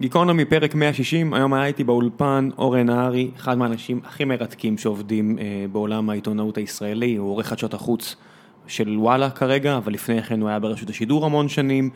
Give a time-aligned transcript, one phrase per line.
[0.00, 5.44] גיקונומי פרק 160, היום היה איתי באולפן אורן נהרי, אחד מהאנשים הכי מרתקים שעובדים אה,
[5.72, 8.16] בעולם העיתונאות הישראלי, הוא עורך חדשות החוץ
[8.66, 11.90] של וואלה כרגע, אבל לפני כן הוא היה ברשות השידור המון שנים,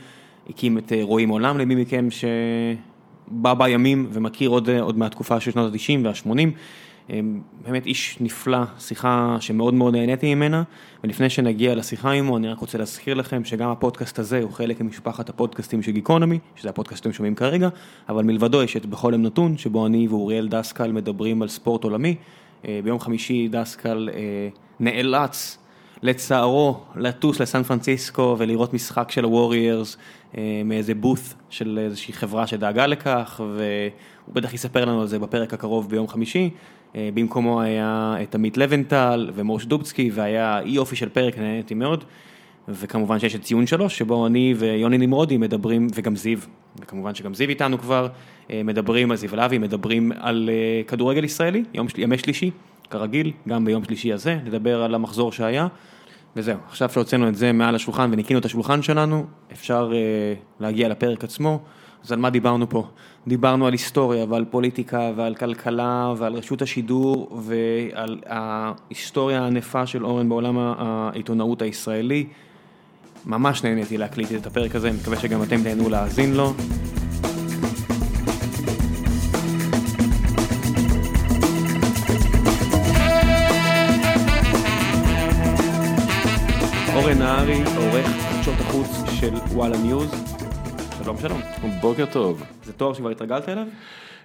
[0.51, 5.51] הקים את אה, רואים עולם למי מכם שבא בימים ומכיר עוד, אה, עוד מהתקופה של
[5.51, 6.49] שנות ה-90 וה-80.
[7.65, 10.63] באמת איש נפלא, שיחה שמאוד מאוד נהניתי ממנה,
[11.05, 15.29] ולפני שנגיע לשיחה עמו, אני רק רוצה להזכיר לכם שגם הפודקאסט הזה הוא חלק ממשפחת
[15.29, 17.69] הפודקאסטים של גיקונומי, שזה הפודקאסט שאתם שומעים כרגע,
[18.09, 22.17] אבל מלבדו יש את בכל יום נתון, שבו אני ואוריאל דסקל מדברים על ספורט עולמי.
[22.69, 24.49] אה, ביום חמישי דסקל אה,
[24.81, 25.59] נאלץ
[26.03, 29.97] לצערו לטוס לסן פרנסיסקו ולראות משחק של הווריירס
[30.37, 35.55] אה, מאיזה בוט של איזושהי חברה שדאגה לכך, והוא בטח יספר לנו על זה בפרק
[35.55, 36.51] הקרוב ביום חמישי.
[36.97, 42.05] אה, במקומו היה את עמית לבנטל ומוש דובצקי והיה אי אופי של פרק, נהניתי מאוד.
[42.69, 46.39] וכמובן שיש את ציון שלוש, שבו אני ויוני נמרודי מדברים, וגם זיו,
[46.81, 48.09] וכמובן שגם זיו איתנו כבר,
[48.51, 52.51] אה, מדברים על זיו אלאבי, מדברים על אה, כדורגל ישראלי, יום, ימי שלישי,
[52.91, 55.67] כרגיל, גם ביום שלישי הזה, נדבר על המחזור שהיה.
[56.37, 59.93] וזהו, עכשיו שהוצאנו את זה מעל השולחן וניקינו את השולחן שלנו, אפשר
[60.61, 61.61] להגיע לפרק עצמו.
[62.05, 62.87] אז על מה דיברנו פה?
[63.27, 70.29] דיברנו על היסטוריה ועל פוליטיקה ועל כלכלה ועל רשות השידור ועל ההיסטוריה הענפה של אורן
[70.29, 72.27] בעולם העיתונאות הישראלי.
[73.27, 76.53] ממש נהניתי להקליט את הפרק הזה, מקווה שגם אתם תהנו להאזין לו.
[86.95, 90.42] אורן נהרי, עורך חדשות החוץ של וואלה ניוז.
[91.21, 91.71] שלום שלום.
[91.81, 92.43] בוקר טוב.
[92.65, 93.67] זה תואר שכבר התרגלת אליו?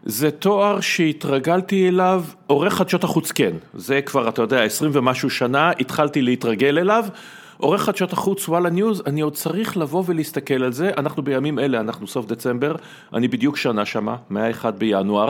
[0.04, 5.72] זה תואר שהתרגלתי אליו, עורך חדשות החוץ כן, זה כבר אתה יודע, עשרים ומשהו שנה,
[5.80, 7.06] התחלתי להתרגל אליו.
[7.58, 11.80] עורך חדשות החוץ וואלה ניוז, אני עוד צריך לבוא ולהסתכל על זה, אנחנו בימים אלה,
[11.80, 12.76] אנחנו סוף דצמבר,
[13.14, 15.30] אני בדיוק שנה שמה, מה-1 בינואר,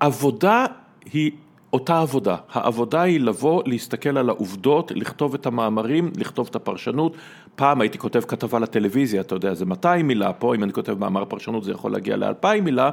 [0.00, 0.66] והעבודה
[1.12, 1.30] היא
[1.72, 7.16] אותה עבודה, העבודה היא לבוא, להסתכל על העובדות, לכתוב את המאמרים, לכתוב את הפרשנות.
[7.56, 11.24] פעם הייתי כותב כתבה לטלוויזיה, אתה יודע, זה 200 מילה, פה אם אני כותב מאמר
[11.24, 12.90] פרשנות זה יכול להגיע ל-2,000 מילה.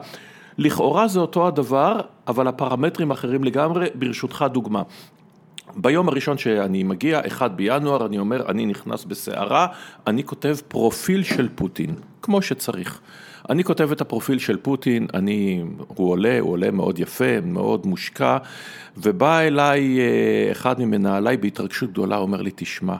[0.57, 4.83] לכאורה זה אותו הדבר, אבל הפרמטרים אחרים לגמרי, ברשותך דוגמה.
[5.75, 9.67] ביום הראשון שאני מגיע, אחד בינואר, אני אומר, אני נכנס בסערה,
[10.07, 13.01] אני כותב פרופיל של פוטין, כמו שצריך.
[13.49, 18.37] אני כותב את הפרופיל של פוטין, אני, הוא עולה, הוא עולה מאוד יפה, מאוד מושקע,
[18.97, 22.95] ובא אליי אה, אחד ממנהליי בהתרגשות גדולה, אומר לי, תשמע,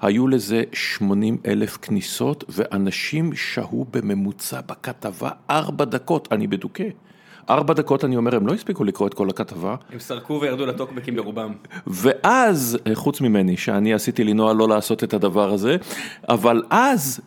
[0.00, 6.88] היו לזה 80 אלף כניסות, ואנשים שהו בממוצע בכתבה ארבע דקות, אני בדוכא.
[7.50, 9.76] ארבע דקות אני אומר, הם לא הספיקו לקרוא את כל הכתבה.
[9.92, 11.52] הם סרקו וירדו לטוקבקים ברובם.
[11.86, 15.76] ואז, חוץ ממני, שאני עשיתי לנוע לא לעשות את הדבר הזה,
[16.28, 17.20] אבל אז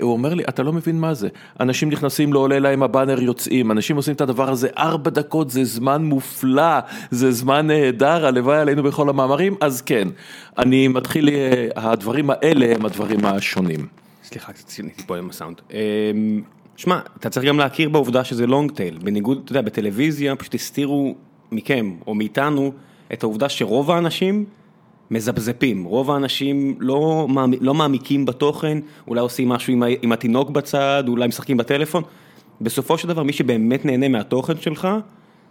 [0.00, 1.28] הוא אומר לי, אתה לא מבין מה זה,
[1.60, 5.64] אנשים נכנסים, לא עולה להם הבאנר, יוצאים, אנשים עושים את הדבר הזה ארבע דקות, זה
[5.64, 6.78] זמן מופלא,
[7.10, 10.08] זה זמן נהדר, הלוואי עלינו בכל המאמרים, אז כן,
[10.58, 13.86] אני מתחיל, אה, הדברים האלה הם הדברים השונים.
[14.24, 15.60] סליחה, קצת פה עם הסאונד.
[16.76, 21.14] שמע, אתה צריך גם להכיר בעובדה שזה לונג טייל, בניגוד, אתה יודע, בטלוויזיה פשוט הסתירו
[21.52, 22.72] מכם או מאיתנו
[23.12, 24.44] את העובדה שרוב האנשים
[25.10, 27.26] מזפזפים, רוב האנשים לא,
[27.60, 32.02] לא מעמיקים בתוכן, אולי עושים משהו עם, עם התינוק בצד, אולי משחקים בטלפון.
[32.60, 34.88] בסופו של דבר מי שבאמת נהנה מהתוכן שלך,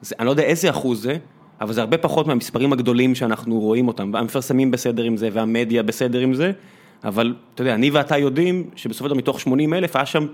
[0.01, 1.17] זה, אני לא יודע איזה אחוז זה,
[1.61, 6.19] אבל זה הרבה פחות מהמספרים הגדולים שאנחנו רואים אותם, והמפרסמים בסדר עם זה, והמדיה בסדר
[6.19, 6.51] עם זה,
[7.03, 10.25] אבל אתה יודע, אני ואתה יודעים שבסופו של דבר מתוך 80 אלף היה שם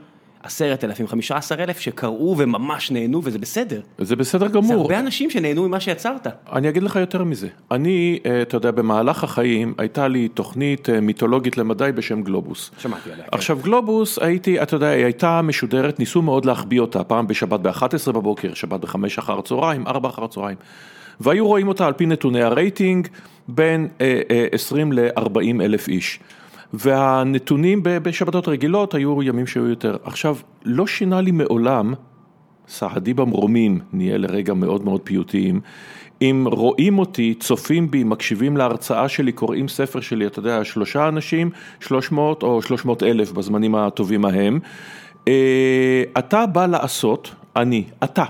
[0.44, 3.82] עשרת אלפים, חמישה עשר אלף שקראו וממש נהנו וזה בסדר.
[3.98, 4.68] זה בסדר גמור.
[4.68, 6.28] זה הרבה אנשים שנהנו ממה שיצרת.
[6.54, 7.48] אני אגיד לך יותר מזה.
[7.72, 12.72] אני, אה, אתה יודע, במהלך החיים הייתה לי תוכנית אה, מיתולוגית למדי בשם גלובוס.
[12.78, 13.24] שמעתי עליה.
[13.24, 13.30] כן.
[13.32, 18.12] עכשיו גלובוס הייתי, אתה יודע, היא הייתה משודרת, ניסו מאוד להחביא אותה, פעם בשבת ב-11
[18.12, 20.58] בבוקר, שבת ב-5 אחר הצהריים, 4 אחר הצהריים.
[21.20, 23.08] והיו רואים אותה על פי נתוני הרייטינג
[23.48, 23.88] בין
[24.52, 26.20] 20 אה, ל-40 אלף איש.
[26.74, 29.98] והנתונים בשבתות רגילות היו ימים שהיו יותר.
[30.04, 31.94] עכשיו, לא שינה לי מעולם,
[32.68, 35.62] סהדי במרומים, נהיה לרגע מאוד מאוד פיוטיים,
[36.22, 41.50] אם רואים אותי, צופים בי, מקשיבים להרצאה שלי, קוראים ספר שלי, אתה יודע, שלושה אנשים,
[41.80, 44.60] שלוש מאות או שלוש מאות אלף בזמנים הטובים ההם,
[45.28, 48.26] אה, אתה בא לעשות, אני, אתה.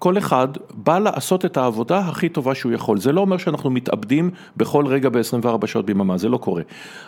[0.00, 3.00] כל אחד בא לעשות את העבודה הכי טובה שהוא יכול.
[3.00, 6.62] זה לא אומר שאנחנו מתאבדים בכל רגע ב-24 שעות ביממה, זה לא קורה.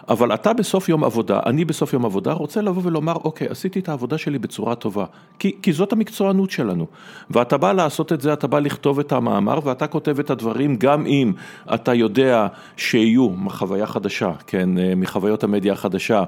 [0.08, 3.88] אבל אתה בסוף יום עבודה, אני בסוף יום עבודה, רוצה לבוא ולומר, אוקיי, עשיתי את
[3.88, 5.04] העבודה שלי בצורה טובה.
[5.38, 6.86] כי, כי זאת המקצוענות שלנו.
[7.30, 11.06] ואתה בא לעשות את זה, אתה בא לכתוב את המאמר, ואתה כותב את הדברים, גם
[11.06, 11.32] אם
[11.74, 12.46] אתה יודע
[12.76, 16.24] שיהיו, חוויה חדשה, כן, מחוויות המדיה החדשה, אה,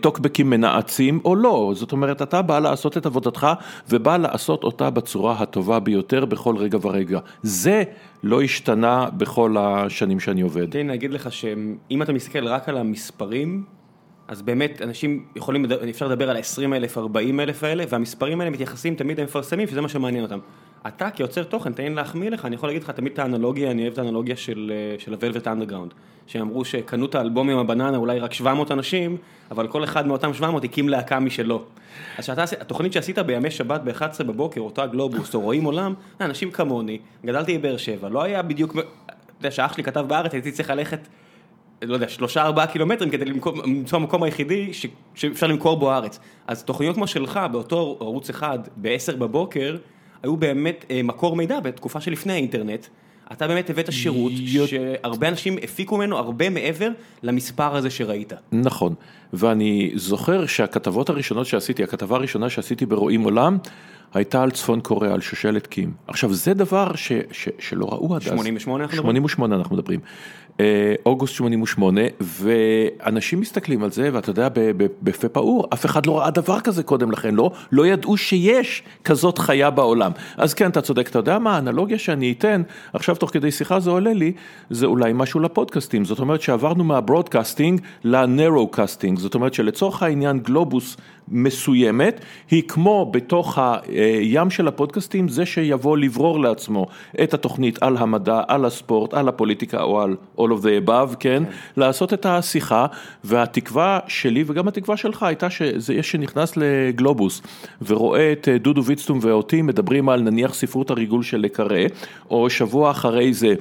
[0.00, 3.46] טוקבקים מנאצים או לא, זאת אומרת אתה בא לעשות את עבודתך
[3.88, 7.20] ובא לעשות אותה בצורה הטובה ביותר בכל רגע ורגע.
[7.42, 7.82] זה
[8.22, 10.70] לא השתנה בכל השנים שאני עובד.
[10.70, 13.64] תן לי להגיד לך שאם אתה מסתכל רק על המספרים,
[14.28, 18.94] אז באמת אנשים יכולים, אפשר לדבר על ה-20 אלף, 40 אלף האלה, והמספרים האלה מתייחסים
[18.94, 20.38] תמיד למפרסמים, שזה מה שמעניין אותם.
[20.86, 23.82] אתה כיוצר תוכן, תן לי להחמיא לך, אני יכול להגיד לך תמיד את האנלוגיה, אני
[23.82, 24.72] אוהב את האנלוגיה של
[25.12, 25.94] ה-Velvet Underground,
[26.26, 29.16] שאמרו שקנו את האלבום עם הבננה אולי רק 700 אנשים,
[29.50, 31.62] אבל כל אחד מאותם 700 הקים להקה משלו.
[32.18, 36.98] אז שאתה, התוכנית שעשית בימי שבת ב-11 בבוקר, אותה גלובוס, או רואים עולם, אנשים כמוני,
[37.26, 38.82] גדלתי בבאר שבע, לא היה בדיוק, אתה
[39.40, 41.08] יודע, שאח שלי כתב בארץ, הייתי צריך ללכת
[41.82, 44.70] לא יודע, שלושה ארבעה קילומטרים כדי למצוא המקום היחידי
[45.14, 46.20] שאפשר למכור בו הארץ.
[46.46, 49.76] אז תוכניות כמו שלך, באותו ערוץ אחד, ב-10 בבוקר,
[50.22, 52.86] היו באמת אה, מקור מידע בתקופה שלפני האינטרנט.
[53.32, 54.32] אתה באמת הבאת שירות
[54.66, 56.90] שהרבה אנשים הפיקו ממנו הרבה מעבר
[57.22, 58.32] למספר הזה שראית.
[58.52, 58.94] נכון,
[59.32, 63.58] ואני זוכר שהכתבות הראשונות שעשיתי, הכתבה הראשונה שעשיתי ברואים עולם,
[64.14, 65.92] הייתה על צפון קוריאה, על שושלת קים.
[66.06, 68.28] עכשיו זה דבר ש, ש, שלא ראו עד אז.
[68.28, 69.28] 88 אנחנו מדברים?
[69.28, 70.00] 88 אנחנו מדברים.
[70.60, 74.48] אה, אוגוסט 88, ואנשים מסתכלים על זה, ואתה יודע,
[75.02, 79.38] בפה פעור, אף אחד לא ראה דבר כזה קודם לכן, לא, לא ידעו שיש כזאת
[79.38, 80.12] חיה בעולם.
[80.36, 82.62] אז כן, אתה צודק, אתה יודע מה, האנלוגיה שאני אתן,
[82.92, 84.32] עכשיו תוך כדי שיחה זה עולה לי,
[84.70, 90.38] זה אולי משהו לפודקאסטים, זאת אומרת שעברנו מה broadcasting ל narrowcasting, זאת אומרת שלצורך העניין
[90.38, 90.96] גלובוס
[91.28, 92.20] מסוימת,
[92.50, 96.86] היא כמו בתוך הים של הפודקאסטים, זה שיבוא יברור לעצמו
[97.22, 101.30] את התוכנית על המדע, על הספורט, על הפוליטיקה או על all of the above, כן,
[101.30, 101.42] כן.
[101.76, 102.86] לעשות את השיחה,
[103.24, 107.42] והתקווה שלי וגם התקווה שלך הייתה שזה יש שנכנס לגלובוס
[107.86, 111.78] ורואה את דודו ויצטום ואותי מדברים על נניח ספרות הריגול של לה קארה,
[112.30, 113.54] או שבוע אחרי זה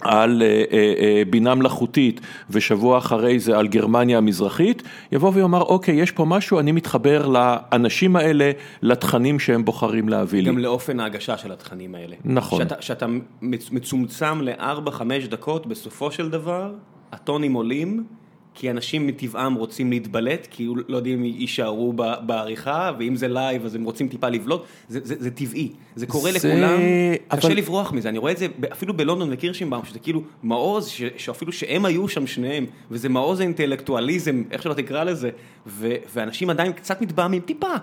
[0.00, 2.20] על אה, אה, אה, בינה מלאכותית
[2.50, 4.82] ושבוע אחרי זה על גרמניה המזרחית,
[5.12, 8.50] יבוא ויאמר אוקיי יש פה משהו, אני מתחבר לאנשים האלה,
[8.82, 10.48] לתכנים שהם בוחרים להביא לי.
[10.48, 12.16] גם לאופן ההגשה של התכנים האלה.
[12.24, 12.58] נכון.
[12.58, 13.06] שאתה, שאתה
[13.42, 16.72] מצומצם ל-4-5 דקות, בסופו של דבר,
[17.12, 18.04] הטונים עולים.
[18.54, 21.92] כי אנשים מטבעם רוצים להתבלט, כי לא יודעים אם יישארו
[22.26, 26.32] בעריכה, ואם זה live אז הם רוצים טיפה לבלוט, זה, זה, זה טבעי, זה קורה
[26.32, 26.48] זה...
[26.48, 26.78] לכולם,
[27.30, 27.40] אבל...
[27.40, 31.52] קשה לברוח מזה, אני רואה את זה אפילו בלונדון וקירשנבאום, שזה כאילו מעוז, ש, שאפילו
[31.52, 35.30] שהם היו שם שניהם, וזה מעוז האינטלקטואליזם, איך שלא תקרא לזה,
[35.66, 37.74] ו, ואנשים עדיין קצת מתבעמים טיפה,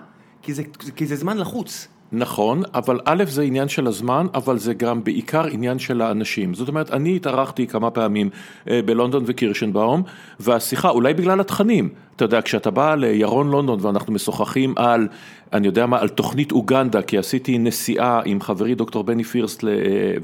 [0.42, 0.62] כי זה,
[0.96, 1.88] כי זה זמן לחוץ.
[2.12, 6.54] נכון, אבל א' זה עניין של הזמן, אבל זה גם בעיקר עניין של האנשים.
[6.54, 8.30] זאת אומרת, אני התארחתי כמה פעמים
[8.70, 10.02] אה, בלונדון וקירשנבאום,
[10.40, 15.08] והשיחה, אולי בגלל התכנים, אתה יודע, כשאתה בא לירון לונדון ואנחנו משוחחים על,
[15.52, 19.64] אני יודע מה, על תוכנית אוגנדה, כי עשיתי נסיעה עם חברי דוקטור בני פירסט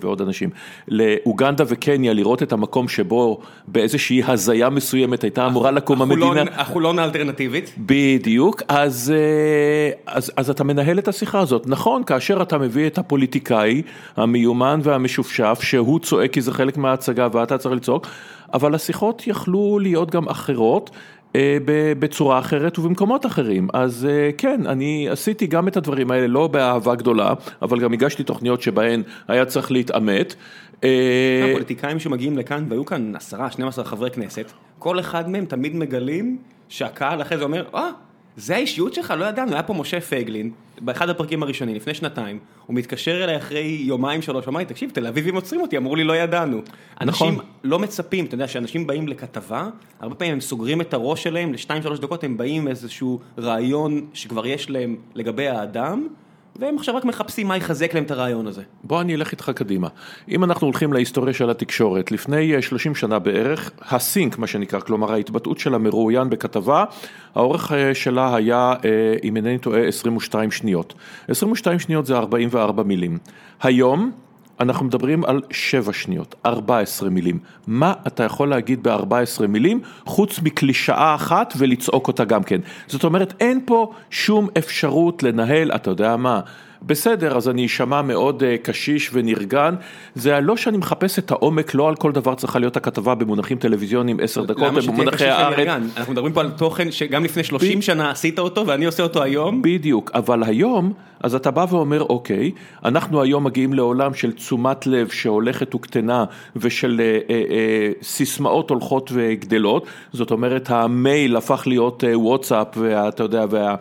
[0.00, 0.50] ועוד אנשים,
[0.88, 6.42] לאוגנדה וקניה, לראות את המקום שבו באיזושהי הזיה מסוימת הייתה אמורה לקום המדינה.
[6.56, 7.74] החולון האלטרנטיבית.
[7.78, 11.66] בדיוק, אז, אה, אז, אז אתה מנהל את השיחה הזאת.
[11.66, 13.82] נכון, כאשר אתה מביא את הפוליטיקאי
[14.16, 18.06] המיומן והמשופשף, שהוא צועק כי זה חלק מההצגה ואתה צריך לצעוק,
[18.54, 20.90] אבל השיחות יכלו להיות גם אחרות.
[21.36, 21.58] אה,
[21.98, 23.68] בצורה אחרת ובמקומות אחרים.
[23.72, 28.22] אז אה, כן, אני עשיתי גם את הדברים האלה, לא באהבה גדולה, אבל גם הגשתי
[28.22, 30.34] תוכניות שבהן היה צריך להתעמת.
[30.84, 36.38] אה, הפוליטיקאים שמגיעים לכאן, והיו כאן עשרה, 12 חברי כנסת, כל אחד מהם תמיד מגלים
[36.68, 37.90] שהקהל אחרי זה אומר, אה,
[38.36, 39.14] זה האישיות שלך?
[39.18, 40.50] לא ידענו, היה פה משה פייגלין,
[40.80, 45.06] באחד הפרקים הראשונים, לפני שנתיים, הוא מתקשר אליי אחרי יומיים שלוש, אמר לי, תקשיב, תל
[45.06, 46.56] אביבים עוצרים אותי, אמרו לי, לא ידענו.
[47.02, 47.28] נכון.
[47.28, 49.68] אנשים לא מצפים, אתה יודע, שאנשים באים לכתבה,
[50.00, 54.06] הרבה פעמים הם סוגרים את הראש שלהם, לשתיים שלוש דקות הם באים עם איזשהו רעיון
[54.14, 56.08] שכבר יש להם לגבי האדם.
[56.58, 58.62] והם עכשיו רק מחפשים מה יחזק להם את הרעיון הזה.
[58.84, 59.88] בוא אני אלך איתך קדימה.
[60.28, 65.12] אם אנחנו הולכים להיסטוריה של התקשורת, לפני 30 אה, שנה בערך, הסינק מה שנקרא, כלומר
[65.12, 66.84] ההתבטאות של המרואיין בכתבה,
[67.34, 70.94] האורך אה, שלה היה, אה, אם אינני טועה, 22 שניות.
[71.28, 73.18] 22 שניות זה 44 מילים.
[73.62, 74.12] היום,
[74.60, 77.38] אנחנו מדברים על 7 שניות, 14 מילים.
[77.66, 82.60] מה אתה יכול להגיד ב-14 מילים, חוץ מקלישאה אחת ולצעוק אותה גם כן.
[82.86, 86.40] זאת אומרת, אין פה שום אפשרות לנהל, אתה יודע מה,
[86.86, 89.74] בסדר, אז אני אשמע מאוד uh, קשיש ונרגן,
[90.14, 94.20] זה לא שאני מחפש את העומק, לא על כל דבר צריכה להיות הכתבה במונחים טלוויזיוניים
[94.22, 95.68] עשר דקות, במונחי הארץ.
[95.96, 97.82] אנחנו מדברים פה על תוכן שגם לפני 30 ב...
[97.82, 99.62] שנה עשית אותו ואני עושה אותו היום.
[99.62, 102.50] בדיוק, אבל היום, אז אתה בא ואומר, אוקיי,
[102.84, 106.24] אנחנו היום מגיעים לעולם של תשומת לב שהולכת וקטנה
[106.56, 113.44] ושל uh, uh, uh, סיסמאות הולכות וגדלות, זאת אומרת המייל הפך להיות וואטסאפ ואתה יודע,
[113.50, 113.74] וה...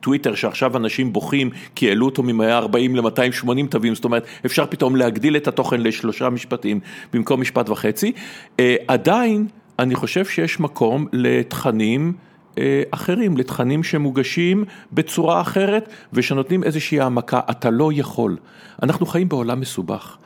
[0.00, 5.36] טוויטר שעכשיו אנשים בוכים כי העלו אותו מ-140 ל-280 תווים, זאת אומרת אפשר פתאום להגדיל
[5.36, 6.80] את התוכן לשלושה משפטים
[7.12, 9.46] במקום משפט וחצי, uh, עדיין
[9.78, 12.12] אני חושב שיש מקום לתכנים
[12.58, 18.36] אה, אחרים, לתכנים שמוגשים בצורה אחרת ושנותנים איזושהי העמקה, אתה לא יכול.
[18.82, 20.16] אנחנו חיים בעולם מסובך.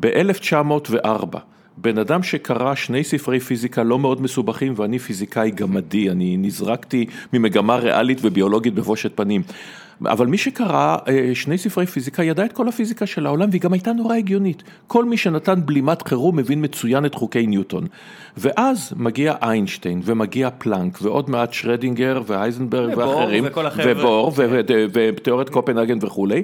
[0.00, 1.38] ב-1904
[1.76, 7.76] בן אדם שקרא שני ספרי פיזיקה לא מאוד מסובכים ואני פיזיקאי גמדי, אני נזרקתי ממגמה
[7.76, 9.42] ריאלית וביולוגית בבושת פנים.
[10.06, 13.72] אבל מי שקרא אה, שני ספרי פיזיקה ידע את כל הפיזיקה של העולם והיא גם
[13.72, 14.62] הייתה נורא הגיונית.
[14.86, 17.86] כל מי שנתן בלימת חירום מבין מצוין את חוקי ניוטון.
[18.36, 23.44] ואז מגיע איינשטיין ומגיע פלנק ועוד מעט שרדינגר ואייזנברג ואחרים,
[23.84, 24.32] ובור
[24.92, 26.42] ותיאוריית קופנהגן וכולי,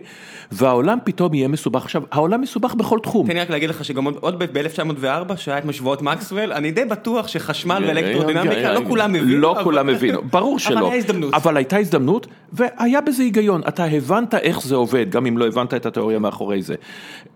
[0.52, 1.82] והעולם פתאום יהיה מסובך.
[1.82, 3.26] עכשיו, העולם מסובך בכל תחום.
[3.26, 7.28] תן לי רק להגיד לך שגם עוד ב-1904 שהיה את משוואות מקסוול, אני די בטוח
[7.28, 9.38] שחשמל ואלקטרודינמיקה לא כולם הבינו.
[9.38, 10.78] לא כולם הבינו, ברור שלא.
[10.78, 11.34] אבל הייתה הזדמנות.
[11.34, 15.74] אבל הייתה הזדמנות והיה בזה היגיון, אתה הבנת איך זה עובד, גם אם לא הבנת
[15.74, 16.74] את התיאוריה מאחורי זה.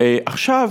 [0.01, 0.71] אה, עכשיו,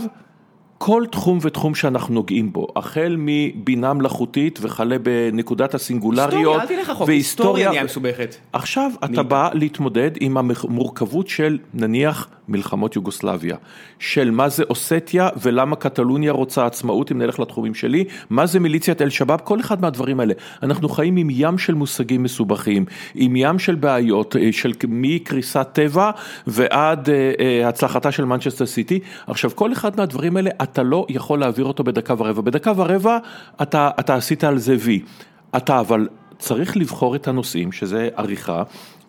[0.84, 6.90] כל תחום ותחום שאנחנו נוגעים בו, החל מבינה מלאכותית וכלה בנקודת הסינגולריות, היסטוריה, אל תלך
[6.90, 8.36] רחוק, היסטוריה נהיה מסובכת.
[8.54, 13.56] עכשיו אתה בא להתמודד עם המורכבות של נניח מלחמות יוגוסלביה,
[14.00, 19.02] של מה זה אוסטיה ולמה קטלוניה רוצה עצמאות אם נלך לתחומים שלי, מה זה מיליציית
[19.02, 20.34] אל-שבאב, כל אחד מהדברים האלה.
[20.64, 22.86] אנחנו חיים עם ים של מושגים מסובכים,
[23.16, 26.12] עם ים של בעיות, אה, של מקריסת טבע
[26.48, 29.00] ועד אה, אה, הצלחתה של מנצ'סטר סיטי.
[29.28, 33.18] עכשיו כל אחד מהדברים האלה אתה לא יכול להעביר אותו בדקה ורבע, בדקה ורבע
[33.62, 35.02] אתה, אתה עשית על זה וי,
[35.58, 38.64] אתה אבל צריך לבחור את הנושאים, שזה עריכה,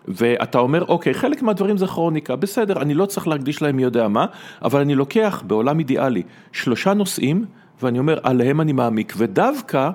[0.09, 4.09] ואתה אומר, אוקיי, חלק מהדברים זה כרוניקה, בסדר, אני לא צריך להקדיש להם מי יודע
[4.09, 4.27] מה,
[4.63, 7.45] אבל אני לוקח בעולם אידיאלי שלושה נושאים,
[7.83, 9.91] ואני אומר, עליהם אני מעמיק, ודווקא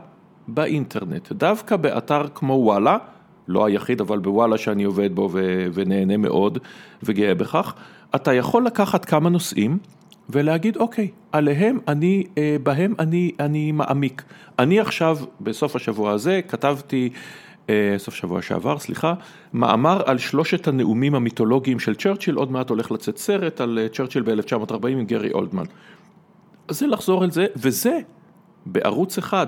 [0.48, 2.98] באינטרנט, דווקא באתר כמו וואלה,
[3.48, 5.30] לא היחיד, אבל בוואלה שאני עובד בו
[5.74, 6.58] ונהנה מאוד
[7.04, 7.74] וגאה בכך,
[8.16, 9.78] אתה יכול לקחת כמה נושאים
[10.30, 14.24] ולהגיד, אוקיי, עליהם אני, אה, בהם אני, אני מעמיק.
[14.60, 17.10] אני עכשיו, בסוף השבוע הזה, כתבתי...
[17.70, 19.14] אה, סוף שבוע שעבר, סליחה,
[19.54, 24.24] מאמר על שלושת הנאומים המיתולוגיים של צ'רצ'יל, עוד מעט הולך לצאת סרט על אה, צ'רצ'יל
[24.24, 25.64] ב-1940 עם גרי אולדמן.
[26.68, 28.00] אז זה לחזור על זה, וזה
[28.66, 29.48] בערוץ אחד.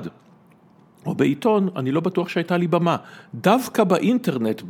[1.09, 2.95] או בעיתון, אני לא בטוח שהייתה לי במה.
[3.35, 4.61] דווקא באינטרנט,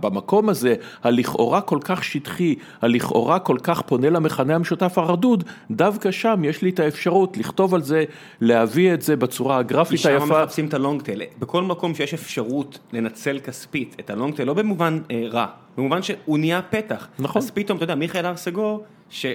[0.00, 6.42] במקום הזה, הלכאורה כל כך שטחי, הלכאורה כל כך פונה למכנה המשותף הרדוד, דווקא שם
[6.44, 8.04] יש לי את האפשרות לכתוב על זה,
[8.40, 10.26] להביא את זה בצורה הגרפית היפה.
[10.26, 11.22] שם מחפשים את הלונגטייל.
[11.38, 16.62] בכל מקום שיש אפשרות לנצל כספית את הלונגטייל, לא במובן אה, רע, במובן שהוא נהיה
[16.62, 17.08] פתח.
[17.18, 17.42] נכון.
[17.42, 19.26] אז פתאום, אתה יודע, מיכאל הר סגור, ש...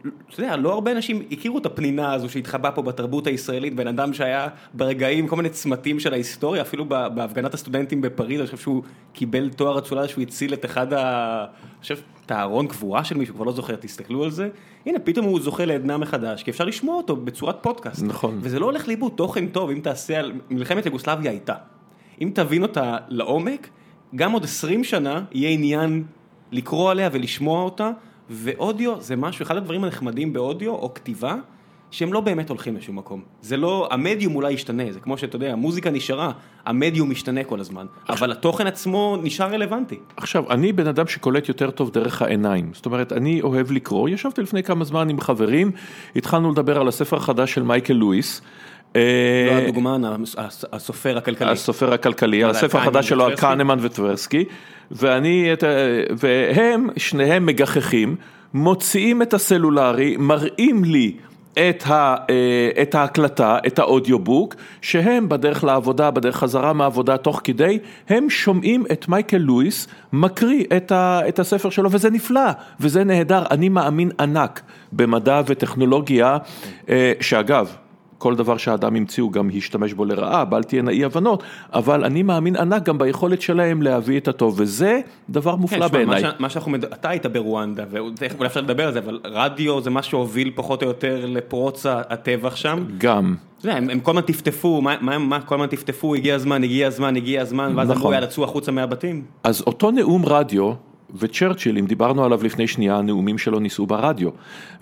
[0.00, 4.12] אתה יודע, לא הרבה אנשים הכירו את הפנינה הזו שהתחבאה פה בתרבות הישראלית, בן אדם
[4.12, 9.48] שהיה ברגעים, כל מיני צמתים של ההיסטוריה, אפילו בהפגנת הסטודנטים בפריז, אני חושב שהוא קיבל
[9.48, 11.44] תואר אצולה שהוא הציל את אחד ה...
[11.44, 14.48] אני חושב, את הארון קבורה של מישהו, כבר לא זוכר, תסתכלו על זה.
[14.86, 18.02] הנה, פתאום הוא זוכה לעדנה מחדש, כי אפשר לשמוע אותו בצורת פודקאסט.
[18.02, 18.38] נכון.
[18.42, 20.32] וזה לא הולך לאיבוד, תוכן טוב, אם תעשה על...
[20.50, 21.54] מלחמת יוגוסלביה הייתה.
[22.22, 23.68] אם תבין אותה לעומק,
[24.14, 26.04] גם עוד 20 שנה יהיה עניין
[26.52, 27.90] לקרוא עליה ולשמוע אותה.
[28.30, 31.34] ואודיו זה משהו, אחד הדברים הנחמדים באודיו או כתיבה,
[31.90, 33.22] שהם לא באמת הולכים לשום מקום.
[33.40, 36.32] זה לא, המדיום אולי ישתנה, זה כמו שאתה יודע, המוזיקה נשארה,
[36.64, 39.98] המדיום משתנה כל הזמן, אבל התוכן עצמו נשאר רלוונטי.
[40.16, 44.42] עכשיו, אני בן אדם שקולט יותר טוב דרך העיניים, זאת אומרת, אני אוהב לקרוא, ישבתי
[44.42, 45.70] לפני כמה זמן עם חברים,
[46.16, 48.42] התחלנו לדבר על הספר החדש של מייקל לואיס.
[48.94, 49.00] לא
[49.52, 50.02] הדוגמן,
[50.72, 51.50] הסופר הכלכלי.
[51.50, 54.44] הסופר הכלכלי, הספר החדש שלו על קהנמן וטברסקי.
[54.90, 55.48] ואני,
[56.18, 58.16] והם, שניהם מגחכים,
[58.54, 61.12] מוציאים את הסלולרי, מראים לי
[61.58, 67.78] את, ה, אה, את ההקלטה, את האודיובוק, שהם בדרך לעבודה, בדרך חזרה מהעבודה תוך כדי,
[68.08, 72.50] הם שומעים את מייקל לואיס מקריא את, ה, את הספר שלו, וזה נפלא,
[72.80, 74.60] וזה נהדר, אני מאמין ענק
[74.92, 76.38] במדע וטכנולוגיה,
[76.88, 77.76] אה, שאגב,
[78.18, 81.42] כל דבר שהאדם המציא הוא גם השתמש בו לרעה, בל תהיינה אי הבנות,
[81.72, 86.22] אבל אני מאמין ענק גם ביכולת שלהם להביא את הטוב, וזה דבר מופלא כן, בעיניי.
[86.38, 90.52] מה שאנחנו, אתה היית ברואנדה, ואולי אפשר לדבר על זה, אבל רדיו זה מה שהוביל
[90.54, 92.84] פחות או יותר לפרוץ הטבח שם.
[92.98, 93.34] גם.
[93.64, 97.16] הם, הם כל הזמן טפטפו, מה, מה, מה, כל הזמן טפטפו, הגיע הזמן, הגיע הזמן,
[97.16, 98.00] הגיע הזמן, ואז נכון.
[98.00, 99.22] אמרו יאללה צאו החוצה מהבתים.
[99.44, 100.72] אז אותו נאום רדיו,
[101.14, 104.30] וצ'רצ'יל, אם דיברנו עליו לפני שנייה, הנאומים שלו ניסו ברדיו.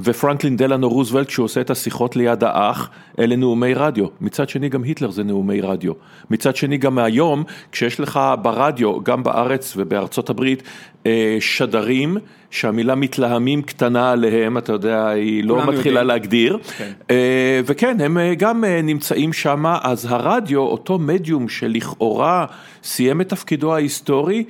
[0.01, 4.07] ופרנקלין דלנו רוזוולט, כשהוא עושה את השיחות ליד האח, אלה נאומי רדיו.
[4.21, 5.93] מצד שני, גם היטלר זה נאומי רדיו.
[6.31, 10.63] מצד שני, גם היום, כשיש לך ברדיו, גם בארץ ובארצות הברית,
[11.07, 12.17] אה, שדרים,
[12.51, 16.07] שהמילה מתלהמים קטנה עליהם, אתה יודע, היא לא מתחילה יודעים.
[16.07, 16.59] להגדיר.
[16.79, 16.93] כן.
[17.11, 22.47] אה, וכן, הם אה, גם נמצאים שם, אז הרדיו, אותו מדיום שלכאורה
[22.83, 24.45] סיים את תפקידו ההיסטורי,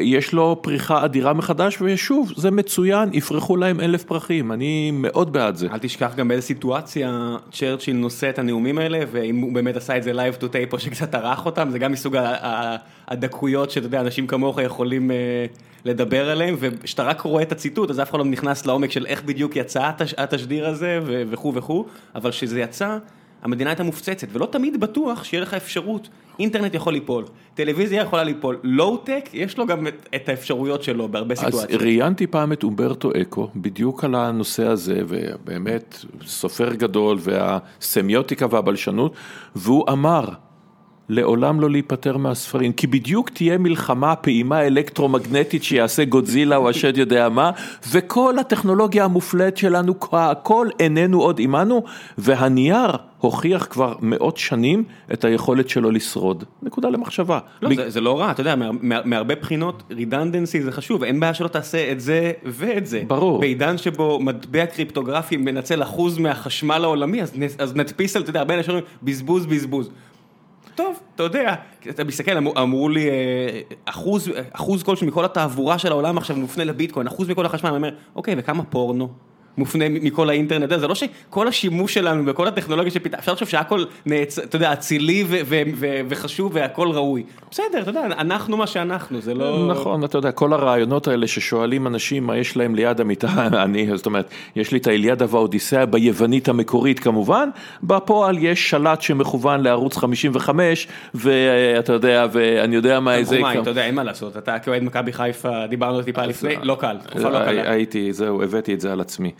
[0.00, 5.56] יש לו פריחה אדירה מחדש, ושוב, זה מצוין, יפרחו להם אלף פרחים, אני מאוד בעד
[5.56, 5.68] זה.
[5.72, 10.02] אל תשכח גם באיזה סיטואציה צ'רצ'יל נושא את הנאומים האלה, ואם הוא באמת עשה את
[10.02, 12.16] זה live to tape או שקצת ערך אותם, זה גם מסוג
[13.08, 15.16] הדקויות שאתה יודע, אנשים כמוך יכולים אה,
[15.84, 19.22] לדבר עליהם, וכשאתה רק רואה את הציטוט, אז אף אחד לא נכנס לעומק של איך
[19.22, 21.84] בדיוק יצא התשדיר הזה וכו' וכו',
[22.14, 22.98] אבל כשזה יצא...
[23.46, 26.08] המדינה הייתה מופצצת, ולא תמיד בטוח שיהיה לך אפשרות.
[26.38, 27.24] אינטרנט יכול ליפול,
[27.54, 31.70] טלוויזיה יכולה ליפול, לואו-טק, יש לו גם את, את האפשרויות שלו בהרבה סיטואציות.
[31.70, 39.14] אז ראיינתי פעם את אומברטו אקו, בדיוק על הנושא הזה, ובאמת סופר גדול, והסמיוטיקה והבלשנות,
[39.56, 40.24] והוא אמר,
[41.08, 47.28] לעולם לא להיפטר מהספרים, כי בדיוק תהיה מלחמה, פעימה אלקטרומגנטית שיעשה גודזילה או השד יודע
[47.28, 47.50] מה,
[47.90, 51.84] וכל הטכנולוגיה המופלאת שלנו, הכל איננו עוד עמנו,
[52.18, 56.44] והנייר הוכיח כבר מאות שנים את היכולת שלו לשרוד.
[56.62, 57.38] נקודה למחשבה.
[57.62, 57.74] לא, ב...
[57.74, 61.34] זה, זה לא רע, אתה יודע, מה, מה, מהרבה בחינות רידנדנסי זה חשוב, אין בעיה
[61.34, 63.02] שלא תעשה את זה ואת זה.
[63.06, 63.40] ברור.
[63.40, 68.54] בעידן שבו מטבע קריפטוגרפי מנצל אחוז מהחשמל העולמי, אז, אז נדפיס על, אתה יודע, הרבה
[68.54, 69.90] אנשים אומרים, בזבוז, בזבוז.
[70.76, 71.54] טוב, אתה יודע,
[71.90, 73.60] אתה מסתכל, אמרו, אמרו לי, אה,
[74.52, 78.34] אחוז כלשהו מכל התעבורה של העולם עכשיו מופנה לביטקוין, אחוז מכל החשמל, אני אומר, אוקיי,
[78.38, 79.08] וכמה פורנו?
[79.58, 84.38] מופנה מכל האינטרנט, זה לא שכל השימוש שלנו וכל הטכנולוגיה שפיתחנו, אפשר לחשוב שהכל, נעצ...
[84.38, 85.24] אתה יודע, אצילי
[86.08, 87.22] וחשוב והכל ראוי.
[87.50, 89.66] בסדר, אתה יודע, אנחנו מה שאנחנו, זה לא...
[89.68, 93.28] נכון, אתה יודע, כל הרעיונות האלה ששואלים אנשים מה יש להם ליד המיטה,
[93.64, 97.48] אני, זאת אומרת, יש לי את האליאדה והאודיסאה ביוונית המקורית כמובן,
[97.82, 103.40] בפועל יש שלט שמכוון לערוץ 55, ואתה יודע, ואני יודע מה איזה...
[103.60, 107.28] אתה יודע, אין מה לעשות, אתה כאוהד מכבי חיפה, דיברנו טיפה לפני, לא קל, תקופה
[107.28, 107.70] לא קלה.
[107.70, 109.32] הייתי, זהו, הבאתי את זה על עצמי.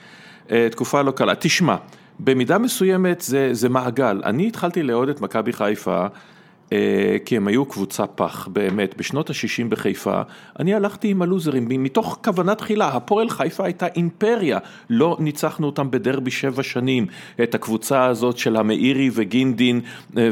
[0.50, 1.34] אה, תקופה לא קלה.
[1.34, 1.76] תשמע,
[2.20, 4.20] במידה מסוימת זה, זה מעגל.
[4.24, 6.06] אני התחלתי לאהוד את מכבי חיפה
[7.24, 10.22] כי הם היו קבוצה פח, באמת, בשנות ה-60 בחיפה,
[10.60, 14.58] אני הלכתי עם הלוזרים, מתוך כוונה תחילה, הפועל חיפה הייתה אימפריה,
[14.90, 17.06] לא ניצחנו אותם בדרבי שבע שנים,
[17.42, 19.80] את הקבוצה הזאת של המאירי וגינדין
[20.16, 20.28] אה,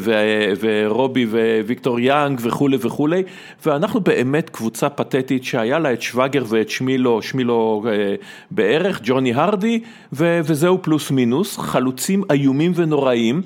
[0.61, 1.27] ורובי
[1.67, 3.23] וויקטור יאנג וכולי וכולי,
[3.67, 8.15] ואנחנו באמת קבוצה פתטית שהיה לה את שווגר ואת שמילו, שמילו אה,
[8.51, 9.81] בערך, ג'וני הרדי,
[10.13, 13.43] וזהו פלוס מינוס, חלוצים איומים ונוראים.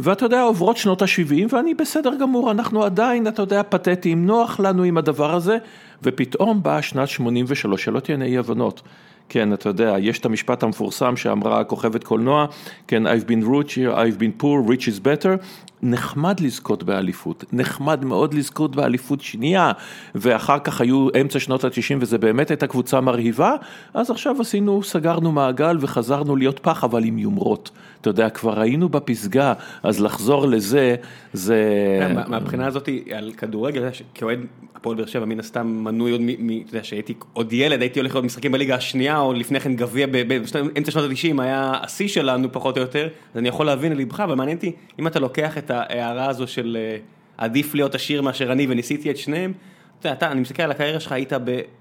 [0.00, 4.82] ואתה יודע, עוברות שנות ה-70 ואני בסדר גמור, אנחנו עדיין, אתה יודע, פתטיים, נוח לנו
[4.82, 5.58] עם הדבר הזה,
[6.02, 8.82] ופתאום באה שנת 83, שלא תהיינה אי הבנות.
[9.28, 12.46] כן, אתה יודע, יש את המשפט המפורסם שאמרה כוכבת קולנוע,
[12.86, 15.44] כן, I've been rich, I've been poor, rich is better,
[15.82, 19.72] נחמד לזכות באליפות, נחמד מאוד לזכות באליפות שנייה,
[20.14, 23.54] ואחר כך היו אמצע שנות ה-90 וזה באמת הייתה קבוצה מרהיבה,
[23.94, 27.70] אז עכשיו עשינו, סגרנו מעגל וחזרנו להיות פח, אבל עם יומרות.
[28.00, 30.96] אתה יודע, כבר היינו בפסגה, אז לחזור לזה,
[31.32, 31.62] זה...
[32.00, 34.38] כן, מהבחינה הזאת, על כדורגל, כאוהד
[34.74, 38.24] הפועל באר שבע, מן הסתם מנוי עוד, אתה יודע, שהייתי עוד ילד, הייתי הולך לראות
[38.24, 42.82] משחקים בליגה השנייה, או לפני כן גביע, באמצע שנות ה-90 היה השיא שלנו פחות או
[42.82, 46.46] יותר, אז אני יכול להבין ללבך, אבל מעניין אותי, אם אתה לוקח את ההערה הזו
[46.46, 46.96] של אה,
[47.38, 49.52] עדיף להיות עשיר מאשר אני, וניסיתי את שניהם,
[50.00, 51.32] אתה יודע, אני מסתכל על הקריירה שלך, היית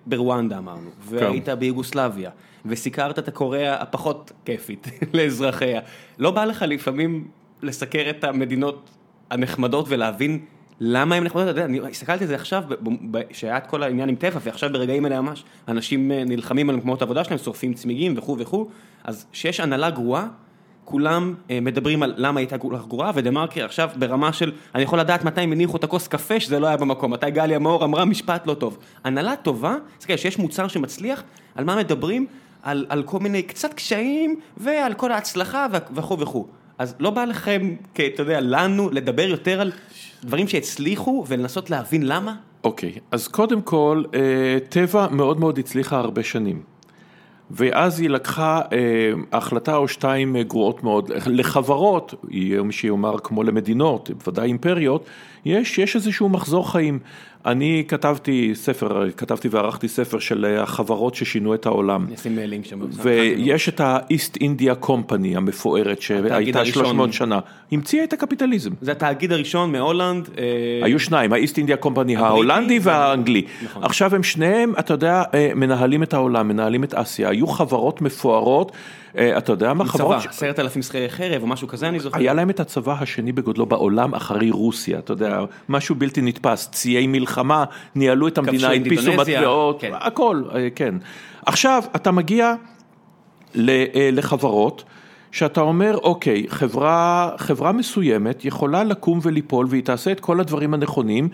[0.06, 1.16] ברואנדה אמרנו, כן.
[1.16, 2.30] והיית ביוגוסלביה,
[2.70, 5.82] וסיקרת את הקוריאה הפחות כיפית לאזרחיה.
[6.20, 7.28] לא בא לך לפעמים
[7.62, 8.90] לסקר את המדינות
[9.30, 10.40] הנחמדות ולהבין
[10.80, 11.44] למה הם נחמדות?
[11.44, 12.64] אתה יודע, אני הסתכלתי על זה עכשיו,
[13.32, 17.02] שהיה את כל העניין עם טבע, ועכשיו ברגעים האלה ממש, אנשים אה, נלחמים על מקומות
[17.02, 18.70] העבודה שלהם, שורפים צמיגים וכו' וכו',
[19.04, 20.28] אז כשיש הנהלה גרועה,
[20.86, 24.84] כולם אה, מדברים על למה הייתה כל כך גרועה, ודה מרקר עכשיו ברמה של, אני
[24.84, 27.86] יכול לדעת מתי הם הניחו את הכוס קפה שזה לא היה במקום, מתי גליה מאור
[27.86, 28.78] אמרה משפט לא טוב.
[29.04, 31.24] הנהלה טובה, זה כאילו שיש מוצר שמצליח,
[31.56, 32.28] על מה מדברים?
[32.68, 36.48] על, על כל מיני קצת קשיים, ועל כל ההצלחה וכו' וכו'.
[36.78, 39.72] אז לא בא לכם, אתה יודע, לנו, לדבר יותר על
[40.24, 42.36] דברים שהצליחו ולנסות להבין למה?
[42.64, 46.62] אוקיי, okay, אז קודם כל, אה, טבע מאוד מאוד הצליחה הרבה שנים.
[47.52, 51.12] ואז היא לקחה אה, החלטה או שתיים אה, גרועות מאוד.
[51.28, 55.06] לחברות, יהיה מי שיאמר כמו למדינות, ודאי אימפריות,
[55.46, 57.00] יש, יש איזשהו מחזור חיים.
[57.48, 62.06] אני כתבתי ספר, כתבתי וערכתי ספר של החברות ששינו את העולם.
[62.08, 62.80] אני אשים לינק שם.
[63.02, 67.40] ויש את ה-East India Company המפוארת שהייתה 300 שנה.
[67.72, 68.72] המציאה את הקפיטליזם.
[68.82, 70.30] זה התאגיד הראשון מהולנד.
[70.38, 70.44] אה,
[70.84, 73.42] היו שניים, ה-East India Company ההולנדי והאנגלי.
[73.64, 73.84] נכון.
[73.84, 77.30] עכשיו הם שניהם, אתה יודע, אה, מנהלים את העולם, מנהלים את אסיה.
[77.30, 78.72] היו חברות מפוארות.
[79.18, 80.22] אה, אתה יודע מה חברות...
[80.22, 82.20] צבא, עשרת אלפים שכירי חרב או משהו כזה אני זוכר.
[82.20, 85.40] היה להם את הצבא השני בגודלו בעולם אחרי רוסיה, אתה יודע,
[85.70, 87.64] משהו בלתי נתפס, ציי מלחמה,
[87.96, 89.92] ניהלו את המדינה, הדפיסו מטבעות, כן.
[89.94, 90.96] הכל, אה, כן.
[91.46, 92.54] עכשיו, אתה מגיע
[93.58, 94.84] אה, לחברות
[95.32, 101.30] שאתה אומר, אוקיי, חברה, חברה מסוימת יכולה לקום וליפול והיא תעשה את כל הדברים הנכונים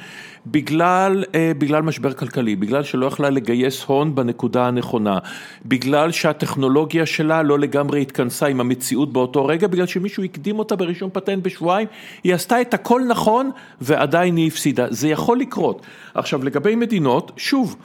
[0.47, 5.19] בגלל, אה, בגלל משבר כלכלי, בגלל שלא יכלה לגייס הון בנקודה הנכונה,
[5.65, 11.09] בגלל שהטכנולוגיה שלה לא לגמרי התכנסה עם המציאות באותו רגע, בגלל שמישהו הקדים אותה ברישום
[11.13, 11.87] פטנט בשבועיים,
[12.23, 13.49] היא עשתה את הכל נכון
[13.81, 15.85] ועדיין היא הפסידה, זה יכול לקרות.
[16.13, 17.75] עכשיו לגבי מדינות, שוב,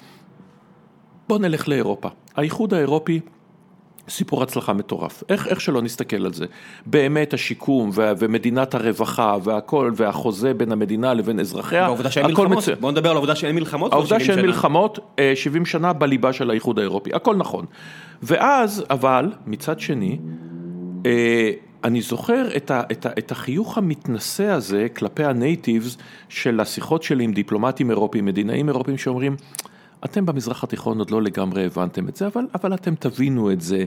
[1.28, 3.20] בוא נלך לאירופה, האיחוד האירופי
[4.08, 6.46] סיפור הצלחה מטורף, איך, איך שלא נסתכל על זה,
[6.86, 12.68] באמת השיקום ו, ומדינת הרווחה והכל והחוזה בין המדינה לבין אזרחיה, העובדה שאין מלחמות, מצ...
[12.80, 14.98] בוא נדבר על העובדה שאין מלחמות העובדה שאין מלחמות
[15.34, 17.64] 70 אה, שנה בליבה של האיחוד האירופי, הכל נכון,
[18.22, 20.18] ואז אבל מצד שני,
[21.06, 21.50] אה,
[21.84, 25.96] אני זוכר את, ה, את, ה, את החיוך המתנשא הזה כלפי הנייטיבס
[26.28, 29.36] של השיחות שלי עם דיפלומטים אירופיים, מדינאים אירופיים שאומרים
[30.04, 33.84] אתם במזרח התיכון עוד לא לגמרי הבנתם את זה, אבל, אבל אתם תבינו את זה.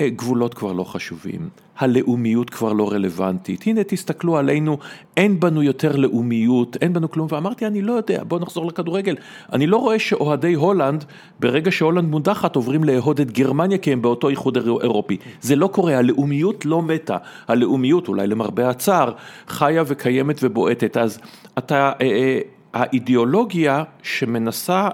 [0.00, 4.78] אה, גבולות כבר לא חשובים, הלאומיות כבר לא רלוונטית, הנה תסתכלו עלינו,
[5.16, 9.16] אין בנו יותר לאומיות, אין בנו כלום, ואמרתי אני לא יודע, בואו נחזור לכדורגל,
[9.52, 11.04] אני לא רואה שאוהדי הולנד,
[11.40, 15.98] ברגע שהולנד מודחת עוברים לאהוד את גרמניה כי הם באותו איחוד אירופי, זה לא קורה,
[15.98, 17.16] הלאומיות לא מתה,
[17.48, 19.12] הלאומיות אולי למרבה הצער,
[19.48, 21.18] חיה וקיימת ובועטת, אז
[21.58, 22.38] אתה, אה, אה,
[22.72, 24.88] האידיאולוגיה שמנסה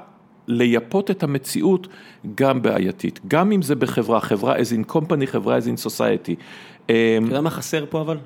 [0.48, 1.88] לייפות את המציאות
[2.34, 6.34] גם בעייתית, גם אם זה בחברה, חברה as in company, חברה as in society.
[6.84, 8.16] אתה יודע מה חסר פה אבל?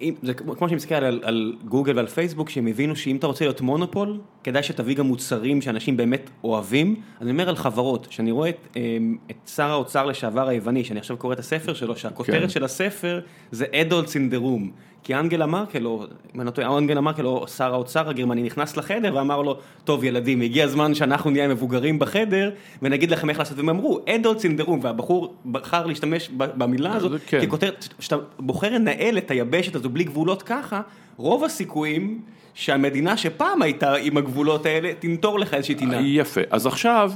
[0.00, 3.44] אם, זה כמו שאני מסתכל על, על גוגל ועל פייסבוק, שהם הבינו שאם אתה רוצה
[3.44, 6.96] להיות מונופול, כדאי שתביא גם מוצרים שאנשים באמת אוהבים.
[7.20, 11.16] אני אומר על חברות, שאני רואה את, אמ, את שר האוצר לשעבר היווני, שאני עכשיו
[11.16, 12.48] קורא את הספר שלו, שהכותרת כן.
[12.48, 14.70] של הספר זה אדולטס אין דה רום.
[15.04, 18.76] כי אנגלה מרקל, או אם אני לא טועה, אנגלה מרקל, או שר האוצר הגרמני, נכנס
[18.76, 22.50] לחדר ואמר לו, טוב ילדים, הגיע הזמן שאנחנו נהיה מבוגרים בחדר,
[22.82, 27.20] ונגיד לכם איך לעשות, והם אמרו, אדולטס אין דה רום, והבחור בחר להשתמש במילה הזאת,
[27.26, 27.46] כן.
[27.46, 30.80] ככותרת, כשאתה בוחר לנהל את היבשת הזו בלי גבולות ככה,
[31.16, 32.20] רוב הסיכויים
[32.54, 36.00] שהמדינה שפעם הייתה עם הגבולות האלה, תנטור לך איזושהי טינה.
[36.00, 37.12] יפה, אז עכשיו...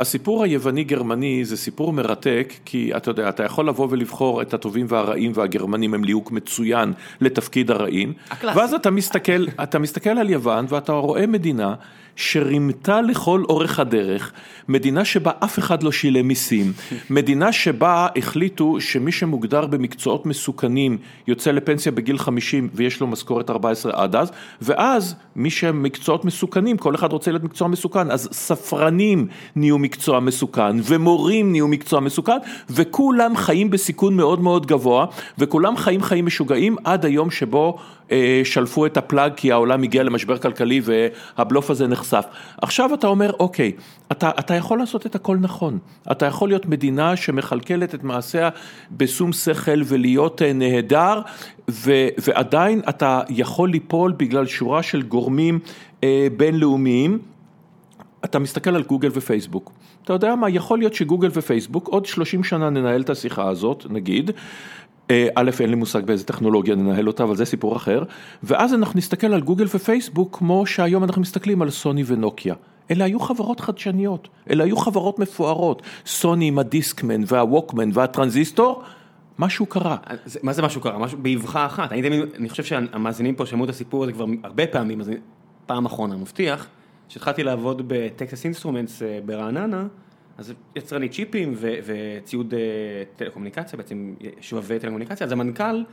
[0.00, 5.32] הסיפור היווני-גרמני זה סיפור מרתק, כי אתה יודע, אתה יכול לבוא ולבחור את הטובים והרעים
[5.34, 8.58] והגרמנים הם ליהוק מצוין לתפקיד הרעים, הקלאסי.
[8.58, 11.74] ואז אתה מסתכל, אתה מסתכל על יוון ואתה רואה מדינה
[12.20, 14.32] שרימתה לכל אורך הדרך,
[14.68, 16.72] מדינה שבה אף אחד לא שילם מיסים,
[17.10, 23.92] מדינה שבה החליטו שמי שמוגדר במקצועות מסוכנים יוצא לפנסיה בגיל 50 ויש לו משכורת 14
[23.94, 29.78] עד אז, ואז מי שמקצועות מסוכנים, כל אחד רוצה להיות מקצוע מסוכן, אז ספרנים נהיו
[29.78, 32.38] מקצוע מסוכן, ומורים נהיו מקצוע מסוכן,
[32.70, 35.06] וכולם חיים בסיכון מאוד מאוד גבוה,
[35.38, 37.78] וכולם חיים חיים משוגעים עד היום שבו
[38.44, 42.24] שלפו את הפלאג כי העולם הגיע למשבר כלכלי והבלוף הזה נחשף.
[42.62, 43.72] עכשיו אתה אומר, אוקיי,
[44.12, 45.78] אתה, אתה יכול לעשות את הכל נכון.
[46.12, 48.48] אתה יכול להיות מדינה שמכלכלת את מעשיה
[48.90, 51.20] בשום שכל ולהיות אה, נהדר,
[51.70, 55.58] ו, ועדיין אתה יכול ליפול בגלל שורה של גורמים
[56.04, 57.18] אה, בינלאומיים.
[58.24, 59.72] אתה מסתכל על גוגל ופייסבוק,
[60.04, 64.30] אתה יודע מה, יכול להיות שגוגל ופייסבוק עוד 30 שנה ננהל את השיחה הזאת, נגיד,
[64.30, 64.34] אה,
[65.34, 68.02] א', אין לי מושג באיזה טכנולוגיה ננהל אותה, אבל זה סיפור אחר,
[68.42, 72.54] ואז אנחנו נסתכל על גוגל ופייסבוק כמו שהיום אנחנו מסתכלים על סוני ונוקיה.
[72.90, 78.82] אלה היו חברות חדשניות, אלה היו חברות מפוארות, סוני עם הדיסקמן והווקמן והטרנזיסטור,
[79.38, 79.96] משהו קרה.
[80.42, 80.98] מה זה משהו קרה?
[80.98, 81.92] משהו באבחה אחת.
[81.92, 85.10] אני, אני חושב שהמאזינים פה שמעו את הסיפור הזה כבר הרבה פעמים, אז
[85.66, 86.66] פעם אחרונה, מבטיח,
[87.08, 89.86] כשהתחלתי לעבוד ב Texas Instruments אה, ברעננה,
[90.40, 92.60] אז יצרני צ'יפים ו- וציוד אה,
[93.16, 95.84] טלקומוניקציה, בעצם שבבי טלקומוניקציה, אז המנכ"ל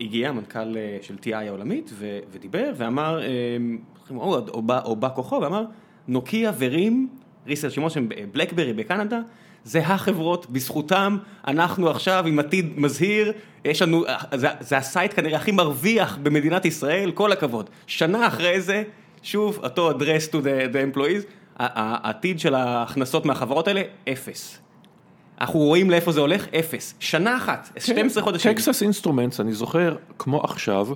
[0.00, 3.20] הגיע, המנכ"ל אה, של TI העולמית, ו- ודיבר ואמר,
[4.10, 5.64] או, או, בא, או בא כוחו, ואמר,
[6.08, 7.08] נוקיה ורים,
[7.46, 9.20] Research In Motion שהם BlackBerry בקנדה,
[9.64, 13.32] זה החברות, בזכותם אנחנו עכשיו עם עתיד מזהיר,
[13.64, 17.70] יש לנו, זה, זה ה site כנראה הכי מרוויח במדינת ישראל, כל הכבוד.
[17.86, 18.82] שנה אחרי זה,
[19.22, 24.58] שוב, אותו address to the, the employees, העתיד של ההכנסות מהחברות האלה, אפס.
[25.40, 26.94] אנחנו רואים לאיפה זה הולך, אפס.
[27.00, 28.52] שנה אחת, 12 חודשים.
[28.52, 30.88] Texas Instruments, אני זוכר, כמו עכשיו,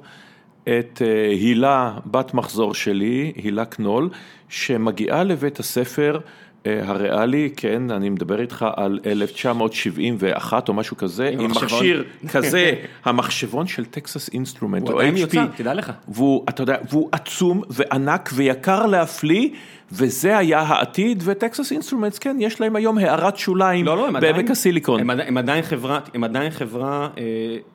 [0.63, 4.11] את אה, הילה, בת מחזור שלי, הילה קנול,
[4.49, 6.21] שמגיעה לבית הספר
[6.65, 12.73] הריאלי, כן, אני מדבר איתך על 1971 או משהו כזה, עם מכשיר כזה,
[13.05, 15.93] המחשבון של Texas Instrument, או HP, תדע לך.
[16.09, 19.49] והוא, אתה יודע, והוא עצום וענק ויקר להפליא.
[19.93, 24.51] וזה היה העתיד, ו Texas Instruments, כן, יש להם היום הערת שוליים לא, לא, בעמק
[24.51, 25.01] הסיליקון.
[25.01, 27.23] הם, הם עדיין חברה, הם עדיין חברה, אה,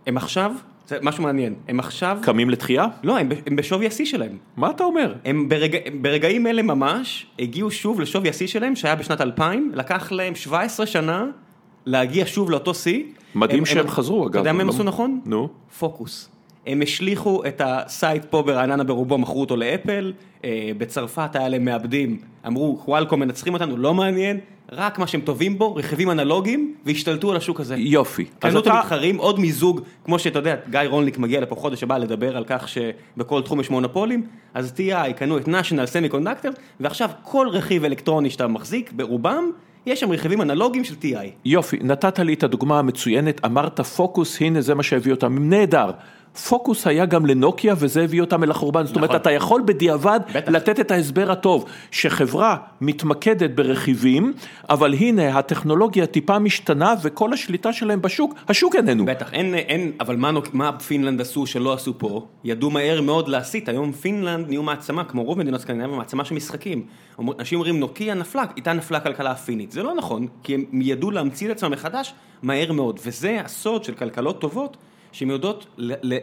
[0.08, 0.52] הם עכשיו
[0.90, 2.18] זה משהו מעניין, הם עכשיו...
[2.22, 2.88] קמים לתחייה?
[3.04, 4.38] לא, הם, הם בשווי השיא שלהם.
[4.58, 5.14] מה אתה אומר?
[5.26, 10.36] הם ברגע, ברגעים אלה ממש הגיעו שוב לשווי השיא שלהם, שהיה בשנת 2000, לקח להם
[10.36, 11.26] 17 שנה
[11.86, 13.04] להגיע שוב לאותו שיא.
[13.36, 14.30] מדהים הם- שהם הם- חזרו, אגב.
[14.30, 15.20] אתה יודע מה הם לא- עשו נכון?
[15.26, 15.50] נו.
[15.80, 16.30] פוקוס.
[16.68, 20.14] הם השליכו את ה site פה ברעננה ברובו, מכרו אותו לאפל,
[20.46, 24.40] אה, בצרפת היה להם מעבדים, אמרו Qualcomm מנצחים אותנו, לא מעניין,
[24.72, 27.76] רק מה שהם טובים בו, רכיבים אנלוגיים, והשתלטו על השוק הזה.
[27.78, 28.26] יופי.
[28.42, 31.84] אז קנו את אתה- המתחרים, עוד מיזוג, כמו שאתה יודע, גיא רולניק מגיע לפה חודש
[31.84, 37.10] הבא לדבר על כך שבכל תחום יש מונופולים, אז TI קנו את National Semiconductor, ועכשיו
[37.24, 39.52] כל רכיב אלקטרוני שאתה מחזיק, ברובם,
[39.86, 41.28] יש שם רכיבים אנלוגיים של TI.
[41.46, 45.92] יופי, נתת לי את הדוגמה המצוינת, אמרת פוקוס, הנה זה מה שהביא אותם, נהדר.
[46.48, 49.22] פוקוס היה גם לנוקיה וזה הביא אותם אל החורבן, זאת אומרת נכון.
[49.22, 50.20] אתה יכול בדיעבד.
[50.48, 54.34] לתת את ההסבר הטוב, שחברה מתמקדת ברכיבים,
[54.70, 59.06] אבל הנה הטכנולוגיה טיפה משתנה וכל השליטה שלהם בשוק, השוק איננו.
[59.06, 62.26] בטח, אין, אין, אבל מה, מה פינלנד עשו שלא עשו פה?
[62.44, 66.86] ידעו מהר מאוד להסיט, היום פינלנד נהיו מעצמה, כמו רוב מדינות סקנדינביה, מעצמה של משחקים.
[67.40, 69.72] אנשים אומרים נוקיה נפלה, איתה נפלה הכלכלה הפינית.
[69.72, 73.94] זה לא נכון, כי הם ידעו להמציא את עצמם מחדש מהר מאוד, וזה הסוד של
[73.94, 74.78] כלכלות טובות,
[75.12, 75.68] שהן יודעות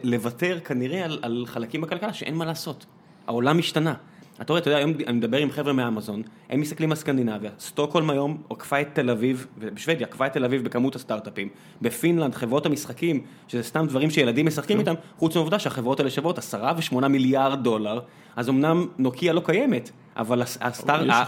[0.03, 2.87] לוותר כנראה על, על חלקים בכלכלה שאין מה לעשות.
[3.27, 3.95] העולם השתנה.
[4.41, 8.11] אתה רואה, אתה יודע, היום אני מדבר עם חבר'ה מאמזון, הם מסתכלים על סקנדינביה, סטוקהולם
[8.11, 11.49] היום עקפה את תל אביב, ובשוודיה עקפה את תל אביב בכמות הסטארט-אפים,
[11.83, 16.73] בפינלנד חברות המשחקים, שזה סתם דברים שילדים משחקים איתם, חוץ מהעובדה שהחברות האלה שוות עשרה
[16.77, 18.01] ושמונה מיליארד דולר,
[18.37, 20.43] אז אמנם נוקיה לא קיימת, אבל.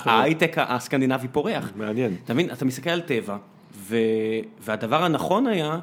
[0.05, 1.73] ההייטק הסקנדינבי פורח.
[1.77, 2.17] מעניין.
[2.25, 3.37] אתה מבין, אתה מסתכל על טבע.
[4.61, 5.79] והדבר הנכון היה,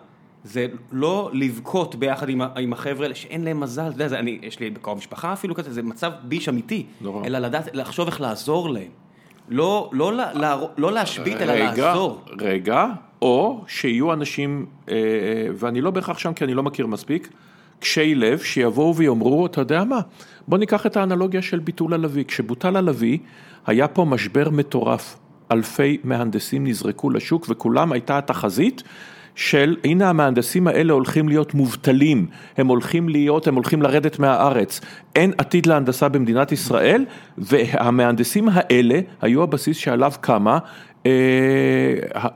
[0.45, 4.39] זה לא לבכות ביחד עם, עם החבר'ה האלה שאין להם מזל, אתה יודע, זה, אני,
[4.41, 7.25] יש לי בקרוב משפחה אפילו כזה, זה מצב ביש אמיתי, נורא.
[7.25, 8.91] אלא לדעת, לחשוב איך לעזור להם.
[9.49, 12.21] לא, לא, לה, לא להשבית, אלא רגע, לעזור.
[12.39, 12.86] רגע,
[13.21, 14.95] או שיהיו אנשים, אה,
[15.55, 17.29] ואני לא בהכרח שם כי אני לא מכיר מספיק,
[17.79, 19.99] קשי לב שיבואו ויאמרו, אתה יודע מה,
[20.47, 22.25] בוא ניקח את האנלוגיה של ביטול הלוי.
[22.25, 23.17] כשבוטל הלוי,
[23.65, 25.17] היה פה משבר מטורף.
[25.51, 28.84] אלפי מהנדסים נזרקו לשוק וכולם הייתה התחזית
[29.36, 34.82] של הנה המהנדסים האלה הולכים להיות מובטלים, הם הולכים להיות, הם הולכים לרדת מהארץ,
[35.15, 37.06] אין עתיד להנדסה במדינת ישראל
[37.38, 40.58] והמהנדסים האלה היו הבסיס שעליו קמה
[41.06, 41.12] אה,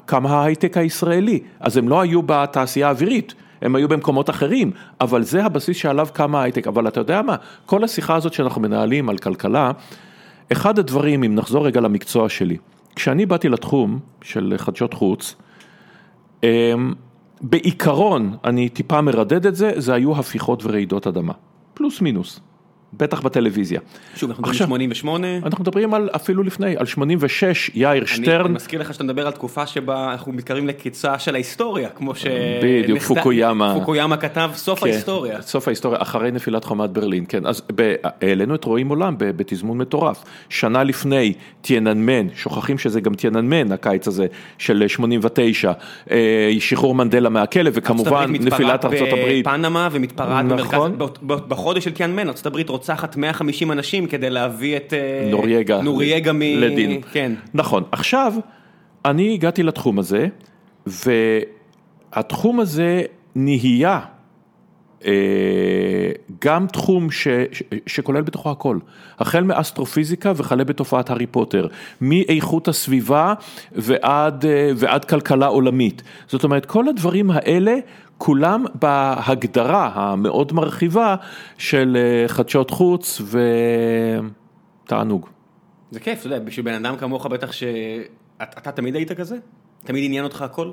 [0.06, 5.46] קם ההייטק הישראלי, אז הם לא היו בתעשייה האווירית, הם היו במקומות אחרים, אבל זה
[5.46, 7.36] הבסיס שעליו קם ההייטק, אבל אתה יודע מה,
[7.66, 9.72] כל השיחה הזאת שאנחנו מנהלים על כלכלה,
[10.52, 12.58] אחד הדברים, אם נחזור רגע למקצוע שלי,
[12.96, 15.36] כשאני באתי לתחום של חדשות חוץ,
[17.42, 21.34] בעיקרון, אני טיפה מרדד את זה, זה היו הפיכות ורעידות אדמה,
[21.74, 22.40] פלוס מינוס,
[22.94, 23.80] בטח בטלוויזיה.
[24.16, 28.46] שוב, אנחנו מדברים על 88, אנחנו מדברים על אפילו לפני, על 86, יאיר אני, שטרן,
[28.46, 32.26] אני מזכיר לך שאתה מדבר על תקופה שבה אנחנו מתקרבים לקיצה של ההיסטוריה, כמו ש...
[32.64, 33.74] בדיוק, נכתב- פוקויאמה.
[33.80, 35.42] פוקויאמה כתב סוף כן, ההיסטוריה.
[35.42, 39.78] סוף ההיסטוריה, אחרי נפילת חומת ברלין, כן, אז ב- העלינו את רואים עולם ב- בתזמון
[39.78, 40.24] מטורף.
[40.50, 44.26] שנה לפני, תיאננמן, שוכחים שזה גם תיאננמן, הקיץ הזה,
[44.58, 45.72] של 89,
[46.12, 46.18] אה,
[46.60, 49.46] שחרור מנדלה מהכלא, וכמובן ארצות הברית נפילת ארצות הברית.
[49.48, 50.98] בפנמה ומתפרעת נכון.
[51.28, 56.42] בחודש של קיאנמן, ארצות הברית רוצחת 150 אנשים כדי להביא את אה, נורייגה, נורייגה מ...
[56.42, 57.02] לדין.
[57.12, 57.32] כן.
[57.54, 58.34] נכון, עכשיו,
[59.06, 60.28] אני הגעתי לתחום הזה,
[62.16, 63.02] והתחום הזה
[63.36, 64.00] נהיה
[66.42, 68.80] גם תחום ש, ש, שכולל בתוכו הכל,
[69.20, 71.68] החל מאסטרופיזיקה וכלה בתופעת הארי פוטר,
[72.02, 73.34] מאיכות הסביבה
[73.72, 76.02] ועד, אה, ועד כלכלה עולמית.
[76.28, 77.76] זאת אומרת, כל הדברים האלה,
[78.18, 81.16] כולם בהגדרה המאוד מרחיבה
[81.58, 83.22] של אה, חדשות חוץ
[84.86, 85.28] ותענוג.
[85.92, 87.64] זה כיף, אתה יודע, בשביל בן אדם כמוך בטח ש...
[88.38, 89.38] אתה אתה תמיד היית כזה?
[89.84, 90.72] תמיד עניין אותך הכל?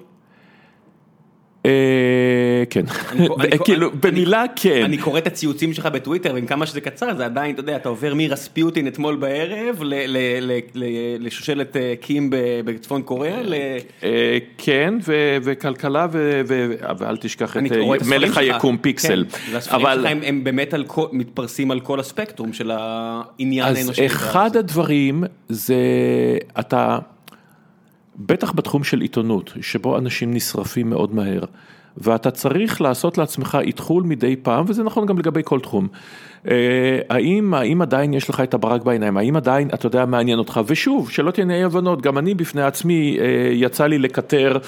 [1.67, 2.85] אה, כן,
[3.65, 4.83] כאילו במילה כן.
[4.85, 7.89] אני קורא את הציוצים שלך בטוויטר, ועם כמה שזה קצר, זה עדיין, אתה יודע, אתה
[7.89, 9.83] עובר מרספיוטין אתמול בערב
[11.19, 12.31] לשושלת אה, קים
[12.65, 13.41] בצפון קוריאה,
[14.03, 14.95] אה, כן,
[15.43, 16.07] וכלכלה,
[16.99, 17.63] ואל תשכח את
[18.09, 18.39] מלך.
[18.39, 19.25] היקום פיקסל.
[19.31, 20.75] כן, אבל הם- באמת
[21.13, 24.07] מתפרסים על כל הספקטרום של העניין אז האנושי.
[24.07, 25.77] אחד הדברים זה,
[26.59, 26.99] אתה,
[28.19, 31.45] בטח בתחום של עיתונות, שבו אנשים נשרפים מאוד מהר,
[31.97, 35.89] ואתה צריך לעשות לעצמך איתחול מדי פעם, וזה נכון גם לגבי כל תחום.
[36.51, 40.61] אה, האם, האם עדיין יש לך את הברק בעיניים, האם עדיין, אתה יודע, מעניין אותך,
[40.67, 44.59] ושוב, שלא תהיה אי הבנות, גם אני בפני עצמי, אה, יצא לי לקטר.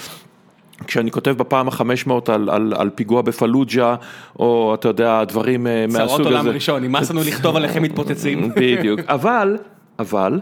[0.87, 3.95] כשאני כותב בפעם החמש מאות על, על, על פיגוע בפלוג'ה,
[4.39, 6.09] או אתה יודע, דברים אה, מהסוג הזה.
[6.09, 8.51] צרות עולם ראשון, נמאס לנו לכתוב עליכם מתפוצצים.
[8.57, 9.57] בדיוק, אבל,
[9.99, 10.41] אבל,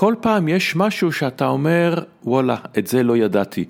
[0.00, 3.64] כל פעם יש משהו שאתה אומר, וואלה, את זה לא ידעתי.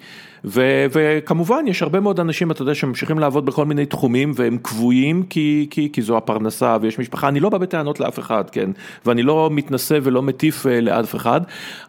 [0.44, 5.22] ו- וכמובן, יש הרבה מאוד אנשים, אתה יודע, שממשיכים לעבוד בכל מיני תחומים, והם קבועים
[5.22, 7.28] כי, כי, כי זו הפרנסה ויש משפחה.
[7.28, 8.70] אני לא בא בטענות לאף אחד, כן?
[9.06, 11.40] ואני לא מתנשא ולא מטיף אה, לאף אחד,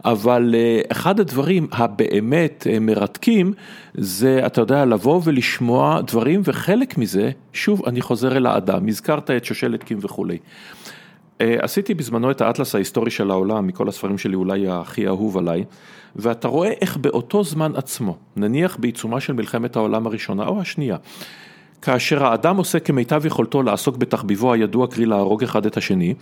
[0.05, 3.53] אבל אה, אחד הדברים הבאמת אה, מרתקים,
[3.93, 9.45] זה, אתה יודע, לבוא ולשמוע דברים, וחלק מזה, שוב, אני חוזר אל האדם, הזכרת את
[9.45, 10.37] שושלת קים וכולי.
[11.61, 15.63] עשיתי בזמנו את האטלס ההיסטורי של העולם, מכל הספרים שלי אולי הכי אהוב עליי,
[16.15, 20.97] ואתה רואה איך באותו זמן עצמו, נניח בעיצומה של מלחמת העולם הראשונה או השנייה,
[21.81, 26.13] כאשר האדם עושה כמיטב יכולתו לעסוק בתחביבו הידוע, קרי להרוג אחד את השני,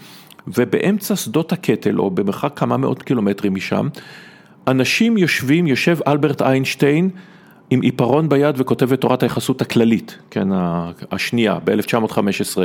[0.47, 3.87] ובאמצע שדות הקטל, או במרחק כמה מאות קילומטרים משם,
[4.67, 7.09] אנשים יושבים, יושב אלברט איינשטיין,
[7.71, 10.47] עם עיפרון ביד וכותב את תורת היחסות הכללית, כן,
[11.11, 12.57] השנייה, ב-1915.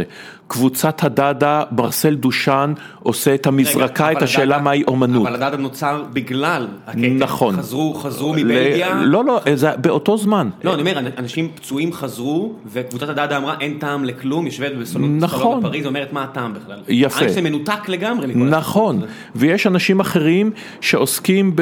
[0.47, 5.27] קבוצת הדאדה, ברסל דושן, עושה את המזרקה, רגע, את השאלה מהי אומנות.
[5.27, 7.01] אבל הדאדה נוצר בגלל הקטע.
[7.19, 7.57] נכון.
[7.57, 8.95] חזרו, חזרו מבלגיה.
[8.95, 10.49] לא, לא, זה באותו זמן.
[10.65, 15.61] לא, אני אומר, אנשים פצועים חזרו, וקבוצת הדאדה אמרה, אין טעם לכלום, יושבת בסלון נכון.
[15.61, 16.79] בפריז, אומרת, מה הטעם בכלל?
[16.89, 17.21] יפה.
[17.21, 18.35] איינשטיין מנותק לגמרי.
[18.35, 19.01] נכון,
[19.35, 21.53] ויש אנשים אחרים שעוסקים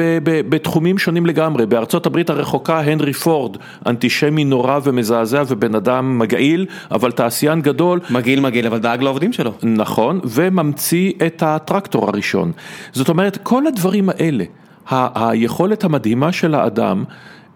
[0.49, 1.65] בתחומים שונים לגמרי.
[1.65, 3.32] בארצות הברית הרחוקה, הנרי פור.
[3.33, 7.99] פורד, אנטישמי נורא ומזעזע ובן אדם מגעיל, אבל תעשיין גדול.
[8.09, 9.51] מגעיל מגעיל, אבל דאג לעובדים שלו.
[9.63, 12.51] נכון, וממציא את הטרקטור הראשון.
[12.91, 14.43] זאת אומרת, כל הדברים האלה,
[14.89, 17.03] ה- היכולת המדהימה של האדם,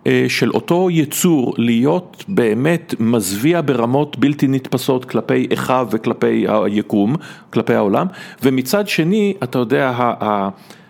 [0.08, 7.16] אה, של אותו יצור להיות באמת מזוויע ברמות בלתי נתפסות כלפי אחיו וכלפי היקום,
[7.54, 8.08] כלפי העולם,
[8.44, 9.94] ומצד שני, אתה יודע,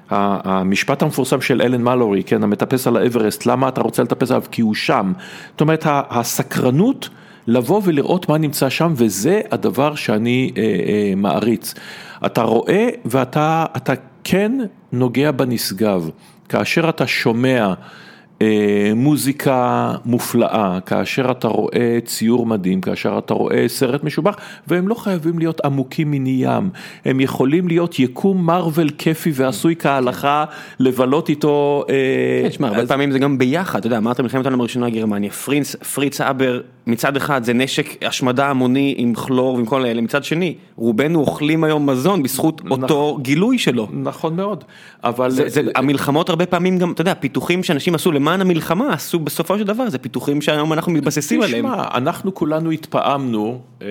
[0.09, 4.43] המשפט המפורסם של אלן מלורי, כן, המטפס על האברסט, למה אתה רוצה לטפס עליו?
[4.51, 5.13] כי הוא שם.
[5.51, 7.09] זאת אומרת, הסקרנות
[7.47, 11.73] לבוא ולראות מה נמצא שם, וזה הדבר שאני אה, אה, מעריץ.
[12.25, 13.65] אתה רואה ואתה
[14.23, 14.51] כן
[14.91, 16.09] נוגע בנשגב,
[16.49, 17.73] כאשר אתה שומע
[18.95, 24.35] מוזיקה מופלאה, כאשר אתה רואה ציור מדהים, כאשר אתה רואה סרט משובח,
[24.67, 26.69] והם לא חייבים להיות עמוקים מני ים,
[27.05, 30.45] הם יכולים להיות יקום מרוויל כיפי ועשוי כהלכה,
[30.79, 31.85] לבלות איתו.
[31.89, 31.95] אה,
[32.43, 35.75] כן, שמע, הרבה פעמים זה גם ביחד, אתה יודע, אמרת מלחמת העולם הראשונה גרמניה, פרינץ,
[35.75, 40.55] פריץ אבר, מצד אחד זה נשק השמדה המוני עם כלור ועם כל האלה, מצד שני,
[40.75, 43.87] רובנו אוכלים היום מזון בזכות אותו גילוי שלו.
[43.93, 44.63] נכון מאוד,
[45.03, 45.31] אבל...
[45.75, 49.89] המלחמות הרבה פעמים גם, אתה יודע, פיתוחים שאנשים עשו למען המלחמה עשו בסופו של דבר,
[49.89, 51.65] זה פיתוחים שהיום אנחנו מתבססים עליהם.
[51.65, 53.87] תשמע, אנחנו כולנו התפעמנו אה,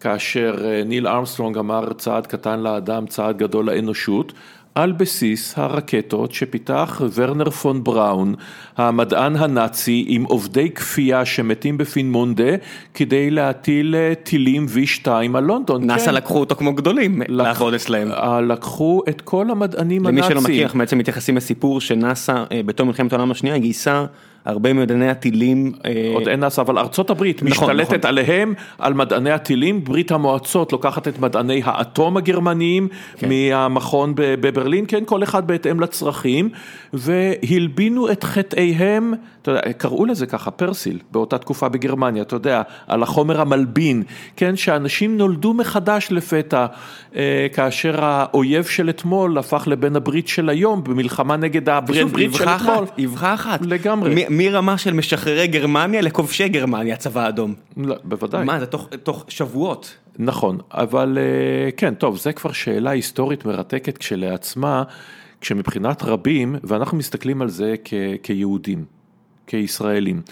[0.00, 4.32] כאשר אה, ניל ארמסטרונג אמר צעד קטן לאדם, צעד גדול לאנושות.
[4.74, 8.34] על בסיס הרקטות שפיתח ורנר פון בראון,
[8.76, 12.56] המדען הנאצי עם עובדי כפייה שמתים בפינמונדה
[12.94, 15.86] כדי להטיל אה, טילים V2 על לונדון.
[15.86, 16.14] נאסא כן.
[16.14, 17.28] לקחו אותו כמו גדולים לק...
[17.28, 18.12] לעבוד אצלהם.
[18.12, 20.30] אה, לקחו את כל המדענים הנאצים.
[20.30, 24.04] למי שלא מכיר, אנחנו בעצם מתייחסים לסיפור שנאסא אה, בתום מלחמת העולם השנייה גייסה
[24.44, 25.72] הרבה מדעני הטילים.
[25.84, 28.08] אה, עוד אין נאסא, אבל ארצות הברית נכון, משתלטת נכון.
[28.08, 33.28] עליהם, על מדעני הטילים, ברית המועצות לוקחת את מדעני האטום הגרמניים כן.
[33.28, 36.48] מהמכון בברלין, כן, כל אחד בהתאם לצרכים,
[36.92, 43.02] והלבינו את חטאיהם, אתה יודע, קראו לזה ככה, פרסיל, באותה תקופה בגרמניה, אתה יודע, על
[43.02, 44.02] החומר המלבין,
[44.36, 46.66] כן, שאנשים נולדו מחדש לפתע,
[47.16, 52.84] אה, כאשר האויב של אתמול הפך לבן הברית של היום, במלחמה נגד הברית של אתמול.
[53.04, 53.60] אבחה אחת.
[53.62, 54.14] לגמרי.
[54.32, 57.54] מרמה של משחררי גרמניה לכובשי גרמניה, הצבא האדום.
[57.76, 58.44] לא, בוודאי.
[58.44, 59.96] מה, זה תוך, תוך שבועות.
[60.18, 64.82] נכון, אבל אה, כן, טוב, זה כבר שאלה היסטורית מרתקת כשלעצמה,
[65.40, 68.84] כשמבחינת רבים, ואנחנו מסתכלים על זה כ, כיהודים,
[69.46, 70.22] כישראלים.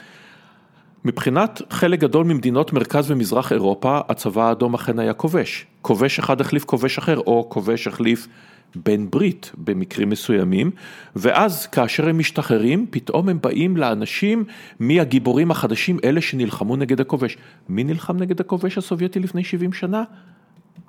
[1.04, 5.66] מבחינת חלק גדול ממדינות מרכז ומזרח אירופה, הצבא האדום אכן היה כובש.
[5.82, 8.28] כובש אחד החליף כובש אחר, או כובש החליף
[8.74, 10.70] בן ברית במקרים מסוימים,
[11.16, 14.44] ואז כאשר הם משתחררים, פתאום הם באים לאנשים
[14.80, 17.36] מי הגיבורים החדשים, אלה שנלחמו נגד הכובש.
[17.68, 20.02] מי נלחם נגד הכובש הסובייטי לפני 70 שנה?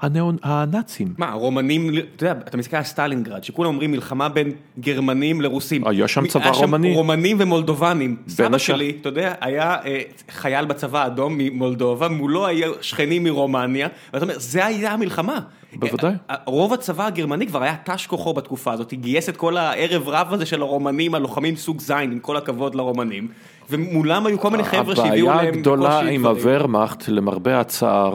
[0.02, 1.14] הנאו, הנאצים.
[1.18, 5.88] מה, הרומנים, אתה יודע, אתה מסתכל על סטלינגרד, שכולם אומרים מלחמה בין גרמנים לרוסים.
[5.88, 6.88] היה שם צבא רומני.
[6.88, 8.18] היה שם רומנים ומולדובנים.
[8.28, 14.26] סבא שלי, אתה יודע, היה אה, חייל בצבא האדום ממולדובה, מולו היה שכנים מרומניה, ואתה
[14.26, 15.40] אומר, זה היה המלחמה.
[15.76, 16.14] בוודאי.
[16.30, 20.34] אה, רוב הצבא הגרמני כבר היה תש כוחו בתקופה הזאת, גייס את כל הערב רב
[20.34, 23.28] הזה של הרומנים, הלוחמים סוג זין, עם כל הכבוד לרומנים,
[23.70, 25.42] ומולם היו כל מיני חבר'ה שהביאו להם קושי.
[25.42, 28.14] הבעיה הגדולה עם הוורמאכט, למרבה הצער,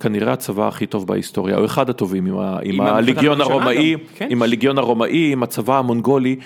[0.00, 4.26] כנראה הצבא הכי טוב בהיסטוריה, או אחד הטובים עם, עם, עם הליגיון הרומאי, כן.
[4.30, 6.36] עם הליגיון הרומאי, עם הצבא המונגולי.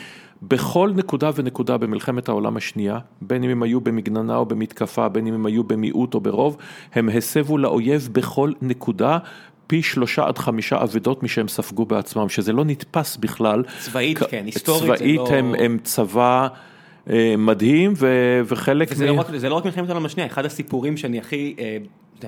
[0.43, 5.35] בכל נקודה ונקודה במלחמת העולם השנייה, בין אם הם היו במגננה או במתקפה, בין אם
[5.35, 6.57] הם היו במיעוט או ברוב,
[6.95, 9.19] הם הסבו לאויב בכל נקודה,
[9.67, 13.63] פי שלושה עד חמישה אבדות משהם ספגו בעצמם, שזה לא נתפס בכלל.
[13.81, 16.49] צבאית, כ- כן, היסטורית זה צבאית לא- הם, הם צבא
[17.11, 18.07] אה, מדהים, ו,
[18.45, 18.89] וחלק...
[18.91, 21.77] וזה מ- לא, רק, זה לא רק מלחמת העולם השנייה, אחד הסיפורים שאני הכי, אה,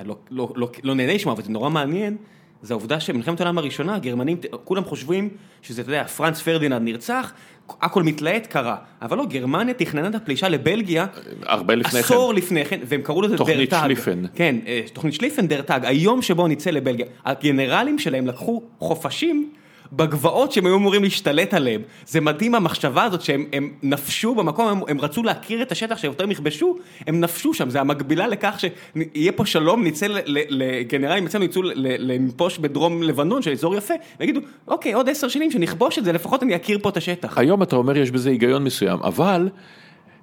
[0.05, 2.17] לא, לא, לא, לא נהנה לשמוע, אבל זה נורא מעניין,
[2.63, 5.29] זה העובדה שמלחמת העולם הראשונה, הגרמנים, כולם חושבים
[5.63, 7.33] שזה, אתה יודע, פרנץ פרדיננד נרצח,
[7.69, 8.77] הכל מתלהט, קרה.
[9.03, 11.07] אבל לא, גרמניה תכננה את הפלישה לבלגיה,
[11.43, 11.99] הרבה לפני כן.
[11.99, 13.85] עשור לפני כן, והם קראו לזה תוכנית דרטאג.
[13.85, 14.23] שליפן.
[14.35, 17.07] כן, אה, תוכנית שליפן דרטאג, היום שבו נצא לבלגיה.
[17.25, 19.51] הגנרלים שלהם לקחו חופשים
[19.97, 21.83] בגבעות שהם היו אמורים להשתלט עליהם.
[22.07, 26.31] זה מדהים המחשבה הזאת שהם הם נפשו במקום, הם, הם רצו להכיר את השטח שיותר
[26.31, 26.77] יכבשו,
[27.07, 33.03] הם נפשו שם, זה המקבילה לכך שיהיה פה שלום, נצא לגנרלים אצלנו יצאו לנפוש בדרום
[33.03, 36.79] לבנון, של אזור יפה, ויגידו, אוקיי, עוד עשר שנים שנכבוש את זה, לפחות אני אכיר
[36.83, 37.39] פה את השטח.
[37.39, 39.49] היום אתה אומר יש בזה היגיון מסוים, אבל,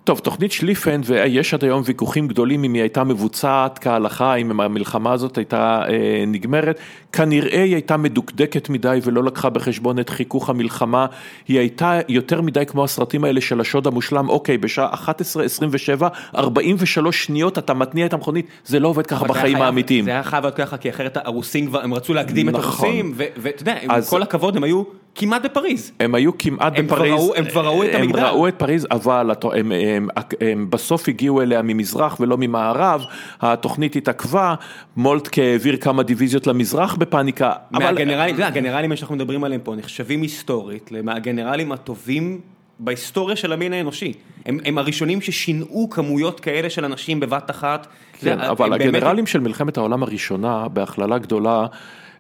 [0.04, 5.14] טוב, תוכנית שליפן, ויש עד היום ויכוחים גדולים אם היא הייתה מבוצעת כהלכה, אם המלחמה
[5.14, 5.94] הזאת הייתה אה,
[6.28, 6.80] נגמרת,
[7.12, 11.06] כנראה היא הייתה מדוקדקת מדי ולא לקחה בחשבון את חיכוך המלחמה,
[11.48, 16.04] היא הייתה יותר מדי כמו הסרטים האלה של השוד המושלם, אוקיי, בשעה 11:27,
[16.36, 20.06] 43 שניות אתה מתניע את המכונית, זה לא עובד ככה בחיים חייב- האמיתיים.
[20.06, 22.86] זה היה חייב להיות ככה, כי אחרת הרוסים כבר, הם רצו להקדים את נכון.
[22.90, 24.84] הרוסים, ו- ואתה יודע, עם אז- כל הכבוד, הם היו
[25.16, 25.92] כמעט בפריז.
[26.00, 28.20] הם היו כמעט הם כבר בפריז, ראו- הם כבר ראו את המגדל.
[28.20, 30.08] הם ראו את פריז, אבל הת- הם, הם,
[30.42, 33.04] הם בסוף הגיעו אליה ממזרח ולא ממערב,
[33.42, 34.56] התוכנית התעכבה,
[34.98, 39.76] מולטקה העביר כמה דיוויזיות למזרח בפאניקה, אבל מהגנרלים, אתה יודע, הגנרלים שאנחנו מדברים עליהם פה
[39.76, 42.40] נחשבים היסטורית מהגנרלים הטובים
[42.80, 44.14] בהיסטוריה של המין האנושי.
[44.46, 47.88] הם, הם הראשונים ששינעו כמויות כאלה של אנשים בבת אחת.
[48.20, 51.66] כן, יודע, אבל הם באמת- הגנרלים של מלחמת העולם הראשונה, בהכללה גדולה,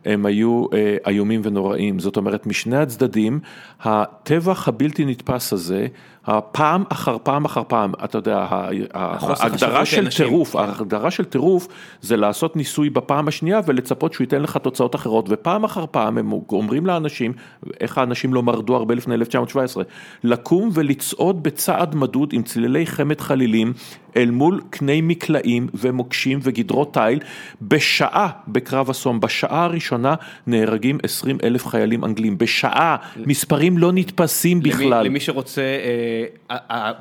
[0.05, 3.39] הם היו אה, איומים ונוראים, זאת אומרת משני הצדדים,
[3.81, 5.87] הטבח הבלתי נתפס הזה,
[6.25, 8.47] הפעם אחר פעם אחר פעם, אתה יודע,
[8.93, 10.07] החוסר ההגדרה של.
[10.09, 11.67] טירוף, ההגדרה של טירוף
[12.01, 16.31] זה לעשות ניסוי בפעם השנייה ולצפות שהוא ייתן לך תוצאות אחרות, ופעם אחר פעם הם
[16.51, 17.33] אומרים לאנשים,
[17.79, 19.83] איך האנשים לא מרדו הרבה לפני 1917,
[20.23, 23.73] לקום ולצעוד בצעד מדוד עם צלילי חמד חלילים
[24.17, 27.19] אל מול קני מקלעים ומוקשים וגדרות תיל,
[27.61, 30.15] בשעה בקרב אסון, בשעה הראשונה
[30.47, 32.95] נהרגים 20 אלף חיילים אנגלים, בשעה,
[33.25, 35.05] מספרים לא נתפסים למי, בכלל.
[35.05, 36.10] למי שרוצה, אה, אה, אה,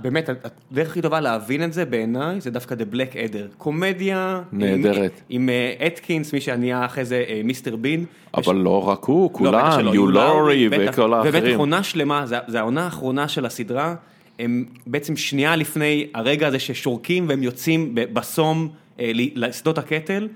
[0.03, 0.29] באמת,
[0.73, 3.55] הדרך הכי טובה להבין את זה בעיניי, זה דווקא The Black Adder.
[3.59, 4.43] קומדיה.
[4.53, 5.21] נהדרת.
[5.29, 8.05] עם, עם אה, אתקינס, מי שנהיה אחרי זה אה, מיסטר בין.
[8.35, 10.93] אבל לא רק הוא, לא, כולם, שלא, יו לורי בטח.
[10.93, 11.59] וכל ובטח האחרים.
[11.59, 13.95] עונה שלמה, זה, זה העונה האחרונה של הסדרה,
[14.39, 18.69] הם בעצם שנייה לפני הרגע הזה ששורקים והם יוצאים בסום
[19.01, 20.29] אה, לשדות הקטל,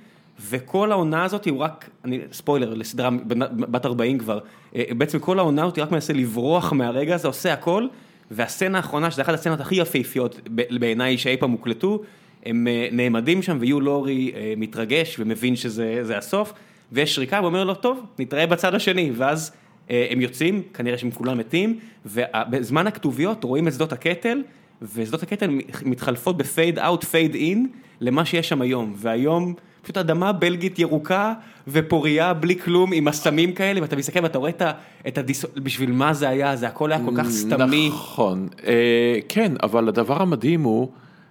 [0.51, 4.39] וכל העונה הזאת הוא רק, אני, ספוילר לסדרה בת- בת 40 כבר,
[4.91, 7.87] בעצם כל העונה הזאת רק מנסה לברוח מהרגע הזה, עושה הכל,
[8.31, 10.41] והסצנה האחרונה, שזה אחת הסצנות הכי יפהפיות
[10.81, 12.03] בעיניי שאי פעם הוקלטו,
[12.47, 16.53] הם אה, נעמדים שם ויו לורי אה, מתרגש ומבין שזה זה הסוף,
[16.93, 19.53] ויש שריקה ואומר לו, טוב, נתראה בצד השני, ואז
[19.91, 24.43] אה, הם יוצאים, כנראה שהם כולם מתים, ובזמן הכתוביות רואים את שדות הקטל,
[24.95, 25.51] ושדות הקטל
[25.85, 27.69] מתחלפות ב-fade out, fade in,
[28.01, 29.55] למה שיש שם היום, והיום
[29.85, 31.33] פשוט אדמה בלגית ירוקה
[31.69, 34.51] ופוריה בלי כלום עם אסמים כאלה, ואתה מסתכל ואתה רואה
[35.09, 35.45] את הדיס...
[35.57, 37.89] בשביל מה זה היה, זה הכל היה כל כך סתמי.
[37.89, 40.89] נכון, אה, כן, אבל הדבר המדהים הוא,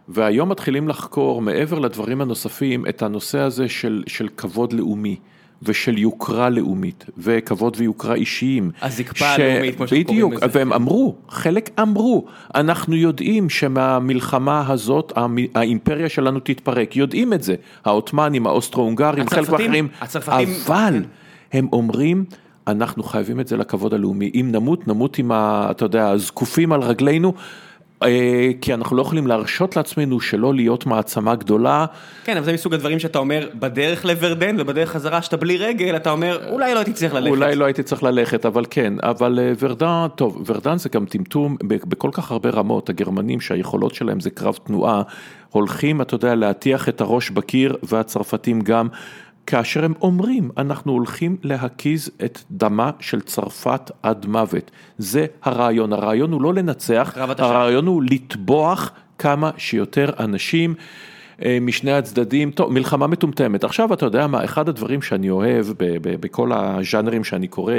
[0.07, 5.17] והיום מתחילים לחקור מעבר לדברים הנוספים את הנושא הזה של, של כבוד לאומי.
[5.65, 8.71] ושל יוקרה לאומית, וכבוד ויוקרה אישיים.
[8.81, 10.59] הזקפה הלאומית, כמו שאנחנו בדיוק, קוראים לזה.
[10.59, 15.13] והם אמרו, חלק אמרו, אנחנו יודעים שמהמלחמה הזאת
[15.55, 17.55] האימפריה שלנו תתפרק, יודעים את זה,
[17.85, 20.93] העות'מאנים, האוסטרו-הונגרים, חלק מהאחרים, הצרפתים- אבל
[21.51, 21.57] כן.
[21.57, 22.25] הם אומרים,
[22.67, 25.67] אנחנו חייבים את זה לכבוד הלאומי, אם נמות, נמות עם ה...
[25.71, 27.33] אתה יודע, הזקופים על רגלינו,
[28.61, 31.85] כי אנחנו לא יכולים להרשות לעצמנו שלא להיות מעצמה גדולה.
[32.23, 36.11] כן, אבל זה מסוג הדברים שאתה אומר, בדרך לוורדן ובדרך חזרה שאתה בלי רגל, אתה
[36.11, 37.29] אומר, אולי לא הייתי צריך ללכת.
[37.29, 41.57] אולי לא הייתי צריך ללכת, אבל כן, אבל אה, ורדן, טוב, ורדן זה גם טמטום
[41.63, 45.01] בכל כך הרבה רמות, הגרמנים שהיכולות שלהם זה קרב תנועה,
[45.49, 48.87] הולכים, אתה יודע, להטיח את הראש בקיר, והצרפתים גם.
[49.45, 54.71] כאשר הם אומרים, אנחנו הולכים להקיז את דמה של צרפת עד מוות.
[54.97, 55.93] זה הרעיון.
[55.93, 57.13] הרעיון הוא לא לנצח.
[57.17, 60.75] הרעיון הוא לטבוח כמה שיותר אנשים.
[61.45, 63.63] אה, משני הצדדים, טוב, מלחמה מטומטמת.
[63.63, 65.65] עכשיו אתה יודע מה, אחד הדברים שאני אוהב
[66.01, 67.73] בכל הז'אנרים שאני קורא,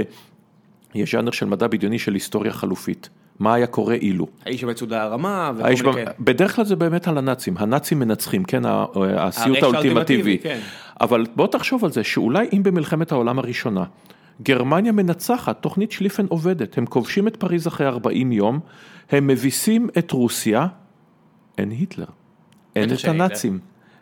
[0.95, 3.09] יש ז'אנר של מדע בדיוני של היסטוריה חלופית.
[3.39, 4.27] מה היה קורה אילו?
[4.47, 6.11] האיש במצודה הרמה, וכל האיש מיני ב- כאלה.
[6.21, 8.63] בדרך כלל זה באמת על הנאצים, הנאצים מנצחים, כן,
[9.17, 10.39] הסיוט האולטימטיבי.
[10.39, 10.59] כן.
[11.01, 13.85] אבל בוא תחשוב על זה, שאולי אם במלחמת העולם הראשונה,
[14.43, 18.61] גרמניה מנצחת, תוכנית שליפן עובדת, הם כובשים את פריז אחרי 40 יום,
[19.11, 20.67] הם מביסים את רוסיה,
[21.59, 22.07] אין היטלר,
[22.77, 23.59] אין את הנאצים.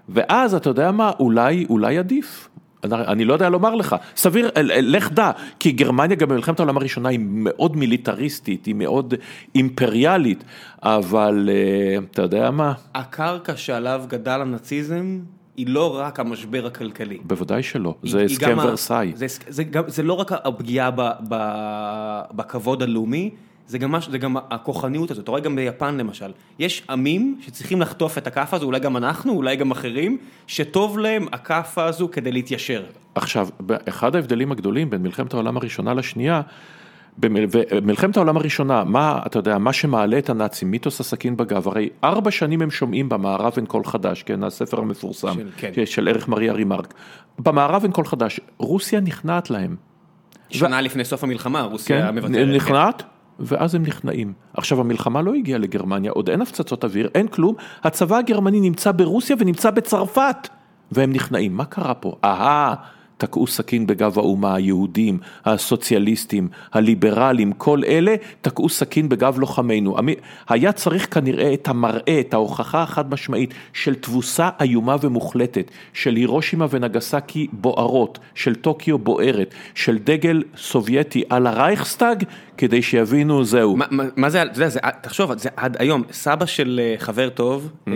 [0.09, 2.49] ואז אתה יודע מה, אולי, אולי עדיף.
[2.85, 4.51] אני לא יודע לומר לך, סביר,
[4.83, 9.14] לך דע, כי גרמניה גם במלחמת העולם הראשונה היא מאוד מיליטריסטית, היא מאוד
[9.55, 10.45] אימפריאלית,
[10.83, 12.72] אבל אה, אתה יודע מה?
[12.95, 15.18] הקרקע שעליו גדל הנאציזם
[15.57, 17.18] היא לא רק המשבר הכלכלי.
[17.24, 19.12] בוודאי שלא, זה הסכם ורסאי.
[19.14, 21.37] זה, זה, זה לא רק הפגיעה ב, ב,
[22.33, 23.30] בכבוד הלאומי,
[23.72, 27.80] זה גם, מש, זה גם הכוחניות הזאת, אתה רואה גם ביפן למשל, יש עמים שצריכים
[27.80, 32.32] לחטוף את הכאפה הזו, אולי גם אנחנו, אולי גם אחרים, שטוב להם הכאפה הזו כדי
[32.32, 32.84] להתיישר.
[33.14, 33.48] עכשיו,
[33.88, 36.40] אחד ההבדלים הגדולים בין מלחמת העולם הראשונה לשנייה,
[37.18, 42.30] במלחמת העולם הראשונה, מה, אתה יודע, מה שמעלה את הנאצים, מיתוס הסכין בגב, הרי ארבע
[42.30, 45.86] שנים הם שומעים במערב אין קול חדש, כן, הספר המפורסם, של, כן.
[45.86, 46.94] של ערך מריה רימרק,
[47.38, 49.76] במערב אין קול חדש, רוסיה נכנעת להם.
[50.50, 50.84] שנה ו...
[50.84, 52.56] לפני סוף המלחמה, רוסיה כן, מבטלת.
[52.56, 53.08] נכנעת, כן.
[53.41, 54.33] ואז הם נכנעים.
[54.55, 57.55] עכשיו המלחמה לא הגיעה לגרמניה, עוד אין הפצצות אוויר, אין כלום,
[57.85, 60.49] הצבא הגרמני נמצא ברוסיה ונמצא בצרפת,
[60.93, 61.57] והם נכנעים.
[61.57, 62.16] מה קרה פה?
[62.24, 62.74] אהה.
[63.22, 69.96] תקעו סכין בגב האומה, היהודים, הסוציאליסטים, הליברלים, כל אלה תקעו סכין בגב לוחמינו.
[70.48, 76.66] היה צריך כנראה את המראה, את ההוכחה החד משמעית של תבוסה איומה ומוחלטת, של הירושימה
[76.70, 82.24] ונגסקי בוערות, של טוקיו בוערת, של דגל סובייטי על הרייכסטאג,
[82.58, 83.76] כדי שיבינו זהו.
[83.76, 87.70] מה, מה זה, אתה יודע, זה, תחשוב, זה עד היום, סבא של אה, חבר טוב,
[87.70, 87.90] mm-hmm.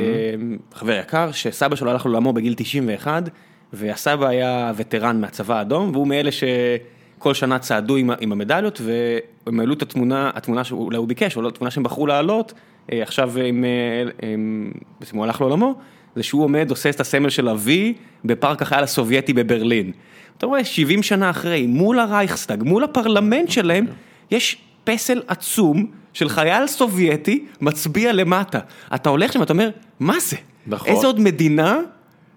[0.74, 3.28] חבר יקר, שסבא שלו הלך לעולמו בגיל 91,
[3.76, 9.74] והסבא היה וטרן מהצבא האדום, והוא מאלה שכל שנה צעדו עם, עם המדליות, והם העלו
[9.74, 12.52] את התמונה, התמונה שאולי הוא ביקש, או לא, התמונה שהם בחרו להעלות,
[12.92, 15.74] אה, עכשיו הם, אה, הם, בעצם הוא הלך לעולמו,
[16.16, 19.92] זה שהוא עומד, עושה את הסמל של ה-V בפארק החייל הסובייטי בברלין.
[20.38, 23.86] אתה רואה, 70 שנה אחרי, מול הרייכסטאג, מול הפרלמנט שלהם,
[24.30, 28.58] יש פסל עצום של חייל סובייטי מצביע למטה.
[28.94, 29.70] אתה הולך שם ואתה אומר,
[30.00, 30.36] מה זה?
[30.66, 30.88] נכון.
[30.88, 31.80] איזה עוד מדינה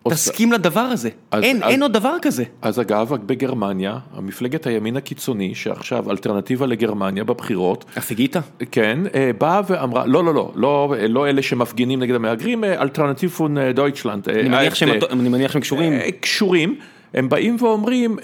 [0.10, 2.44] תסכים לדבר הזה, אז, אין, אז, אין עוד דבר כזה.
[2.62, 8.40] אז אגב, בגרמניה, המפלגת הימין הקיצוני, שעכשיו אלטרנטיבה לגרמניה בבחירות, הפגידה?
[8.72, 13.41] כן, אה, באה ואמרה, לא, לא, לא, לא, לא אלה שמפגינים נגד המהגרים, אה, Alternative
[13.41, 14.30] für אה, Deutschland.
[14.30, 15.94] אני מניח שהם, אני מניח שהם קשורים.
[16.20, 16.76] קשורים.
[17.14, 18.18] הם באים ואומרים,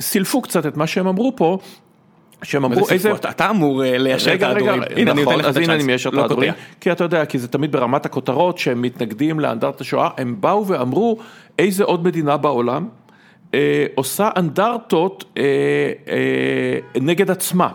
[0.00, 1.58] סילפו קצת את מה שהם אמרו פה,
[2.42, 3.12] שהם אמרו איזה...
[3.14, 4.82] אתה אמור אה, ליישר את ההדורים.
[4.96, 6.52] הנה, נכון, אז הנה אני מיישר את לא ההדורים.
[6.80, 11.18] כי אתה יודע, כי זה תמיד ברמת הכותרות שהם מתנגדים לאנדרטת השואה, הם באו ואמרו
[11.58, 12.88] איזה עוד מדינה בעולם
[13.54, 15.42] אה, עושה אנדרטות אה,
[17.00, 17.68] נגד עצמה.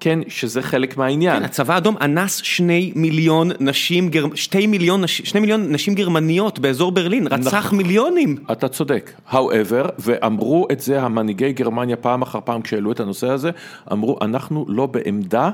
[0.00, 1.38] כן, שזה חלק מהעניין.
[1.38, 7.26] כן, הצבא האדום אנס שני מיליון נשים, שתי מיליון, שני מיליון נשים גרמניות באזור ברלין,
[7.26, 7.78] רצח נכון.
[7.78, 8.36] מיליונים.
[8.52, 13.50] אתה צודק, however, ואמרו את זה המנהיגי גרמניה פעם אחר פעם כשהעלו את הנושא הזה,
[13.92, 15.50] אמרו, אנחנו לא בעמדה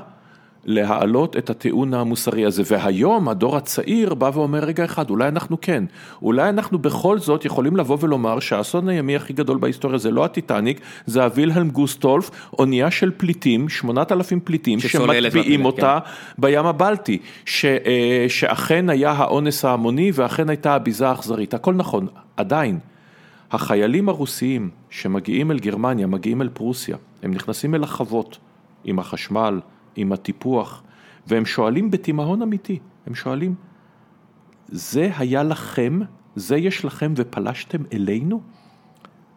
[0.67, 2.63] להעלות את הטיעון המוסרי הזה.
[2.65, 5.83] והיום הדור הצעיר בא ואומר, רגע אחד, אולי אנחנו כן,
[6.21, 10.79] אולי אנחנו בכל זאת יכולים לבוא ולומר שהאסון הימי הכי גדול בהיסטוריה זה לא הטיטניק,
[11.05, 16.41] זה הווילהלם גוסטולף, אונייה של פליטים, שמונת אלפים פליטים, שמטביעים אותה כן.
[16.41, 22.07] בים הבלטי, ש, אה, שאכן היה האונס ההמוני ואכן הייתה הביזה האכזרית, הכל נכון,
[22.37, 22.79] עדיין.
[23.51, 28.37] החיילים הרוסיים שמגיעים אל גרמניה, מגיעים אל פרוסיה, הם נכנסים אל החוות
[28.83, 29.59] עם החשמל,
[29.97, 30.83] עם הטיפוח,
[31.27, 33.55] והם שואלים בתימהון אמיתי, הם שואלים,
[34.67, 35.99] זה היה לכם,
[36.35, 38.41] זה יש לכם ופלשתם אלינו?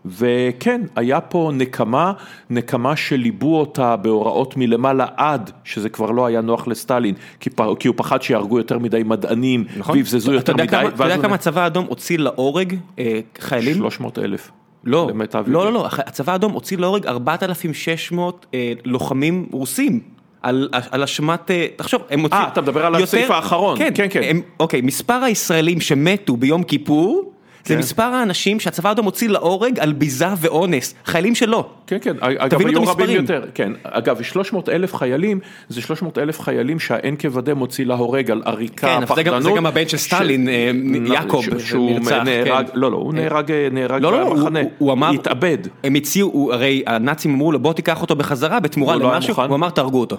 [0.04, 2.12] וכן, היה פה נקמה,
[2.50, 7.62] נקמה שליבו אותה בהוראות מלמעלה עד שזה כבר לא היה נוח לסטלין, כי, פ...
[7.78, 9.96] כי הוא פחד שיהרגו יותר מדי מדענים, נכון.
[9.96, 10.68] ויבזזו יותר מדי.
[10.68, 13.76] כמה, אתה יודע כמה הצבא האדום הוציא להורג אה, חיילים?
[13.76, 14.50] 300 אלף.
[14.84, 15.11] לא,
[15.46, 20.00] לא, לא, לא, הצבא האדום הוציא להורג 4,600 אה, לוחמים רוסים.
[20.43, 22.43] על על אשמת, אה, תחשוב, הם מוצאים...
[22.43, 23.78] אה, אתה מדבר על הסעיף האחרון.
[23.78, 24.07] כן, כן.
[24.11, 24.20] כן.
[24.24, 27.30] הם, אוקיי, מספר הישראלים שמתו ביום כיפור,
[27.64, 27.80] זה כן.
[27.80, 31.68] מספר האנשים שהצבא האדום מוציא להורג על ביזה ואונס, חיילים שלו.
[31.86, 36.78] כן, כן, אגב, היו רבים יותר, כן, אגב, 300 אלף חיילים, זה 300 אלף חיילים
[36.78, 39.42] שהאין כבדה מוציא להורג על עריקה, כן, פחדנות.
[39.42, 40.70] זה גם הבן של סטלין, אה,
[41.06, 42.72] יעקב, שהוא נהרג, כן.
[42.74, 45.58] לא, לא, הוא נהרג, נהרג לא, לא, במחנה, הוא אמר, התאבד.
[45.84, 49.70] הם הציעו, הרי הנאצים אמרו לו בוא תיקח אותו בחזרה בתמורה לא למשהו, הוא אמר
[49.70, 50.16] תהרגו אותו.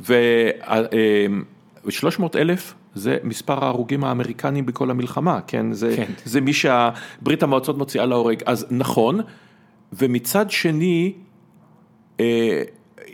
[0.00, 5.72] ו-300 אלף זה מספר ההרוגים האמריקנים בכל המלחמה, כן?
[5.72, 6.12] זה, כן.
[6.24, 8.42] זה מי שהברית המועצות מוציאה להורג.
[8.46, 9.20] אז נכון,
[9.92, 11.12] ומצד שני,
[12.20, 12.62] אה,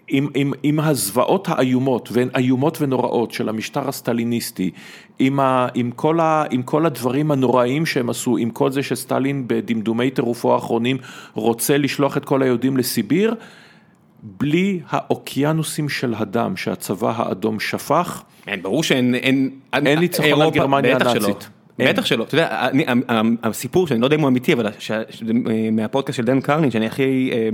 [0.09, 4.71] עם, עם, עם הזוועות האיומות, והן איומות ונוראות של המשטר הסטליניסטי,
[5.19, 9.45] עם, ה, עם, כל ה, עם כל הדברים הנוראים שהם עשו, עם כל זה שסטלין
[9.47, 10.97] בדמדומי טירופו האחרונים
[11.35, 13.35] רוצה לשלוח את כל היהודים לסיביר,
[14.23, 18.23] בלי האוקיינוסים של הדם שהצבא האדום שפך.
[18.47, 21.49] אין, ברור שאין, אין, אין ניצחון על גרמניה הנאצית.
[21.79, 22.85] בטח שלא, אתה יודע, אני,
[23.43, 25.23] הסיפור שאני לא יודע אם הוא אמיתי, אבל ש, ש,
[25.73, 27.49] מהפודקאסט של דן קרלין, שאני הכי אה,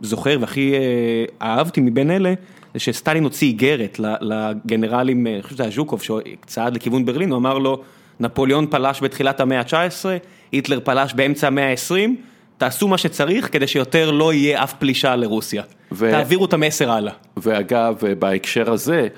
[0.00, 2.34] זוכר והכי אה, אהבתי מבין אלה,
[2.74, 7.58] זה שסטלין הוציא איגרת לגנרלים, אני חושב שזה היה ז'וקוב, שצעד לכיוון ברלין, הוא אמר
[7.58, 7.82] לו,
[8.20, 10.06] נפוליאון פלש בתחילת המאה ה-19,
[10.52, 12.10] היטלר פלש באמצע המאה ה-20,
[12.58, 15.62] תעשו מה שצריך כדי שיותר לא יהיה אף פלישה לרוסיה.
[15.92, 16.10] ו...
[16.10, 17.12] תעבירו את המסר הלאה.
[17.36, 19.08] ואגב, בהקשר הזה,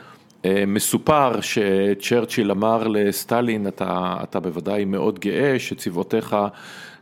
[0.45, 6.37] אה, מסופר שצ'רצ'יל אמר לסטלין, אתה, אתה בוודאי מאוד גאה שצבאותיך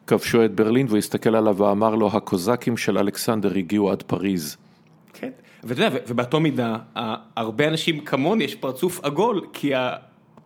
[0.06, 4.56] כבשו את ברלין, והוא הסתכל עליו ואמר לו, הקוזקים של אלכסנדר הגיעו עד פריז.
[5.12, 5.30] כן,
[5.64, 6.76] ואתה יודע, ובאותו מידה,
[7.36, 9.72] הרבה אנשים כמוני יש פרצוף עגול, כי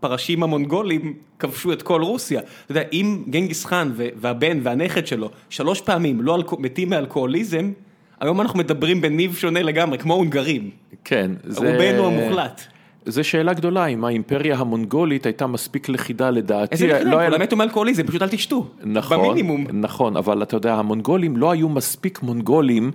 [0.01, 2.41] הפרשים המונגולים כבשו את כל רוסיה.
[2.41, 7.73] אתה יודע, אם גנגיס חאן והבן והנכד שלו שלוש פעמים לא מתים מאלכוהוליזם,
[8.21, 10.71] היום אנחנו מדברים בניב שונה לגמרי, כמו הונגרים.
[11.05, 11.73] כן, זה...
[11.73, 12.63] רובנו המוחלט.
[13.07, 16.73] זו שאלה גדולה, אם האימפריה המונגולית הייתה מספיק לכידה לדעתי.
[16.73, 17.11] איזה לכידה?
[17.11, 18.67] לא כולם מתו מאלכוהוליזם, פשוט אל תשתו.
[18.85, 19.67] נכון, במינימום.
[19.73, 22.91] נכון, אבל אתה יודע, המונגולים לא היו מספיק מונגולים.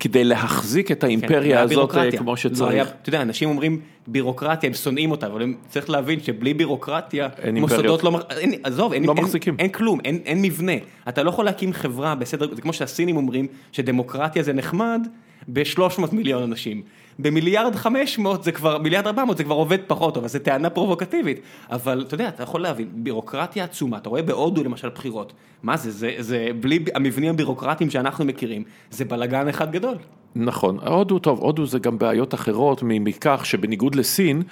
[0.00, 2.88] כדי להחזיק את האימפריה כן, הזאת כמו שצריך.
[3.02, 8.20] אתה יודע, אנשים אומרים בירוקרטיה, הם שונאים אותה, אבל צריך להבין שבלי בירוקרטיה, מוסדות לא,
[8.30, 9.54] אין, עזוב, אין, לא אין, מחזיקים.
[9.58, 10.72] אין, אין כלום, אין, אין מבנה.
[11.08, 15.06] אתה לא יכול להקים חברה בסדר, זה כמו שהסינים אומרים, שדמוקרטיה זה נחמד
[15.48, 16.82] ב-300 מיליון אנשים.
[17.22, 21.40] במיליארד 500 זה כבר, מיליארד 400 זה כבר עובד פחות טוב, אז זו טענה פרובוקטיבית.
[21.70, 25.90] אבל אתה יודע, אתה יכול להבין, בירוקרטיה עצומה, אתה רואה בהודו למשל בחירות, מה זה,
[25.90, 29.94] זה, זה בלי המבנים הבירוקרטיים שאנחנו מכירים, זה בלאגן אחד גדול.
[30.34, 34.42] נכון, הודו טוב, הודו זה גם בעיות אחרות מכך שבניגוד לסין,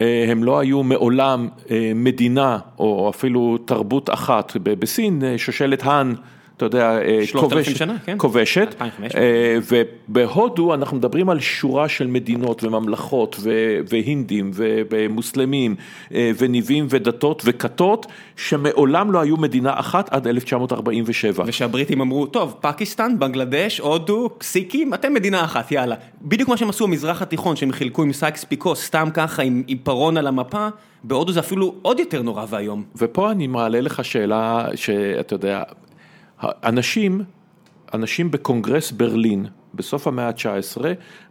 [0.00, 4.56] אה, הם לא היו מעולם אה, מדינה או אפילו תרבות אחת.
[4.56, 6.14] בסין אה, שושלת האן
[6.60, 8.14] אתה יודע, אה, כובש, שנה, כן?
[8.18, 8.74] כובשת,
[9.16, 9.58] אה,
[10.08, 13.40] ובהודו אנחנו מדברים על שורה של מדינות וממלכות
[13.88, 14.50] והינדים
[14.90, 15.74] ומוסלמים
[16.14, 18.06] אה, וניבים ודתות וכתות
[18.36, 21.44] שמעולם לא היו מדינה אחת עד 1947.
[21.46, 25.94] ושהבריטים אמרו, טוב, פקיסטן, בנגלדש, הודו, סיקים, אתם מדינה אחת, יאללה.
[26.22, 30.16] בדיוק מה שהם עשו במזרח התיכון, שהם חילקו עם סייקס פיקו, סתם ככה עם עיפרון
[30.16, 30.68] על המפה.
[31.04, 32.84] בהודו זה אפילו עוד יותר נורא ואיום.
[32.96, 35.62] ופה אני מעלה לך שאלה שאתה יודע,
[36.42, 37.20] אנשים,
[37.94, 40.82] אנשים בקונגרס ברלין בסוף המאה ה-19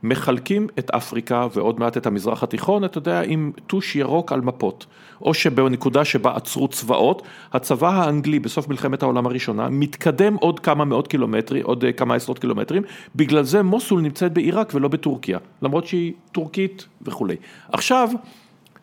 [0.04, 4.86] מחלקים את אפריקה ועוד מעט את המזרח התיכון, אתה יודע, עם טוש ירוק על מפות.
[5.22, 7.22] או שבנקודה שבה עצרו צבאות,
[7.54, 12.40] הצבא האנגלי בסוף מלחמת העולם הראשונה מתקדם עוד כמה מאות קילומטרים, עוד אה, כמה עשרות
[12.40, 12.84] קילומטרים,
[13.16, 17.36] בגלל זה מוסול נמצאת בעיראק ולא בטורקיה, למרות שהיא טורקית וכולי.
[17.72, 18.10] עכשיו,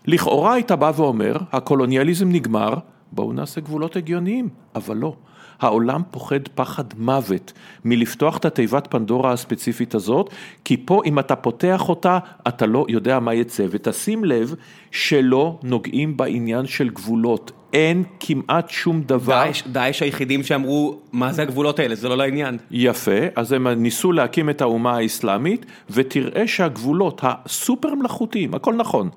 [0.06, 2.74] לכאורה היית בא ואומר, הקולוניאליזם נגמר,
[3.12, 5.14] בואו נעשה גבולות הגיוניים, אבל לא.
[5.60, 7.52] העולם פוחד פחד מוות
[7.84, 10.30] מלפתוח את התיבת פנדורה הספציפית הזאת,
[10.64, 12.18] כי פה אם אתה פותח אותה,
[12.48, 13.64] אתה לא יודע מה יצא.
[13.70, 14.54] ותשים לב
[14.90, 17.52] שלא נוגעים בעניין של גבולות.
[17.72, 19.44] אין כמעט שום דבר.
[19.44, 21.94] דאעש, דאעש היחידים שאמרו, מה זה הגבולות האלה?
[21.94, 22.58] זה לא לעניין.
[22.70, 29.08] יפה, אז הם ניסו להקים את האומה האסלאמית, ותראה שהגבולות הסופר מלאכותיים, הכל נכון.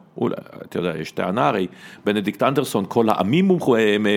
[0.65, 1.67] אתה יודע, יש טענה הרי,
[2.05, 3.51] בנדיקט אנדרסון, כל העמים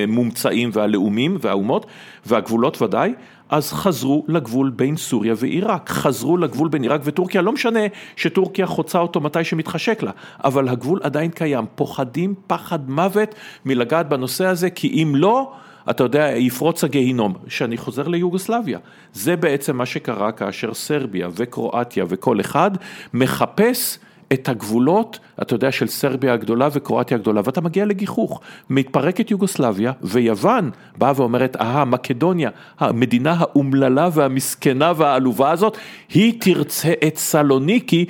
[0.09, 1.87] מומצאים והלאומים והאומות,
[2.26, 3.14] והגבולות ודאי,
[3.49, 7.80] אז חזרו לגבול בין סוריה ועיראק, חזרו לגבול בין עיראק וטורקיה, לא משנה
[8.16, 10.11] שטורקיה חוצה אותו מתי שמתחשק לה,
[10.45, 15.53] אבל הגבול עדיין קיים, פוחדים פחד מוות מלגעת בנושא הזה, כי אם לא,
[15.91, 17.35] אתה יודע, יפרוץ הגיהינום.
[17.49, 18.78] שאני חוזר ליוגוסלביה,
[19.12, 22.70] זה בעצם מה שקרה כאשר סרביה וקרואטיה וכל אחד
[23.14, 23.99] מחפש
[24.33, 28.40] את הגבולות, אתה יודע, של סרביה הגדולה וקרואטיה הגדולה, ואתה מגיע לגיחוך.
[28.70, 35.76] מתפרקת יוגוסלביה, ויוון באה ואומרת, אהה, מקדוניה, המדינה האומללה והמסכנה והעלובה הזאת,
[36.14, 38.05] היא תרצה את סלוניקי,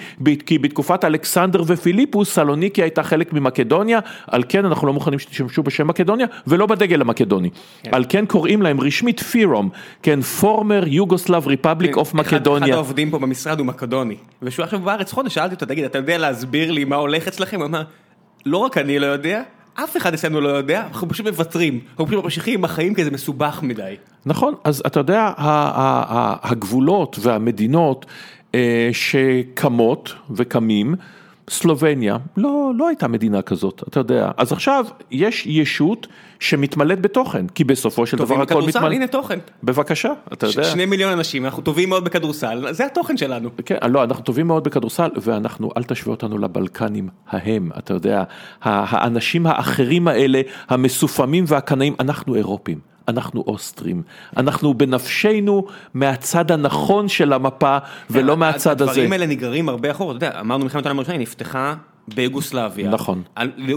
[0.47, 5.87] כי בתקופת אלכסנדר ופיליפוס, סלוניקי הייתה חלק ממקדוניה, על כן אנחנו לא מוכנים שתשתמשו בשם
[5.87, 7.51] מקדוניה, ולא בדגל המקדוני.
[7.83, 7.91] כן.
[7.95, 9.69] על כן קוראים להם רשמית FYROM,
[10.03, 12.69] כן, Former Yugoslav Republic of Macedonia.
[12.69, 16.19] אחד העובדים פה במשרד הוא מקדוני, ושהוא עכשיו בארץ חודש, שאלתי אותו, תגיד, אתה יודע
[16.19, 17.57] להסביר לי מה הולך אצלכם?
[17.59, 17.83] הוא אמר,
[18.47, 19.43] לא רק אני לא יודע,
[19.75, 23.11] אף אחד אצלנו לא יודע, אנחנו פשוט מוותרים, אנחנו פשוט ממשיכים עם החיים כי זה
[23.11, 23.97] מסובך מדי.
[24.27, 25.33] נכון, אז אתה יודע,
[26.43, 28.07] הגבולות והמדינות
[28.55, 30.95] אה, שקמות וקמים,
[31.51, 34.31] סלובניה, לא, לא הייתה מדינה כזאת, אתה יודע.
[34.37, 36.07] אז עכשיו יש ישות
[36.41, 38.95] שמתמלאת בתוכן, כי בסופו של דבר הכל מתמלא...
[38.95, 39.39] הנה תוכן.
[39.63, 40.65] בבקשה, אתה יודע.
[40.65, 43.51] שני מיליון אנשים, אנחנו טובים מאוד בכדורסל, זה התוכן שלנו.
[43.67, 48.25] כן, לא, אנחנו טובים מאוד בכדורסל, ואנחנו, אל תשווה אותנו לבלקנים ההם, אתה יודע,
[48.63, 52.92] האנשים האחרים האלה, המסופמים והקנאים, אנחנו אירופים.
[53.09, 54.03] אנחנו אוסטרים,
[54.37, 57.79] אנחנו בנפשנו מהצד הנכון של המפה
[58.11, 58.91] ולא מהצד הזה.
[58.91, 61.75] הדברים האלה נגררים הרבה אחורה, אתה יודע, אמרנו מלחמת העולם הראשונה, היא נפתחה
[62.09, 62.91] ביוגוסלביה.
[62.91, 63.23] נכון.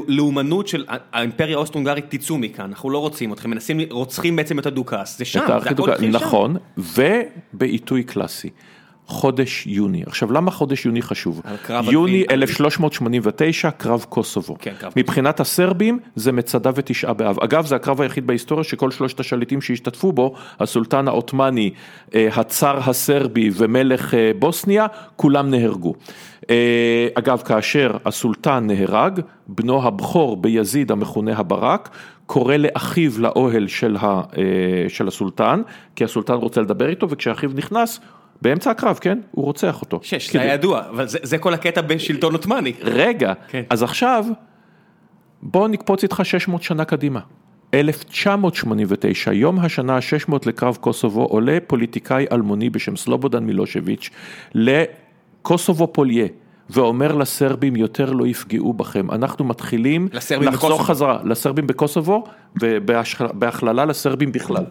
[0.08, 5.18] לאומנות של האימפריה האוסט-הונגרית תצאו מכאן, אנחנו לא רוצים אתכם, מנסים, רוצחים בעצם את הדוכס,
[5.18, 6.26] זה שם, זה הכל התחיל שם.
[6.26, 8.50] נכון, ובעיתוי קלאסי.
[9.08, 10.04] חודש יוני.
[10.08, 11.42] עכשיו למה חודש יוני חשוב?
[11.92, 14.56] יוני 1389, קרב קוסובו.
[14.60, 17.40] כן, קרב מבחינת הסרבים זה מצדה ותשעה באב.
[17.40, 21.72] אגב זה הקרב היחיד בהיסטוריה שכל שלושת השליטים שהשתתפו בו, הסולטן העות'מאני,
[22.16, 25.94] אה, הצאר הסרבי ומלך אה, בוסניה, כולם נהרגו.
[26.50, 31.90] אה, אגב כאשר הסולטן נהרג, בנו הבכור ביזיד המכונה הברק,
[32.26, 34.22] קורא לאחיו לאוהל של, ה,
[34.88, 35.62] של הסולטן,
[35.96, 38.00] כי הסולטן רוצה לדבר איתו וכשאחיו נכנס
[38.42, 39.20] באמצע הקרב, כן?
[39.32, 40.00] הוא רוצח אותו.
[40.04, 42.74] שש, זה היה ידוע, אבל זה זה כל הקטע בשלטון עות'מאני.
[42.82, 43.64] רגע, כן.
[43.70, 44.26] אז עכשיו,
[45.42, 47.20] בוא נקפוץ איתך 600 שנה קדימה.
[47.74, 54.10] 1989, יום השנה ה-600 לקרב קוסובו, עולה פוליטיקאי אלמוני בשם סלובודן מילושביץ'
[54.54, 56.28] לקוסובו פוליה.
[56.70, 60.78] ואומר לסרבים יותר לא יפגעו בכם, אנחנו מתחילים לחזור בקוסובו.
[60.78, 62.24] חזרה, לסרבים בקוסובו
[62.62, 64.66] ובהכללה לסרבים בכלל.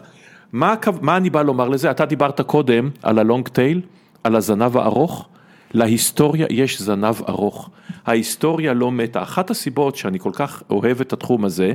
[0.55, 1.91] מה, מה אני בא לומר לזה?
[1.91, 3.81] אתה דיברת קודם על הלונג טייל,
[4.23, 5.27] על הזנב הארוך.
[5.73, 7.69] להיסטוריה יש זנב ארוך.
[8.05, 9.23] ההיסטוריה לא מתה.
[9.23, 11.73] אחת הסיבות שאני כל כך אוהב את התחום הזה,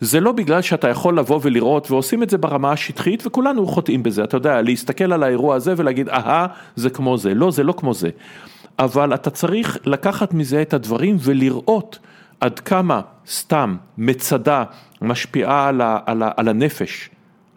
[0.00, 4.24] זה לא בגלל שאתה יכול לבוא ולראות, ועושים את זה ברמה השטחית, וכולנו חוטאים בזה,
[4.24, 6.46] אתה יודע, להסתכל על האירוע הזה ולהגיד, אהה,
[6.76, 7.34] זה כמו זה.
[7.34, 8.10] לא, זה לא כמו זה.
[8.78, 11.98] אבל אתה צריך לקחת מזה את הדברים ולראות
[12.40, 14.64] עד כמה סתם מצדה
[15.02, 17.10] משפיעה על, ה, על, ה, על הנפש.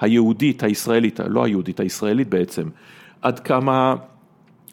[0.03, 2.69] היהודית, הישראלית, לא היהודית, הישראלית בעצם,
[3.21, 3.95] עד כמה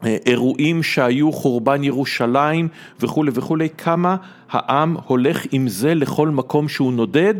[0.05, 2.69] אה, אירועים שהיו חורבן ירושלים
[3.01, 4.17] וכולי וכולי, כמה
[4.51, 7.35] העם הולך עם זה לכל מקום שהוא נודד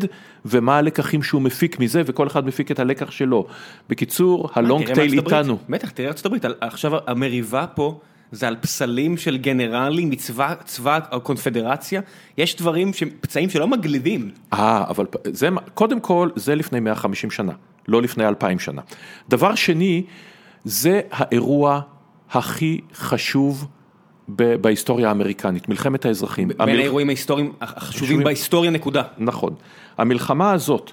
[0.45, 3.47] ומה הלקחים שהוא מפיק מזה וכל אחד מפיק את הלקח שלו.
[3.89, 5.57] בקיצור, הלונג טייל איתנו.
[5.69, 7.99] בטח, תראה ארצות הברית, עכשיו המריבה פה
[8.31, 12.01] זה על פסלים של גנרלים מצבא צבא הקונפדרציה,
[12.37, 14.31] יש דברים, פצעים שלא מגלידים.
[14.53, 17.53] אה, אבל זה, קודם כל, זה לפני 150 שנה.
[17.87, 18.81] לא לפני אלפיים שנה.
[19.29, 20.03] דבר שני,
[20.65, 21.81] זה האירוע
[22.31, 23.67] הכי חשוב
[24.27, 26.47] בהיסטוריה האמריקנית, מלחמת האזרחים.
[26.47, 26.79] בין המל...
[26.79, 29.03] האירועים ההיסטוריים החשובים בהיסטוריה נקודה.
[29.17, 29.53] נכון.
[29.97, 30.91] המלחמה הזאת,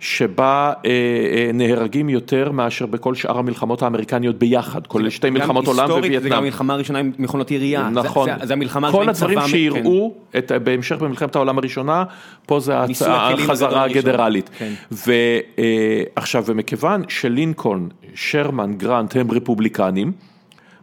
[0.00, 5.90] שבה אה, אה, נהרגים יותר מאשר בכל שאר המלחמות האמריקניות ביחד, כולל שתי מלחמות עולם
[5.90, 6.20] ווייטנאם.
[6.22, 7.88] זה גם המלחמה הראשונה עם מכונות ירייה.
[7.88, 8.28] נכון.
[8.40, 10.38] זה, זה המלחמה כל הדברים שיראו כן.
[10.38, 12.04] את, בהמשך במלחמת העולם הראשונה,
[12.46, 14.50] פה זה החזרה הגנרלית.
[14.58, 14.72] כן.
[14.90, 20.12] ועכשיו, אה, ומכיוון שלינקולן, שרמן, גרנט הם רפובליקנים,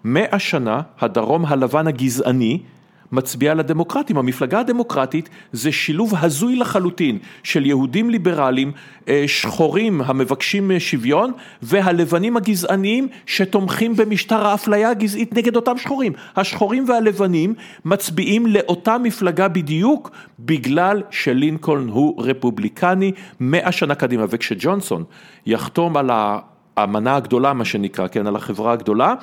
[0.04, 2.60] מאה שנה הדרום הלבן הגזעני
[3.12, 4.18] מצביע לדמוקרטים.
[4.18, 8.72] המפלגה הדמוקרטית זה שילוב הזוי לחלוטין של יהודים ליברליים,
[9.08, 11.32] אה, שחורים המבקשים שוויון,
[11.62, 16.14] והלבנים הגזעניים שתומכים במשטר האפליה הגזעית נגד אותם שחורים.
[16.36, 17.54] השחורים והלבנים
[17.86, 24.26] מצביעים לאותה מפלגה בדיוק בגלל שלינקולן הוא רפובליקני מאה שנה קדימה.
[24.30, 25.04] וכשג'ונסון
[25.46, 26.10] יחתום על
[26.78, 29.14] האמנה הגדולה, מה שנקרא, כן, על החברה הגדולה,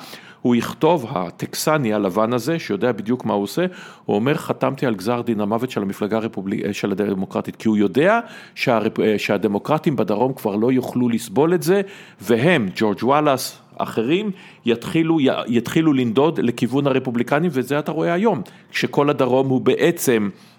[0.43, 3.65] הוא יכתוב, הטקסני הלבן הזה, שיודע בדיוק מה הוא עושה,
[4.05, 6.71] הוא אומר חתמתי על גזר דין המוות של המפלגה הרפובליק...
[6.71, 8.19] של הדמוקרטית, כי הוא יודע
[8.55, 8.93] שהרפ...
[9.17, 11.81] שהדמוקרטים בדרום כבר לא יוכלו לסבול את זה,
[12.21, 14.31] והם, ג'ורג' וואלאס, אחרים,
[14.65, 15.17] יתחילו,
[15.47, 18.41] יתחילו לנדוד לכיוון הרפובליקנים, וזה אתה רואה היום,
[18.71, 20.52] כשכל הדרום הוא בעצם אה, אה,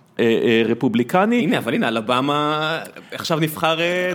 [0.69, 1.41] רפובליקני.
[1.41, 2.79] הנה, אבל הנה, אלבמה
[3.13, 4.13] עכשיו נבחר, אה,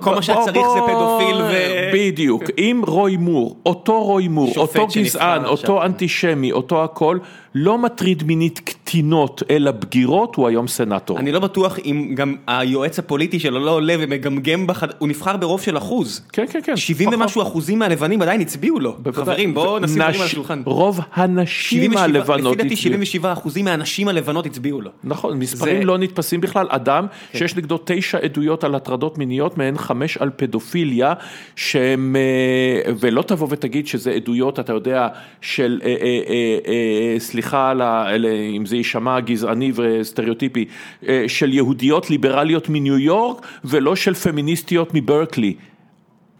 [0.00, 1.52] כל מה שצריך זה פדופיל ו...
[1.94, 7.18] בדיוק, אם רוי מור, אותו רוי מור, אותו גזען, אותו אנטישמי, אותו הכל,
[7.54, 11.18] לא מטריד מינית קטינות אלא בגירות, הוא היום סנאטור.
[11.18, 14.88] אני לא בטוח אם גם היועץ הפוליטי שלו לא עולה ומגמגם בחד...
[14.98, 16.22] הוא נבחר ברוב של אחוז.
[16.32, 16.76] כן, כן, כן.
[16.76, 18.96] 70 ומשהו אחוזים מהלבנים עדיין הצביעו לו.
[19.12, 20.62] חברים, בואו נשים דברים על השולחן.
[20.64, 22.52] רוב הנשים הלבנות הצביעו.
[22.52, 24.90] לפי דעתי 77 אחוזים מהנשים הלבנות הצביעו לו.
[25.04, 26.66] נכון, מספרים לא נתפסים בכלל.
[26.70, 27.38] אדם כן.
[27.38, 31.12] שיש נגדו תשע עדויות על הטרדות מיניות, מהן חמש על פדופיליה,
[31.56, 35.08] שהם, אה, ולא תבוא ותגיד שזה עדויות, אתה יודע,
[35.40, 37.43] של, אה, סליחה.
[37.44, 37.70] סליחה
[38.06, 38.26] על
[38.56, 40.64] אם זה יישמע גזעני וסטריאוטיפי,
[41.08, 45.54] אה, של יהודיות ליברליות מניו יורק ולא של פמיניסטיות מברקלי.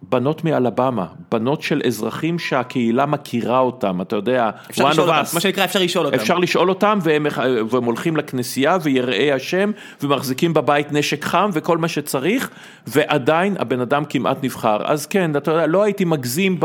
[0.09, 5.65] בנות מאלבמה, בנות של אזרחים שהקהילה מכירה אותם, אתה יודע, אפשר לשאול אותם, מה שנקרא
[5.65, 6.17] אפשר לשאול אותם.
[6.17, 7.27] אפשר לשאול אותם והם,
[7.71, 9.71] והם הולכים לכנסייה ויראי השם
[10.03, 12.51] ומחזיקים בבית נשק חם וכל מה שצריך
[12.87, 14.79] ועדיין הבן אדם כמעט נבחר.
[14.85, 16.61] אז כן, אתה יודע, לא הייתי מגזים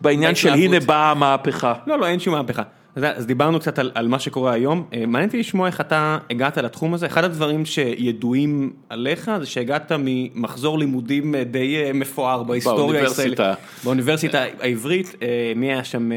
[0.00, 1.72] בעניין של הנה באה המהפכה.
[1.86, 2.62] לא, לא, אין שום מהפכה.
[3.04, 6.58] אז דיברנו קצת על, על מה שקורה היום, אה, מעניין אותי לשמוע איך אתה הגעת
[6.58, 13.00] לתחום הזה, אחד הדברים שידועים עליך זה שהגעת ממחזור לימודים אה, די אה, מפואר בהיסטוריה
[13.00, 13.40] הישראלית,
[13.84, 14.44] באוניברסיטה.
[14.60, 15.16] העברית,
[15.56, 16.10] מי היה שם?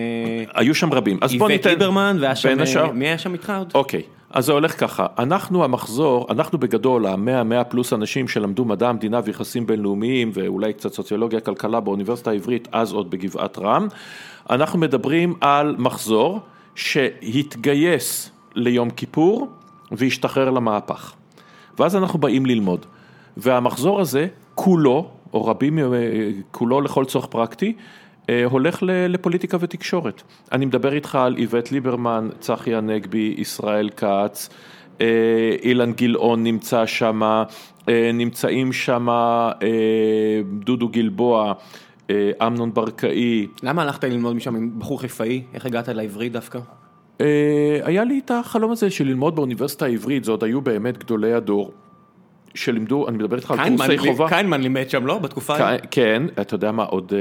[0.54, 2.58] היו שם רבים, אז בוא ניתן, איווט ליברמן, והיה שם,
[2.94, 3.72] מי היה שם איתך עוד?
[3.76, 8.90] אוקיי, אז זה הולך ככה, אנחנו המחזור, אנחנו בגדול, המאה, מאה פלוס אנשים שלמדו מדע
[8.90, 13.88] המדינה ויחסים בינלאומיים ואולי קצת סוציולוגיה, כלכלה באוניברסיטה העברית, אז עוד בגבעת רם,
[14.50, 16.40] אנחנו מדברים על מחזור
[16.76, 19.48] שהתגייס ליום כיפור
[19.92, 21.14] והשתחרר למהפך.
[21.80, 22.86] ואז אנחנו באים ללמוד.
[23.38, 25.80] והמחזור הזה, כולו, או רבים,
[26.52, 27.74] כולו לכל צורך פרקטי,
[28.30, 30.22] אה, הולך לפוליטיקה ותקשורת.
[30.52, 34.50] אני מדבר איתך על איווט ליברמן, צחי הנגבי, ישראל כץ,
[35.02, 35.08] אה,
[35.64, 37.22] אילן גילאון נמצא שם,
[37.90, 39.08] אה, נמצאים שם
[40.60, 41.54] דודו גלבוע,
[42.48, 43.48] אמנון ברקאי.
[43.64, 45.44] למה הלכת ללמוד משם עם בחור חיפאי?
[45.54, 46.60] איך הגעת לעברית דווקא?
[47.84, 51.72] היה לי את החלום הזה של ללמוד באוניברסיטה העברית, זה עוד היו באמת גדולי הדור.
[52.56, 54.30] שלימדו, אני מדבר איתך על קורסי חובה.
[54.30, 55.18] קיינמן לימד שם, לא?
[55.20, 55.80] בתקופה ההיא?
[55.92, 57.14] כן, אתה יודע מה, עוד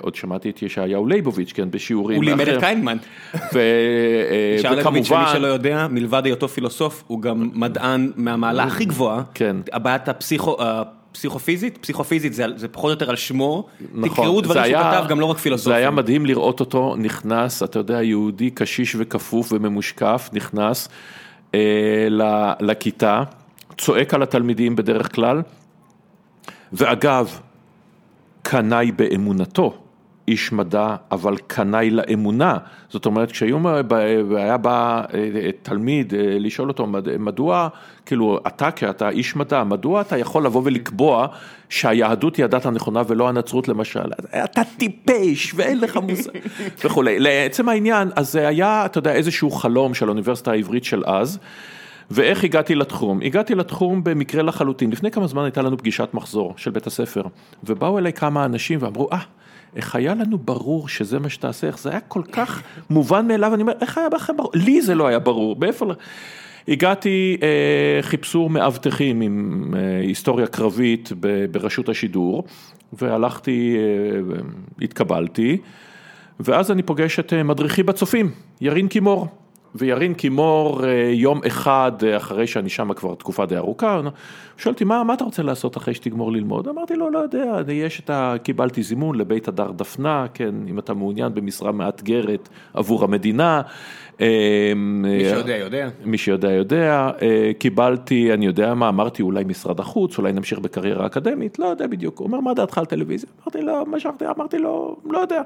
[0.00, 2.16] עוד שמעתי את ישעיהו ליבוביץ', כן, בשיעורים.
[2.16, 2.96] הוא לימד את קיינמן.
[3.52, 5.04] וכמובן...
[5.04, 9.22] שמי שלא יודע, מלבד היותו פילוסוף, הוא גם מדען מהמעלה הכי גבוהה.
[9.34, 9.56] כן.
[9.72, 10.56] הבעיית הפסיכו...
[11.16, 15.20] פסיכופיזית, פסיכופיזית זה, זה פחות או יותר על שמו, נכון, תקראו דברים שהוא כתב, גם
[15.20, 15.72] לא רק פילוסופים.
[15.72, 20.88] זה היה מדהים לראות אותו נכנס, אתה יודע, יהודי קשיש וכפוף וממושקף, נכנס
[21.54, 22.08] אה,
[22.60, 23.22] לכיתה.
[23.78, 25.42] צועק על התלמידים בדרך כלל,
[26.72, 27.38] ואגב,
[28.42, 29.78] קנאי באמונתו,
[30.28, 32.56] איש מדע, אבל קנאי לאמונה.
[32.88, 33.66] זאת אומרת, כשהיום
[34.36, 36.86] היה בא אה, תלמיד אה, לשאול אותו,
[37.18, 37.68] מדוע,
[38.06, 41.26] כאילו, אתה כאתה איש מדע, מדוע אתה יכול לבוא ולקבוע
[41.68, 44.10] שהיהדות היא הדת הנכונה ולא הנצרות למשל?
[44.44, 46.30] אתה טיפש ואין לך מושג
[46.84, 47.18] וכולי.
[47.18, 51.38] לעצם העניין, אז זה היה, אתה יודע, איזשהו חלום של האוניברסיטה העברית של אז.
[52.10, 53.20] ואיך הגעתי לתחום?
[53.22, 54.90] הגעתי לתחום במקרה לחלוטין.
[54.90, 57.22] לפני כמה זמן הייתה לנו פגישת מחזור של בית הספר,
[57.64, 59.18] ובאו אליי כמה אנשים ואמרו, אה,
[59.76, 63.62] איך היה לנו ברור שזה מה שתעשה, איך זה היה כל כך מובן מאליו, אני
[63.62, 64.50] אומר, איך היה לכם ברור?
[64.54, 65.86] לי זה לא היה ברור, מאיפה...
[66.68, 71.12] הגעתי, אה, חיפשו מאבטחים עם אה, היסטוריה קרבית
[71.50, 72.44] ברשות השידור,
[72.92, 74.38] והלכתי, אה,
[74.82, 75.58] התקבלתי,
[76.40, 79.26] ואז אני פוגש את מדריכי בצופים, ירין קימור.
[79.74, 84.00] וירין קימור יום אחד אחרי שאני שם כבר תקופה די ארוכה,
[84.58, 86.68] שואל אותי מה, מה אתה רוצה לעשות אחרי שתגמור ללמוד?
[86.68, 88.34] אמרתי לו לא יודע, יש את ה...
[88.42, 93.62] קיבלתי זימון לבית הדר דפנה, כן, אם אתה מעוניין במשרה מאתגרת עבור המדינה.
[94.20, 95.88] אה, מי שיודע יודע.
[96.04, 97.10] מי שיודע יודע,
[97.58, 102.18] קיבלתי, אני יודע מה, אמרתי אולי משרד החוץ, אולי נמשיך בקריירה אקדמית, לא יודע בדיוק,
[102.18, 103.30] הוא אומר מה דעתך על טלוויזיה?
[103.42, 105.42] אמרתי לו, משכתי, אמרתי לו, לא יודע.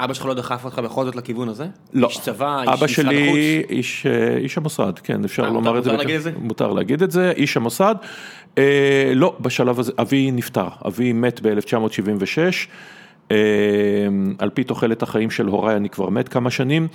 [0.00, 1.66] אבא שלך לא דחף אותך בכל זאת לכיוון הזה?
[1.92, 2.06] לא.
[2.06, 3.36] איש צבא, איש משרד החוץ?
[3.70, 5.90] איש, אה, איש המוסד, כן, אפשר 아, אה, לומר את זה.
[5.90, 6.32] מותר להגיד את זה?
[6.38, 7.94] מותר להגיד את זה, איש המוסד.
[8.58, 12.38] אה, לא, בשלב הזה, אבי נפטר, אבי מת ב-1976.
[13.30, 13.36] אה,
[14.38, 16.88] על פי תוחלת החיים של הוריי אני כבר מת כמה שנים,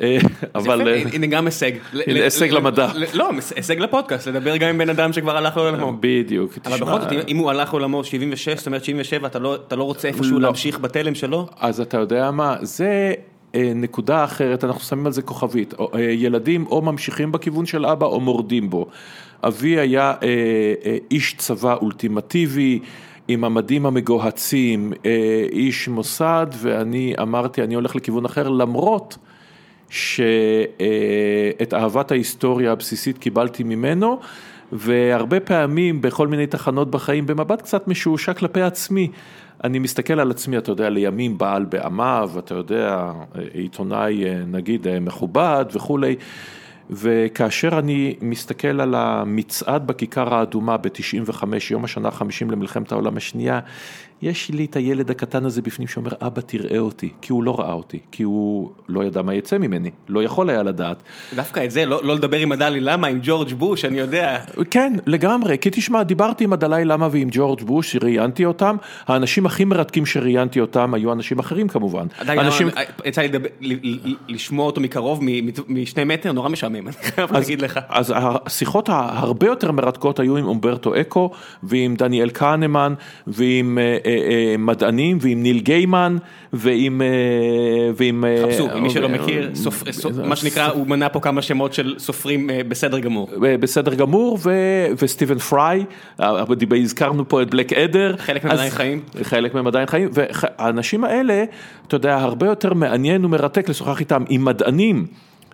[0.00, 0.18] אה,
[0.54, 0.88] אבל...
[1.12, 1.72] הנה גם הישג.
[2.06, 2.88] הנה הישג למדע.
[3.14, 5.96] לא, הישג לפודקאסט, לדבר גם עם בן אדם שכבר הלך לעולמו.
[6.00, 6.52] בדיוק.
[6.66, 10.38] אבל בכל זאת, אם הוא הלך לעולמו 76, זאת אומרת 77, אתה לא רוצה איפשהו
[10.38, 10.40] לא.
[10.40, 11.46] להמשיך בתלם שלו?
[11.60, 13.12] אז אתה יודע מה, זה...
[13.74, 18.70] נקודה אחרת, אנחנו שמים על זה כוכבית, ילדים או ממשיכים בכיוון של אבא או מורדים
[18.70, 18.86] בו.
[19.44, 22.78] אבי היה אה, איש צבא אולטימטיבי,
[23.30, 24.92] עם המדים המגוהצים,
[25.52, 29.18] איש מוסד, ואני אמרתי, אני הולך לכיוון אחר, למרות
[29.90, 34.20] שאת אהבת ההיסטוריה הבסיסית קיבלתי ממנו,
[34.72, 39.10] והרבה פעמים בכל מיני תחנות בחיים, במבט קצת משועשע כלפי עצמי.
[39.64, 43.12] אני מסתכל על עצמי, אתה יודע, לימים בעל בעמיו, אתה יודע,
[43.52, 46.16] עיתונאי נגיד מכובד וכולי,
[46.90, 53.60] וכאשר אני מסתכל על המצעד בכיכר האדומה ב-95, יום השנה ה-50 למלחמת העולם השנייה,
[54.22, 57.72] יש לי את הילד הקטן הזה בפנים שאומר, אבא תראה אותי, כי הוא לא ראה
[57.72, 61.02] אותי, כי הוא לא ידע מה יצא ממני, לא יכול היה לדעת.
[61.36, 64.38] דווקא את זה, לא, לא לדבר עם הדלי למה, עם ג'ורג' בוש, אני יודע.
[64.70, 69.64] כן, לגמרי, כי תשמע, דיברתי עם הדלי למה ועם ג'ורג' בוש, ראיינתי אותם, האנשים הכי
[69.64, 72.06] מרתקים שראיינתי אותם היו אנשים אחרים כמובן.
[72.18, 72.68] עדיין אנשים...
[73.04, 73.22] יצא
[73.60, 73.78] לי
[74.28, 75.20] לשמוע אותו מקרוב,
[75.68, 77.80] משני מטר, נורא משעמם, אני חייב להגיד לך.
[77.88, 81.30] אז השיחות ההרבה יותר מרתקות היו עם אומברטו אקו,
[81.62, 82.94] ועם דניאל קהנמן,
[83.26, 83.78] ועם...
[84.08, 86.16] אה, אה, מדענים ועם ניל גיימן
[86.52, 87.02] ועם...
[87.02, 87.08] אה,
[87.96, 89.50] ועם חפשו, מי שלא מכיר,
[90.24, 93.28] מה שנקרא, הוא מנה פה כמה שמות של סופרים בסדר גמור.
[93.60, 94.38] בסדר גמור,
[94.98, 95.84] וסטיבן פריי,
[96.82, 98.16] הזכרנו פה את בלק אדר.
[98.16, 99.00] חלק מהם עדיין חיים.
[99.22, 101.44] חלק מהם עדיין חיים, והאנשים האלה,
[101.86, 105.06] אתה יודע, הרבה יותר מעניין ומרתק לשוחח איתם עם מדענים.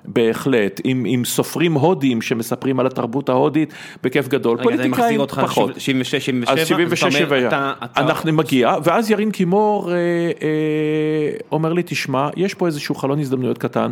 [0.05, 5.81] בהחלט, עם, עם סופרים הודים שמספרים על התרבות ההודית בכיף גדול, פוליטיקאים פחות.
[5.81, 12.29] 76, 77, אז 76, 77, אנחנו מגיע, ואז ירין קימור אה, אה, אומר לי, תשמע,
[12.37, 13.91] יש פה איזשהו חלון הזדמנויות קטן,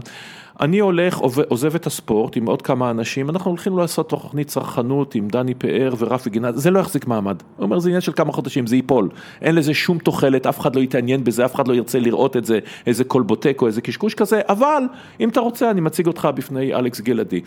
[0.61, 5.29] אני הולך, עוזב את הספורט עם עוד כמה אנשים, אנחנו הולכים לעשות תוכנית צרכנות עם
[5.29, 7.43] דני פאר ורפי גינת, זה לא יחזיק מעמד.
[7.57, 9.09] הוא אומר, זה עניין של כמה חודשים, זה ייפול.
[9.43, 12.45] אין לזה שום תוחלת, אף אחד לא יתעניין בזה, אף אחד לא ירצה לראות את
[12.45, 14.83] זה, איזה קולבוטק או איזה קשקוש כזה, אבל
[15.21, 17.41] אם אתה רוצה, אני מציג אותך בפני אלכס גלעדי.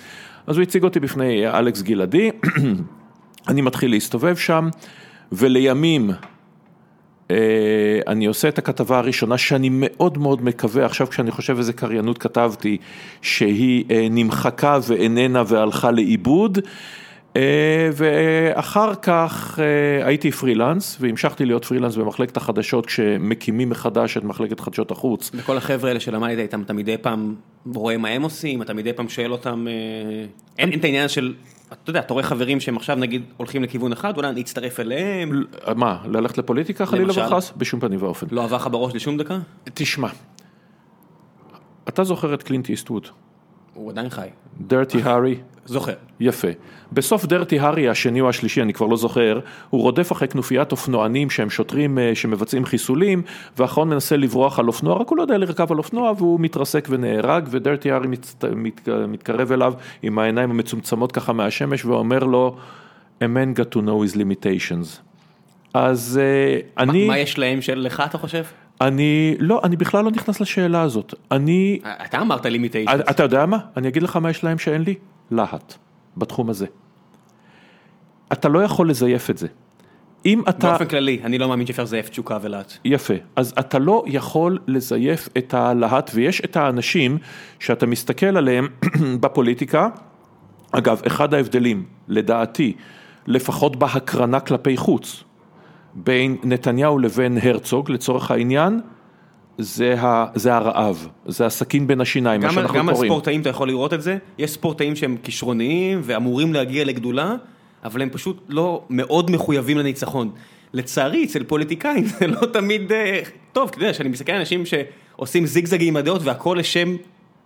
[0.47, 2.31] אז הוא הציג אותי בפני אלכס גלעדי,
[3.49, 4.69] אני מתחיל להסתובב שם,
[5.31, 6.11] ולימים
[8.07, 12.77] אני עושה את הכתבה הראשונה שאני מאוד מאוד מקווה, עכשיו כשאני חושב איזה קריינות כתבתי,
[13.21, 16.59] שהיא אה, נמחקה ואיננה והלכה לאיבוד.
[17.35, 19.59] אה, ואחר כך
[20.03, 25.31] הייתי פרילנס והמשכתי להיות פרילנס במחלקת החדשות כשמקימים מחדש את מחלקת חדשות החוץ.
[25.33, 27.35] וכל החבר'ה האלה שלמדת איתם, אתה מדי פעם
[27.73, 29.67] רואה מה הם עושים, אתה מדי פעם שואל אותם,
[30.59, 31.33] אין את העניין של
[31.73, 35.43] אתה יודע, אתה רואה חברים שהם עכשיו נגיד הולכים לכיוון אחד, אולי אני אצטרף אליהם.
[35.75, 37.53] מה, ללכת לפוליטיקה חלילה וחס?
[37.57, 38.27] בשום פנים ואופן.
[38.31, 39.39] לא עבר לך בראש לשום דקה?
[39.73, 40.07] תשמע,
[41.87, 43.07] אתה זוכר את קלינט איסטווד.
[43.73, 44.27] הוא עדיין חי.
[44.61, 45.35] דרטי הארי.
[45.65, 45.93] זוכר.
[46.19, 46.47] יפה.
[46.91, 49.39] בסוף דרטי הארי השני או השלישי, אני כבר לא זוכר,
[49.69, 53.21] הוא רודף אחרי כנופיית אופנוענים שהם שוטרים אה, שמבצעים חיסולים,
[53.57, 57.47] והאחרון מנסה לברוח על אופנוע, רק הוא לא יודע לרכב על אופנוע והוא מתרסק ונהרג,
[57.49, 62.57] ודרטי הארי מת, מת, מתקרב אליו עם העיניים המצומצמות ככה מהשמש ואומר לו,
[63.21, 64.99] a man got to know his limitations.
[65.73, 67.07] אז uh, אני...
[67.07, 68.43] מה יש להם של לך אתה חושב?
[68.81, 71.13] אני, לא, אני בכלל לא נכנס לשאלה הזאת.
[71.31, 71.79] אני...
[72.05, 73.01] אתה אמרת לימיטיישנס.
[73.09, 73.57] אתה יודע מה?
[73.77, 74.95] אני אגיד לך מה יש להם שאין לי.
[75.31, 75.73] להט,
[76.17, 76.65] בתחום הזה.
[78.33, 79.47] אתה לא יכול לזייף את זה.
[80.25, 80.69] אם אתה...
[80.69, 82.73] באופן כללי, אני לא מאמין שאפשר לזייף תשוקה ולהט.
[82.85, 87.17] יפה, אז אתה לא יכול לזייף את הלהט, ויש את האנשים
[87.59, 88.67] שאתה מסתכל עליהם
[89.21, 89.89] בפוליטיקה,
[90.71, 92.73] אגב, אחד ההבדלים, לדעתי,
[93.27, 95.23] לפחות בהקרנה כלפי חוץ,
[95.93, 98.81] בין נתניהו לבין הרצוג, לצורך העניין,
[99.57, 102.87] זה, ה, זה הרעב, זה הסכין בין השיניים, מה שאנחנו קוראים.
[102.87, 107.35] גם הספורטאים אתה יכול לראות את זה, יש ספורטאים שהם כישרוניים ואמורים להגיע לגדולה,
[107.83, 110.31] אבל הם פשוט לא מאוד מחויבים לניצחון.
[110.73, 113.21] לצערי, אצל פוליטיקאים זה לא תמיד אה,
[113.53, 116.95] טוב, אתה יודע, כשאני מסתכל על אנשים שעושים זיגזגים עם הדעות והכל לשם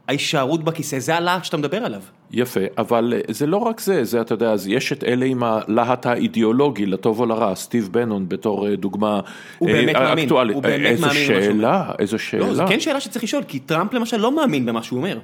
[0.10, 2.02] ההישארות בכיסא, זה הלהט שאתה מדבר עליו.
[2.32, 5.44] יפה, אבל אה, זה לא רק זה, זה אתה יודע, אז יש את אלה עם
[5.44, 9.20] הלהט האידיאולוגי, לטוב או לרע, סטיב בנון בתור אה, דוגמה
[9.58, 11.40] הוא באמת מאמין, הוא באמת מאמין במה שהוא אומר.
[11.40, 12.48] איזו שאלה, איזו שאלה.
[12.48, 15.20] לא, זו כן שאלה שצריך לשאול, כי טראמפ למשל לא מאמין במה שהוא אומר.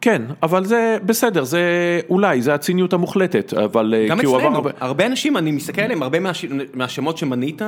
[0.00, 1.60] כן, אבל זה בסדר, זה
[2.10, 3.94] אולי, זה הציניות המוחלטת, אבל...
[4.08, 4.70] גם אצלנו, הרבה...
[4.80, 6.18] הרבה אנשים, אני מסתכל עליהם, הרבה
[6.74, 7.62] מהשמות שמנית,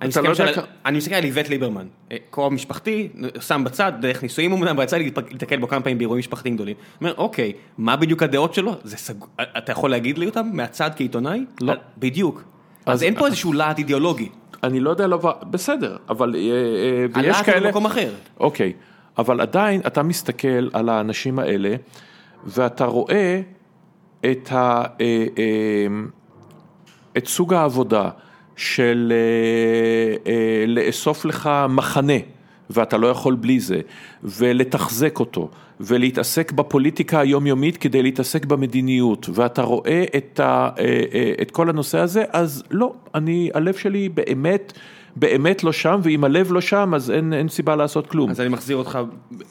[0.00, 0.44] אני מסתכל, לא של...
[0.86, 3.08] אני מסתכל על איווט ליברמן, אה, קרוב משפחתי,
[3.40, 6.76] שם בצד, דרך נישואים אמנם, ויצא לי להתקל בו כמה פעמים באירועים משפחתיים גדולים.
[7.00, 8.74] אומר, אוקיי, מה בדיוק הדעות שלו?
[8.84, 9.14] זה סג...
[9.58, 11.44] אתה יכול להגיד לי אותם מהצד כעיתונאי?
[11.60, 11.74] לא.
[11.98, 12.44] בדיוק.
[12.86, 14.28] אז, אז אין פה איזשהו להט אידיאולוגי.
[14.62, 15.34] אני לא יודע, לא...
[15.50, 16.46] בסדר, אבל אה, אה,
[17.06, 17.28] יש כאלה...
[17.28, 18.12] הלהט הוא במקום אחר.
[18.40, 18.72] אוקיי,
[19.18, 21.74] אבל עדיין אתה מסתכל על האנשים האלה,
[22.44, 23.40] ואתה רואה
[24.20, 24.84] את, ה...
[27.16, 28.10] את סוג העבודה.
[28.56, 32.18] של אה, אה, לאסוף לך מחנה,
[32.70, 33.80] ואתה לא יכול בלי זה,
[34.22, 35.50] ולתחזק אותו,
[35.80, 42.24] ולהתעסק בפוליטיקה היומיומית כדי להתעסק במדיניות, ואתה רואה את, ה, אה, את כל הנושא הזה,
[42.32, 44.72] אז לא, אני, הלב שלי באמת...
[45.18, 48.30] באמת לא שם, ואם הלב לא שם, אז אין, אין סיבה לעשות כלום.
[48.30, 48.98] אז אני מחזיר אותך,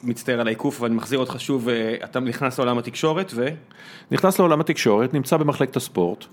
[0.02, 1.68] מצטער על העיקוף, אבל אני מחזיר אותך שוב,
[2.04, 3.46] אתה נכנס לעולם התקשורת ו...
[4.10, 6.24] נכנס לעולם התקשורת, נמצא במחלקת הספורט.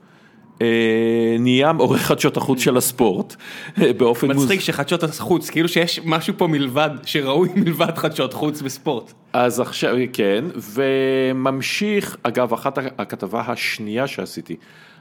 [0.64, 3.36] אה, נהיה עורך חדשות החוץ של הספורט
[3.82, 4.44] אה, באופן מוז...
[4.44, 9.14] מצחיק שחדשות החוץ, כאילו שיש משהו פה מלבד, שראוי מלבד חדשות חוץ בספורט.
[9.34, 14.56] אז עכשיו, כן, וממשיך, אגב, אחת הכתבה השנייה שעשיתי,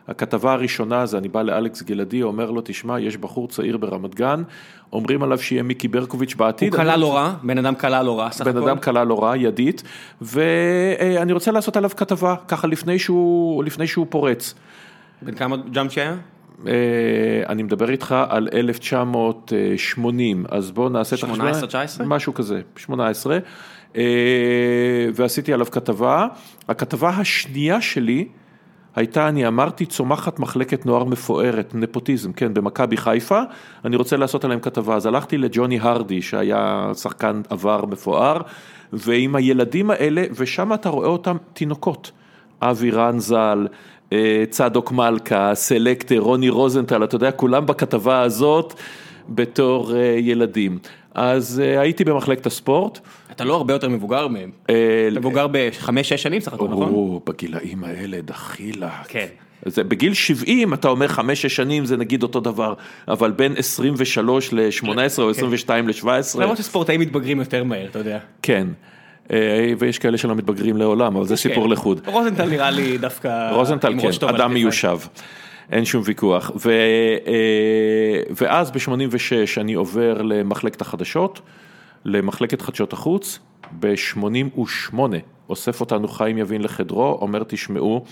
[0.08, 4.42] הכתבה הראשונה זה אני בא לאלכס גלעדי, אומר לו, תשמע, יש בחור צעיר ברמת גן,
[4.92, 6.74] אומרים עליו שיהיה מיקי ברקוביץ' בעתיד.
[6.74, 8.52] הוא קלה לא רע, בן אדם קלה לא רע, סך הכל.
[8.60, 9.82] בן אדם קלה לא רע, ידית,
[10.22, 14.54] ואני רוצה לעשות עליו כתבה, ככה לפני שהוא, לפני שהוא פורץ.
[15.24, 16.16] בן כמה ג'אמפ שהיה?
[16.66, 16.72] אה,
[17.48, 21.48] אני מדבר איתך על 1980, אז בואו נעשה את החשבון.
[22.00, 22.04] 18-19?
[22.04, 23.38] משהו כזה, 18.
[23.96, 24.02] אה,
[25.14, 26.26] ועשיתי עליו כתבה.
[26.68, 28.28] הכתבה השנייה שלי
[28.96, 33.40] הייתה, אני אמרתי, צומחת מחלקת נוער מפוארת, נפוטיזם, כן, במכבי חיפה,
[33.84, 34.96] אני רוצה לעשות עליהם כתבה.
[34.96, 38.40] אז הלכתי לג'וני הרדי, שהיה שחקן עבר מפואר,
[38.92, 42.12] ועם הילדים האלה, ושם אתה רואה אותם תינוקות.
[42.62, 43.66] אבי רנזל, אה,
[44.50, 48.74] צדוק מלכה, סלקטר, רוני רוזנטל, אתה יודע, כולם בכתבה הזאת
[49.28, 50.78] בתור אה, ילדים.
[51.14, 52.98] אז אה, הייתי במחלקת הספורט.
[53.30, 54.50] אתה לא הרבה יותר מבוגר מהם.
[54.64, 54.72] אתה
[55.12, 56.92] מבוגר בחמש-שש שנים סך הכל, נכון?
[56.92, 58.90] או, בגילאים האלה, דחילה.
[59.08, 59.26] כן.
[59.66, 62.74] זה, בגיל 70 אתה אומר 5-6 שנים זה נגיד אותו דבר,
[63.08, 64.88] אבל בין 23 ל-18
[65.18, 66.06] או 22 ל-17.
[66.40, 68.18] למרות שספורטאים מתבגרים יותר מהר, אתה יודע.
[68.42, 68.66] כן.
[69.30, 71.70] אה, ויש כאלה שלא מתבגרים לעולם, אבל זה סיפור כן.
[71.70, 72.00] לחוד.
[72.06, 73.50] רוזנטל נראה לי דווקא...
[73.52, 74.54] רוזנטל כן, אדם.
[74.54, 74.98] מיושב,
[75.72, 76.50] אין שום ויכוח.
[76.56, 76.70] ו,
[77.26, 81.40] אה, ואז ב-86 אני עובר למחלקת החדשות,
[82.04, 83.38] למחלקת חדשות החוץ,
[83.80, 84.96] ב-88
[85.48, 88.04] אוסף אותנו חיים יבין לחדרו, אומר תשמעו,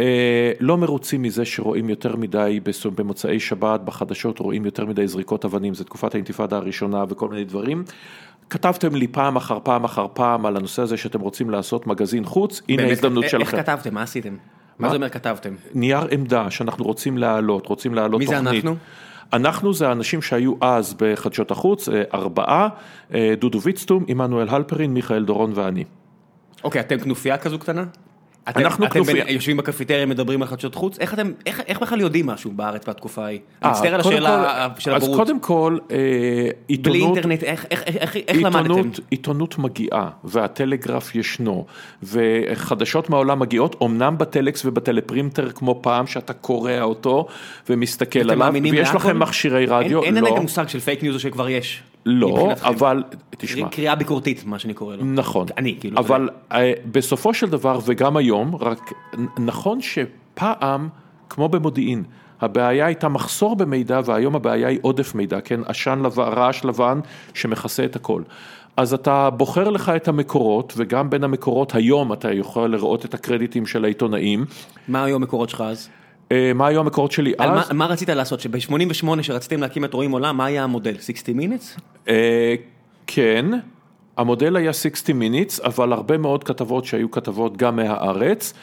[0.00, 2.60] אה, לא מרוצים מזה שרואים יותר מדי
[2.96, 7.84] במוצאי שבת, בחדשות רואים יותר מדי זריקות אבנים, זה תקופת האינתיפאדה הראשונה וכל מיני דברים.
[8.50, 12.62] כתבתם לי פעם אחר פעם אחר פעם על הנושא הזה שאתם רוצים לעשות מגזין חוץ,
[12.68, 13.56] הנה ההזדמנות שלכם.
[13.56, 13.94] איך כתבתם?
[13.94, 14.36] מה עשיתם?
[14.78, 15.54] מה זה אומר כתבתם?
[15.74, 18.64] נייר עמדה שאנחנו רוצים להעלות, רוצים להעלות מי זה תוכנית.
[18.64, 18.76] אנחנו?
[19.32, 22.68] אנחנו זה האנשים שהיו אז בחדשות החוץ, אה, ארבעה,
[23.14, 25.84] אה, דודו ויצטום, עמנואל הלפרין, מיכאל דורון ואני.
[26.64, 27.84] אוקיי, אתם כנופיה כזו קטנה?
[28.50, 29.14] אתם- אנחנו אתם כנופיה.
[29.24, 30.98] בין- יושבים בקפיטריה, מדברים על חדשות חוץ?
[30.98, 33.38] איך אתם, איך איך בכלל יודעים משהו בארץ בתקופה ההיא?
[33.62, 35.18] אני אה, מצטער על השאלה כל- של אז הבורות.
[35.20, 38.58] קודם כל, אה, בלי עיתונות, אינטרנט, איך- איך- איך איך למדתם?
[38.60, 41.66] עיתונות, עיתונות מגיעה, והטלגרף ישנו,
[42.02, 47.26] וחדשות מהעולם מגיעות, אמנם בטלקס ובטלפרימטר כמו פעם, שאתה קורע אותו
[47.70, 48.88] ומסתכל אתם עליו, ויש?
[48.94, 51.82] לכם מכשירי רדיו, אין אין לא, רגע מושג של פייק ניוז או שכבר יש.
[52.06, 52.52] לא.
[52.62, 55.04] אבל, תשמע, קריאה ביקורתית, מה שאני קורא לו.
[55.04, 55.98] נכון, אני, כאילו.
[55.98, 58.92] אבל אה, בסופו של דבר וגם היום, רק
[59.38, 60.88] נכון שפעם,
[61.28, 62.04] כמו במודיעין,
[62.40, 67.00] הבעיה הייתה מחסור במידע והיום הבעיה היא עודף מידע, כן, עשן לבן, רעש לבן
[67.34, 68.22] שמכסה את הכל.
[68.76, 73.66] אז אתה בוחר לך את המקורות וגם בין המקורות היום אתה יכול לראות את הקרדיטים
[73.66, 74.44] של העיתונאים.
[74.88, 75.88] מה היו המקורות שלך אז?
[76.32, 77.72] אה, מה היו המקורות שלי על מה- אז?
[77.72, 78.40] מה רצית לעשות?
[78.40, 78.82] שב-88
[79.22, 80.94] שרציתם להקים את רואים עולם, מה היה המודל?
[81.00, 81.80] 60 minutes?
[82.08, 82.54] אה,
[83.06, 83.46] כן,
[84.16, 88.54] המודל היה 60 minutes, אבל הרבה מאוד כתבות שהיו כתבות גם מהארץ,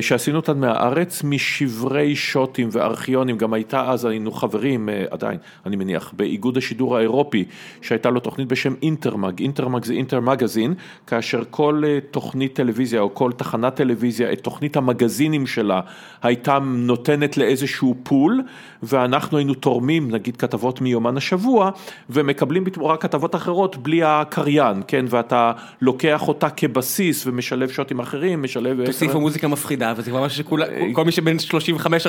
[0.00, 6.12] שעשינו אותן מהארץ, משברי שוטים וארכיונים, גם הייתה אז, היינו חברים, אה, עדיין, אני מניח,
[6.16, 7.44] באיגוד השידור האירופי,
[7.80, 10.74] שהייתה לו תוכנית בשם אינטרמג, אינטרמג זה אינטר מגזין,
[11.06, 15.80] כאשר כל אה, תוכנית טלוויזיה או כל תחנת טלוויזיה, את תוכנית המגזינים שלה,
[16.22, 18.42] הייתה נותנת לאיזשהו פול,
[18.82, 21.70] ואנחנו היינו תורמים, נגיד כתבות מיומן השבוע,
[22.10, 28.84] ומקבלים בתמורה כתבות אחרות בלי הקריין, כן, ואתה לוקח אותה כבסיס ומשלב שוטים אחרים, משלב...
[28.84, 31.36] תוסיפו מוזיקה מפחידה, וזה כבר משהו שכל מי שבין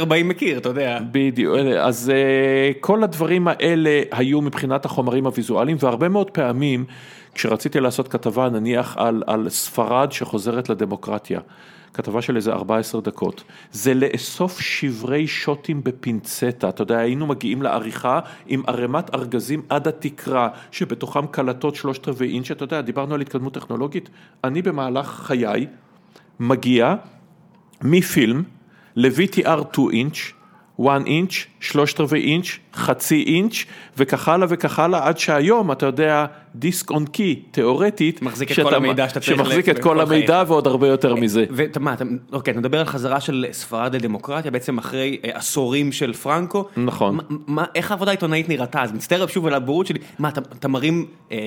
[0.01, 0.99] 35-40 מכיר, אתה יודע.
[1.11, 6.85] בדיוק, אז אה, כל הדברים האלה היו מבחינת החומרים הוויזואליים, והרבה מאוד פעמים
[7.33, 11.39] כשרציתי לעשות כתבה נניח על, על ספרד שחוזרת לדמוקרטיה,
[11.93, 18.19] כתבה של איזה 14 דקות, זה לאסוף שברי שוטים בפינצטה, אתה יודע, היינו מגיעים לעריכה
[18.47, 23.53] עם ערימת ארגזים עד התקרה, שבתוכם קלטות שלושת רבעי אינץ', אתה יודע, דיברנו על התקדמות
[23.53, 24.09] טכנולוגית,
[24.43, 25.67] אני במהלך חיי
[26.39, 26.95] מגיע
[27.83, 28.43] מפילם
[28.95, 30.17] ל-VTR 2 אינץ',
[30.81, 33.55] 1 אינץ', שלושת רבעי אינץ', חצי אינץ',
[33.97, 36.25] וכך הלאה וכך הלאה, עד שהיום, אתה יודע,
[36.55, 40.43] דיסק און קי, תיאורטית, מחזיק את שאתה- כל המידע שאתה צריך שמחזיק את כל המידע
[40.47, 41.45] ועוד הרבה יותר מזה.
[41.49, 42.03] ומה, אתה,
[42.33, 46.67] אוקיי, אתה מדבר על חזרה של ספרד לדמוקרטיה, בעצם אחרי אה, עשורים של פרנקו.
[46.77, 47.15] נכון.
[47.15, 48.81] מה, מה, איך העבודה העיתונאית נראתה?
[48.81, 49.99] אז מצטער שוב על הבורות שלי.
[50.19, 51.37] מה, אתה, אתה מרים, אה,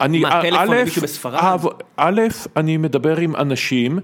[0.00, 1.58] אני, מה, טלפון א', למישהו בספרד?
[1.96, 2.20] א',
[2.56, 3.98] אני מדבר עם אנשים,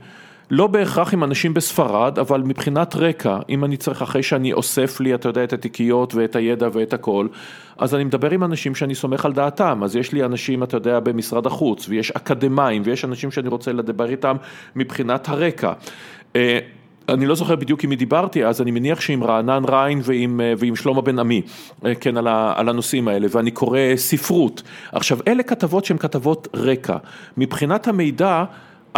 [0.51, 5.15] לא בהכרח עם אנשים בספרד, אבל מבחינת רקע, אם אני צריך, אחרי שאני אוסף לי,
[5.15, 7.27] אתה יודע, את התיקיות ואת הידע ואת הכל,
[7.79, 11.01] אז אני מדבר עם אנשים שאני סומך על דעתם, אז יש לי אנשים, אתה יודע,
[11.01, 14.37] במשרד החוץ, ויש אקדמאים, ויש אנשים שאני רוצה לדבר איתם
[14.77, 15.73] מבחינת הרקע.
[16.37, 16.59] אה,
[17.09, 20.55] אני לא זוכר בדיוק עם מי דיברתי אז, אני מניח שעם רענן ריין ועם, אה,
[20.59, 21.43] ועם שלמה בן עמי,
[21.85, 24.63] אה, כן, על, ה, על הנושאים האלה, ואני קורא ספרות.
[24.93, 26.97] עכשיו, אלה כתבות שהן כתבות רקע.
[27.37, 28.45] מבחינת המידע,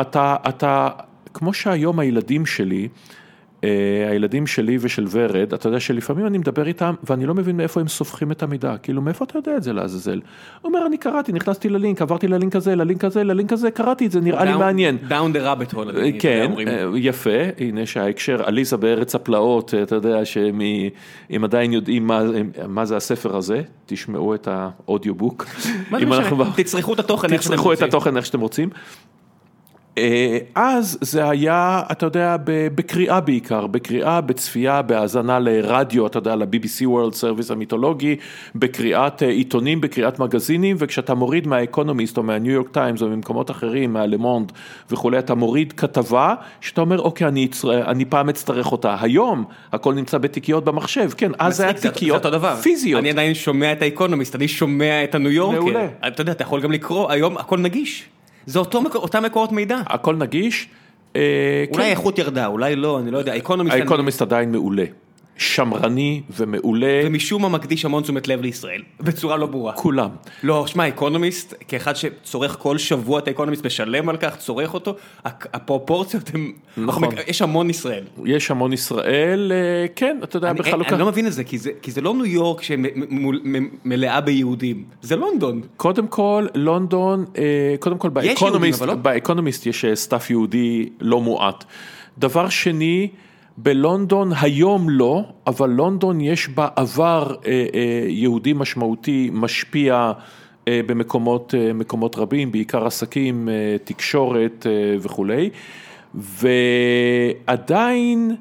[0.01, 0.89] אתה, אתה,
[1.35, 2.89] כמו שהיום הילדים שלי,
[3.65, 3.69] אה,
[4.11, 7.89] הילדים שלי ושל ורד, אתה יודע שלפעמים אני מדבר איתם ואני לא מבין מאיפה הם
[7.89, 10.21] סופחים את המידע, כאילו מאיפה אתה יודע את זה לעזאזל?
[10.63, 14.11] הוא אומר, אני קראתי, נכנסתי ללינק, עברתי ללינק הזה, ללינק הזה, ללינק הזה, קראתי את
[14.11, 14.99] זה, נראה לי Down- מעניין.
[15.09, 15.91] down the rabbit hole.
[15.99, 16.53] אני- אתה כן.
[16.69, 22.23] אה, יפה, הנה שההקשר, עליזה בארץ הפלאות, אתה יודע שאם עדיין יודעים מה,
[22.69, 25.45] מה זה הספר הזה, תשמעו את ה-audiobook.
[25.91, 26.23] מה זה זה משנה?
[26.29, 26.99] אנחנו תצרכו את
[27.83, 28.69] התוכן איך שאתם רוצים.
[28.69, 29.88] אה,
[30.55, 32.37] אז זה היה, אתה יודע,
[32.75, 38.17] בקריאה בעיקר, בקריאה, בצפייה, בהאזנה לרדיו, אתה יודע, ל-BBC World Service המיתולוגי,
[38.55, 43.93] בקריאת אה, עיתונים, בקריאת מגזינים, וכשאתה מוריד מהאקונומיסט או מהניו יורק טיימס או ממקומות אחרים,
[43.93, 44.53] מהלמונד
[44.91, 48.97] וכולי, אתה מוריד כתבה, שאתה אומר, אוקיי, אני, אצר- אני פעם אצטרך אותה.
[49.01, 52.27] היום, הכל נמצא בתיקיות במחשב, כן, אז זה היה תיקיות.
[52.63, 52.99] פיזיות.
[53.01, 55.61] אני עדיין שומע את האקונומיסט, אני שומע את הניו יורקר.
[55.61, 55.87] מעולה.
[56.09, 58.09] אתה יודע, אתה יכול גם לקרוא, היום הכל נגיש.
[58.49, 59.77] זה אותו מקור- אותם מקורות מידע.
[59.87, 60.69] הכל נגיש.
[61.17, 61.21] אה,
[61.71, 61.89] אולי כן.
[61.89, 63.33] האיכות ירדה, אולי לא, אני לא יודע.
[63.33, 63.75] האקונומיסט...
[63.75, 64.85] אני- האקונומיסט עדיין מעולה.
[65.39, 67.01] שמרני ומעולה.
[67.05, 69.73] ומשום מה מקדיש המון תשומת לב לישראל, בצורה לא ברורה.
[69.73, 70.11] כולם.
[70.43, 76.31] לא, שמע, אקונומיסט, כאחד שצורך כל שבוע את האקונומיסט, משלם על כך, צורך אותו, הפרופורציות
[76.35, 76.53] הן...
[76.77, 77.09] נכון.
[77.27, 78.05] יש המון ישראל.
[78.25, 80.91] יש המון ישראל, אה, כן, אתה יודע, אני, בחלוקה.
[80.91, 85.17] אני לא מבין את זה, כי זה, כי זה לא ניו יורק שמלאה ביהודים, זה
[85.17, 85.61] לונדון.
[85.77, 91.21] קודם כל, לונדון, אה, קודם כל באקונומיסט, אבל לא- באקונומיסט יש אה, staff יהודי לא
[91.21, 91.65] מועט.
[92.19, 93.09] דבר שני,
[93.63, 100.13] בלונדון היום לא, אבל לונדון יש בה עבר אה, אה, יהודי משמעותי, משפיע
[100.69, 103.49] אה, במקומות מקומות רבים, בעיקר עסקים,
[103.85, 104.67] תקשורת
[105.01, 105.51] וכולי,
[107.25, 108.37] ועדיין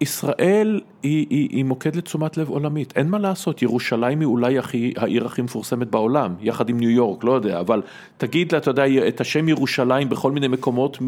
[0.00, 4.92] ישראל היא, היא, היא מוקד לתשומת לב עולמית, אין מה לעשות, ירושלים היא אולי הכי,
[4.96, 7.82] העיר הכי מפורסמת בעולם, יחד עם ניו יורק, לא יודע, אבל
[8.16, 10.98] תגיד לה, אתה יודע, את השם ירושלים בכל מיני מקומות,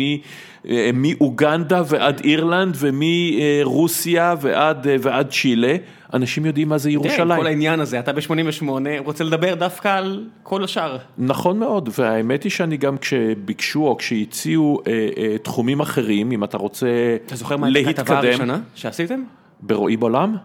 [0.69, 5.77] אה, מאוגנדה ועד אירלנד ומרוסיה ועד, אה, ועד צ'ילה,
[6.15, 7.41] אנשים יודעים מה זה כן, ירושלים.
[7.41, 8.65] כל העניין הזה, אתה ב-88
[9.05, 10.97] רוצה לדבר דווקא על כל השאר.
[11.19, 16.57] נכון מאוד, והאמת היא שאני גם כשביקשו או כשהציעו אה, אה, תחומים אחרים, אם אתה
[16.57, 19.23] רוצה אתה זוכר מה הייתה הכתבה להתקדם, הראשונה שעשיתם?
[19.61, 20.37] ברואים עולם?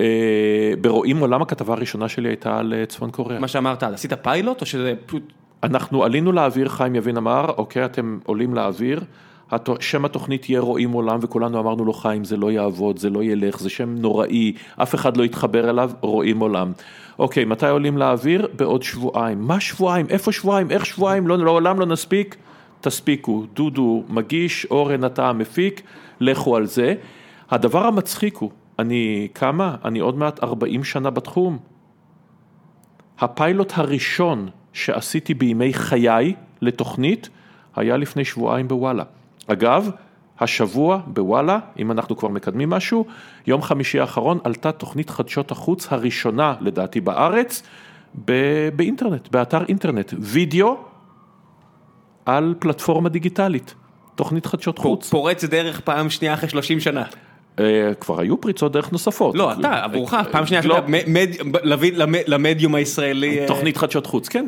[0.00, 3.40] אה, ברואים עולם הכתבה הראשונה שלי הייתה על אה, צפון קוריאה.
[3.40, 5.32] מה שאמרת, עשית פיילוט או שזה פשוט...
[5.62, 9.00] אנחנו עלינו לאוויר, חיים יבין אמר, אוקיי, אתם עולים לאוויר,
[9.80, 13.60] שם התוכנית יהיה רואים עולם, וכולנו אמרנו לו, חיים, זה לא יעבוד, זה לא ילך,
[13.60, 16.72] זה שם נוראי, אף אחד לא יתחבר אליו, רואים עולם.
[17.18, 18.48] אוקיי, מתי עולים לאוויר?
[18.56, 19.40] בעוד שבועיים.
[19.40, 20.06] מה שבועיים?
[20.08, 20.70] איפה שבועיים?
[20.70, 21.26] איך שבועיים?
[21.26, 22.36] לא, לעולם לא נספיק?
[22.80, 23.44] תספיקו.
[23.54, 25.82] דודו מגיש, אורן אתה המפיק,
[26.20, 26.94] לכו על זה.
[27.50, 29.76] הדבר המצחיק הוא, אני כמה?
[29.84, 31.58] אני עוד מעט 40 שנה בתחום.
[33.18, 37.28] הפיילוט הראשון שעשיתי בימי חיי לתוכנית
[37.76, 39.04] היה לפני שבועיים בוואלה.
[39.46, 39.90] אגב,
[40.40, 43.06] השבוע בוואלה, אם אנחנו כבר מקדמים משהו,
[43.46, 47.62] יום חמישי האחרון עלתה תוכנית חדשות החוץ הראשונה לדעתי בארץ
[48.24, 50.76] ב- באינטרנט, באתר אינטרנט, וידאו
[52.26, 53.74] על פלטפורמה דיגיטלית,
[54.14, 55.10] תוכנית חדשות חוץ.
[55.10, 57.04] פורץ דרך פעם שנייה אחרי 30 שנה.
[57.58, 59.34] אה, כבר היו פריצות דרך נוספות.
[59.34, 60.80] לא, אתה, עבורך, פעם שנייה לא,
[62.26, 63.40] למדיום הישראלי.
[63.40, 64.46] אה, תוכנית חדשות חוץ, כן,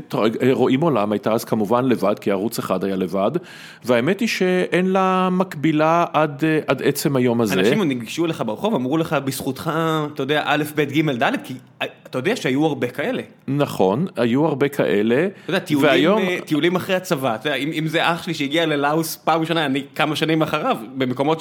[0.53, 3.31] רואים עולם הייתה אז כמובן לבד, כי ערוץ אחד היה לבד,
[3.85, 7.55] והאמת היא שאין לה מקבילה עד, אה, עצם היום הזה.
[7.55, 9.73] אנשים ניגשו אליך ברחוב, אמרו לך, בזכותך,
[10.15, 13.23] אתה יודע, א', ב', ג', ד', כי אה, אתה יודע שהיו הרבה כאלה.
[13.49, 15.59] נכון, היו הרבה כאלה, אתה יודע,
[16.45, 20.43] טיולים, אה, אחרי הצבא, אם, זה אח שלי שהגיע ללאוס פעם ראשונה, אני כמה שנים
[20.43, 21.41] אחריו, במקומות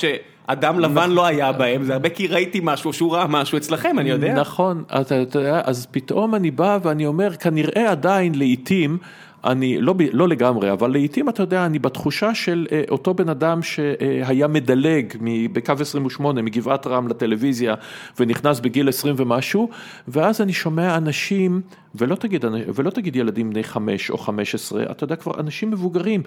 [0.50, 1.12] שאדם לבן.
[1.12, 4.34] לא היה בהם, זה הרבה כי ראיתי משהו, שהוא ראה משהו אצלכם, אני יודע.
[4.34, 8.98] נכון, אתה, יודע, אז פתאום אני בא ואני אומר, כנראה עדיין לעיתים,
[9.44, 13.62] אני לא, לא לגמרי, אבל לעיתים אתה יודע, אני בתחושה של אה, אותו בן אדם
[13.64, 17.76] שהיה מדלג מ- בקו 28 מגבעת רם לטלוויזיה
[18.20, 19.70] ונכנס בגיל 20 ומשהו,
[20.08, 21.62] ואז אני שומע אנשים,
[21.96, 22.46] ולא תגיד,
[22.76, 26.24] ולא תגיד ילדים בני 5 או 15, אתה יודע כבר, אנשים מבוגרים,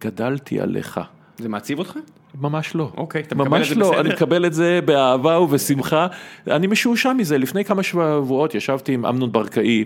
[0.00, 1.00] גדלתי עליך.
[1.38, 1.98] זה מעציב אותך?
[2.40, 2.90] ממש לא.
[2.96, 4.00] אוקיי, אתה מקבל את זה לא, בסדר?
[4.00, 6.06] אני מקבל את זה באהבה ובשמחה.
[6.46, 9.84] אני משועשע מזה, לפני כמה שבועות ישבתי עם אמנון ברקאי,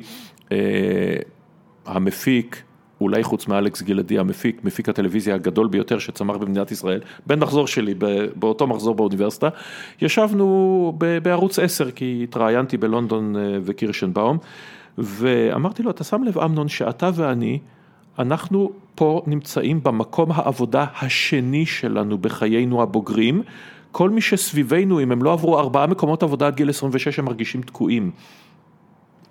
[0.52, 0.58] אה,
[1.86, 2.62] המפיק,
[3.00, 7.94] אולי חוץ מאלכס גלעדי, המפיק, מפיק הטלוויזיה הגדול ביותר שצמח במדינת ישראל, בן מחזור שלי,
[8.34, 9.48] באותו מחזור באוניברסיטה,
[10.02, 14.38] ישבנו ב- בערוץ 10, כי התראיינתי בלונדון אה, וקירשנבאום,
[14.98, 17.58] ואמרתי לו, אתה שם לב אמנון שאתה ואני,
[18.18, 23.42] אנחנו פה נמצאים במקום העבודה השני שלנו בחיינו הבוגרים.
[23.92, 27.62] כל מי שסביבנו, אם הם לא עברו ארבעה מקומות עבודה עד גיל 26, הם מרגישים
[27.62, 28.10] תקועים.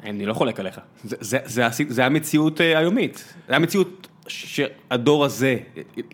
[0.03, 0.79] אני לא חולק עליך.
[1.03, 3.33] זה, זה, זה, זה המציאות אה, היומית.
[3.47, 5.57] זה המציאות שהדור הזה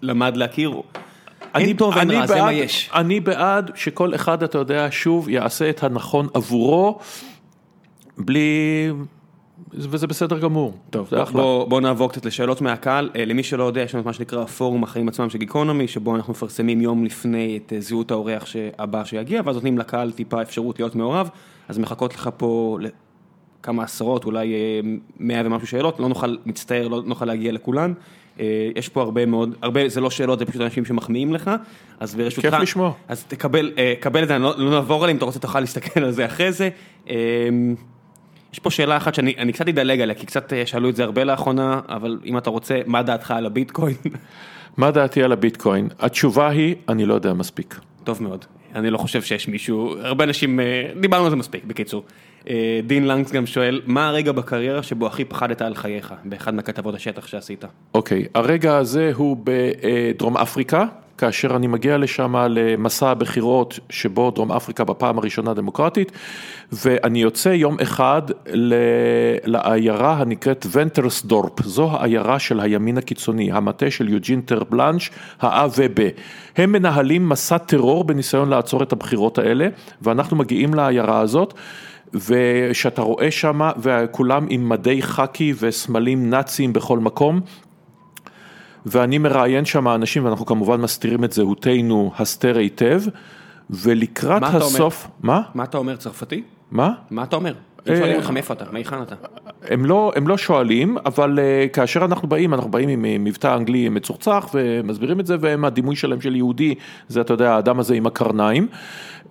[0.02, 0.82] למד להכיר.
[1.56, 2.90] אין טוב אני רע, זה מה יש.
[2.94, 7.00] אני בעד שכל אחד, אתה יודע, שוב יעשה את הנכון עבורו,
[8.18, 8.92] בלי...
[9.78, 10.74] וזה בסדר גמור.
[10.90, 11.42] טוב, זה בוא, אחלה.
[11.42, 13.10] בוא, בוא נעבור קצת לשאלות מהקהל.
[13.16, 16.16] אה, למי שלא יודע, יש לנו את מה שנקרא פורום החיים עצמם של גיקונומי, שבו
[16.16, 18.46] אנחנו מפרסמים יום לפני את אה, זהות האורח
[18.80, 21.30] הבא שיגיע, ואז נותנים לקהל טיפה אפשרות להיות מעורב,
[21.68, 22.78] אז מחכות לך פה
[23.64, 24.80] כמה עשרות, אולי אה,
[25.20, 27.94] מאה ומשהו שאלות, לא נוכל, מצטער, לא נוכל להגיע לכולן.
[28.76, 31.52] יש פה הרבה מאוד, הרבה, זה לא שאלות, זה פשוט אנשים שמחמיאים לך,
[32.00, 32.92] אז ברשותך, כיף לשמוע.
[33.08, 36.12] אז תקבל, קבל את זה, לא, לא נעבור עליהם, אם אתה רוצה תוכל להסתכל על
[36.12, 36.70] זה אחרי זה.
[38.56, 41.04] יש פה שאלה אחת שאני אני קצת אדלג עליה, כי קצת אה, שאלו את זה
[41.04, 43.96] הרבה לאחרונה, אבל אם אתה רוצה, מה דעתך על הביטקוין?
[44.78, 45.88] מה דעתי על הביטקוין?
[46.00, 47.80] התשובה היא, אני לא יודע מספיק.
[48.04, 48.46] טוב מאוד.
[48.76, 50.66] אני לא חושב שיש מישהו, הרבה אנשים, אה,
[51.00, 52.04] דיברנו על זה מספיק, בקיצור.
[52.50, 56.96] אה, דין לנגס גם שואל, מה הרגע בקריירה שבו הכי פחדת על חייך, באחד מהכתבות
[56.96, 57.66] השטח שעשית?
[57.94, 60.86] אוקיי, הרגע הזה הוא בדרום אפריקה,
[61.18, 66.12] כאשר אני מגיע לשם למסע הבחירות שבו דרום אפריקה בפעם הראשונה דמוקרטית,
[66.72, 68.22] ואני יוצא יום אחד
[69.46, 75.12] לעיירה הנקראת ונטרסדורפ, זו העיירה של הימין הקיצוני, המטה של יוג'ין טרבלנש,
[75.42, 76.00] ה-A ו-B.
[76.58, 79.68] הם מנהלים מסע טרור בניסיון לעצור את הבחירות האלה,
[80.02, 81.54] ואנחנו מגיעים לעיירה הזאת.
[82.28, 87.42] ושאתה רואה שם, וכולם עם מדי חאקי וסמלים נאציים בכל מקום.
[88.86, 93.02] ואני מראיין שם אנשים, ואנחנו כמובן מסתירים את זהותנו הסתר היטב,
[93.70, 95.42] ולקראת מה אתה הסוף, מה?
[95.56, 96.44] מה אתה אומר צרפתי?
[96.72, 96.94] מה?
[97.12, 97.54] מה אתה אומר?
[97.54, 99.16] אה, הם שואלים אותך מאיפה אתה, מהיכן אתה?
[99.68, 103.56] הם לא, הם לא שואלים, אבל uh, כאשר אנחנו באים, אנחנו באים עם אה, מבטא
[103.56, 106.76] אנגלי מצוחצח ומסבירים את זה, והם הדימוי שלהם של יהודי,
[107.08, 108.68] זה אתה יודע, האדם הזה עם הקרניים,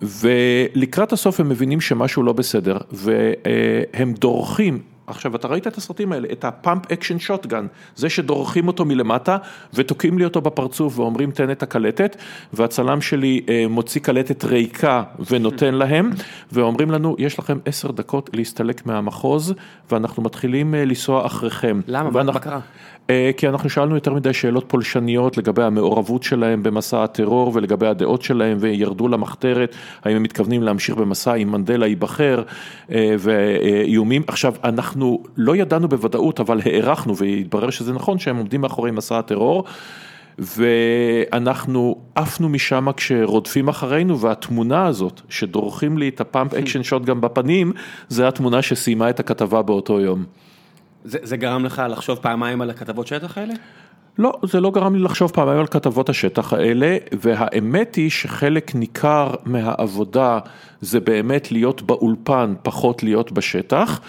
[0.01, 4.94] ולקראת הסוף הם מבינים שמשהו לא בסדר, והם דורכים.
[5.07, 9.37] עכשיו, אתה ראית את הסרטים האלה, את ה-pump action shotgun, זה שדורכים אותו מלמטה
[9.73, 12.15] ותוקעים לי אותו בפרצוף ואומרים תן את הקלטת,
[12.53, 16.09] והצלם שלי אה, מוציא קלטת ריקה ונותן להם,
[16.51, 19.53] ואומרים לנו, יש לכם עשר דקות להסתלק מהמחוז,
[19.91, 21.81] ואנחנו מתחילים אה, לנסוע אחריכם.
[21.87, 22.09] למה?
[22.13, 22.59] ואנחנו, מה קרה?
[23.09, 28.21] אה, כי אנחנו שאלנו יותר מדי שאלות פולשניות לגבי המעורבות שלהם במסע הטרור ולגבי הדעות
[28.21, 32.43] שלהם וירדו למחתרת, האם הם מתכוונים להמשיך במסע אם מנדלה ייבחר
[33.19, 34.23] ואיומים.
[34.27, 39.63] עכשיו, אנחנו לא ידענו בוודאות, אבל הערכנו והתברר שזה נכון שהם עומדים מאחורי מסע הטרור.
[40.39, 47.71] ואנחנו עפנו משם כשרודפים אחרינו והתמונה הזאת שדורכים לי את ה-pump action shotgun בפנים,
[48.09, 50.25] זה התמונה שסיימה את הכתבה באותו יום.
[51.05, 53.53] זה, זה גרם לך לחשוב פעמיים על הכתבות שטח האלה?
[54.17, 59.31] לא, זה לא גרם לי לחשוב פעמיים על כתבות השטח האלה, והאמת היא שחלק ניכר
[59.45, 60.39] מהעבודה
[60.81, 64.01] זה באמת להיות באולפן, פחות להיות בשטח.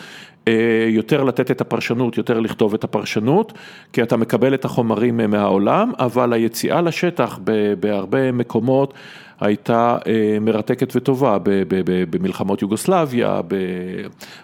[0.48, 3.52] אה, יותר לתת את הפרשנות, יותר לכתוב את הפרשנות,
[3.92, 7.38] כי אתה מקבל את החומרים מהעולם, אבל היציאה לשטח
[7.80, 8.94] בהרבה מקומות
[9.40, 11.38] הייתה אה, מרתקת וטובה
[12.10, 13.40] במלחמות יוגוסלביה,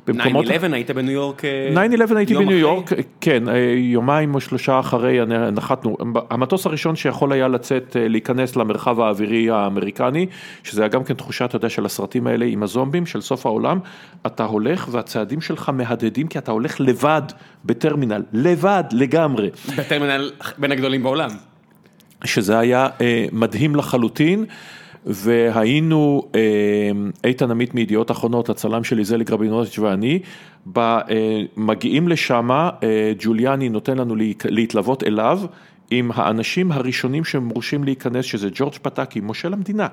[0.06, 0.47] במקומות...
[0.47, 1.43] 9-11 היית בניו יורק?
[1.44, 1.47] 9-11
[1.77, 2.90] אה, הייתי בניו יורק,
[3.20, 5.19] כן, אה, יומיים או שלושה אחרי
[5.52, 5.97] נחתנו,
[6.31, 10.27] המטוס הראשון שיכול היה לצאת, להיכנס למרחב האווירי האמריקני,
[10.62, 13.78] שזה היה גם כן תחושה, אתה יודע, של הסרטים האלה עם הזומבים של סוף העולם,
[14.27, 17.23] אתה הולך והצעדים שלך מהדהדים כי אתה הולך לבד
[17.64, 19.51] בטרמינל, לבד לגמרי.
[19.77, 21.31] בטרמינל בין הגדולים בעולם.
[22.24, 22.89] שזה היה
[23.32, 24.44] מדהים לחלוטין.
[25.06, 26.90] והיינו, אה,
[27.24, 30.18] איתן עמית מידיעות אחרונות, הצלם שלי זליג רבינוביץ' ואני,
[31.56, 32.68] מגיעים לשם, אה,
[33.18, 34.14] ג'וליאני נותן לנו
[34.44, 35.40] להתלוות אליו.
[35.94, 39.86] עם האנשים הראשונים שמורשים להיכנס, שזה ג'ורג' פטקי, מושל המדינה,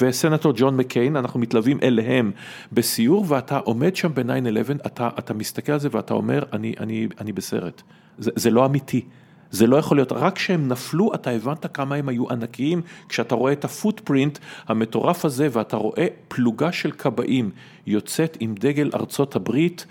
[0.00, 2.30] וסנטור ג'ון מקיין, אנחנו מתלווים אליהם
[2.72, 7.32] בסיור, ואתה עומד שם ב-9-11, אתה, אתה מסתכל על זה ואתה אומר, אני, אני, אני
[7.32, 7.82] בסרט,
[8.18, 9.04] זה, זה לא אמיתי.
[9.56, 13.52] זה לא יכול להיות, רק כשהם נפלו אתה הבנת כמה הם היו ענקיים, כשאתה רואה
[13.52, 14.38] את הפוטפרינט
[14.68, 17.50] המטורף הזה ואתה רואה פלוגה של כבאים
[17.86, 19.86] יוצאת עם דגל ארצות הברית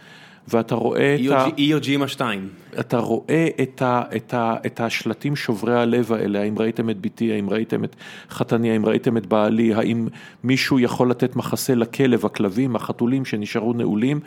[0.47, 1.45] ואתה רואה את ה...
[1.57, 2.49] איוג'ימה 2.
[2.79, 7.33] אתה רואה את, ה, את, ה, את השלטים שוברי הלב האלה, האם ראיתם את ביתי,
[7.33, 7.95] האם ראיתם את
[8.29, 10.07] חתני, האם ראיתם את בעלי, האם
[10.43, 14.19] מישהו יכול לתת מחסה לכלב, הכלבים, החתולים שנשארו נעולים,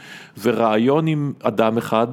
[0.43, 2.09] ורעיון עם אדם אחד.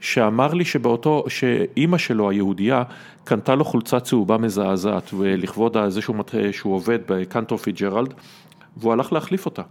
[0.00, 2.82] שאמר לי שבאותו, שאימא שלו היהודייה
[3.24, 6.16] קנתה לו חולצה צהובה מזעזעת ולכבוד זה שהוא,
[6.52, 8.14] שהוא עובד בקנטורפי ג'רלד
[8.76, 9.62] והוא הלך להחליף אותה.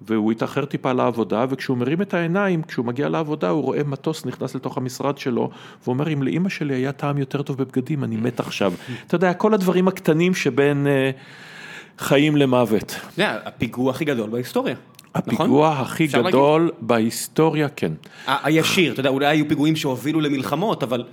[0.00, 4.54] והוא התאחר טיפה לעבודה, וכשהוא מרים את העיניים, כשהוא מגיע לעבודה, הוא רואה מטוס נכנס
[4.54, 5.50] לתוך המשרד שלו,
[5.84, 8.72] ואומר, אם לאימא שלי היה טעם יותר טוב בבגדים, אני מת עכשיו.
[9.06, 13.00] אתה יודע, כל הדברים הקטנים שבין uh, חיים למוות.
[13.16, 14.74] זה הפיגוע הכי גדול בהיסטוריה.
[15.14, 15.84] הפיגוע נכון?
[15.84, 16.74] הכי גדול להגיד?
[16.80, 17.92] בהיסטוריה, כן.
[18.26, 21.04] הישיר, אתה יודע, אולי היו פיגועים שהובילו למלחמות, אבל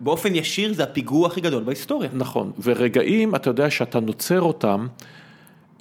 [0.00, 2.10] באופן ישיר זה הפיגוע הכי גדול בהיסטוריה.
[2.12, 4.86] נכון, ורגעים, אתה יודע, שאתה נוצר אותם,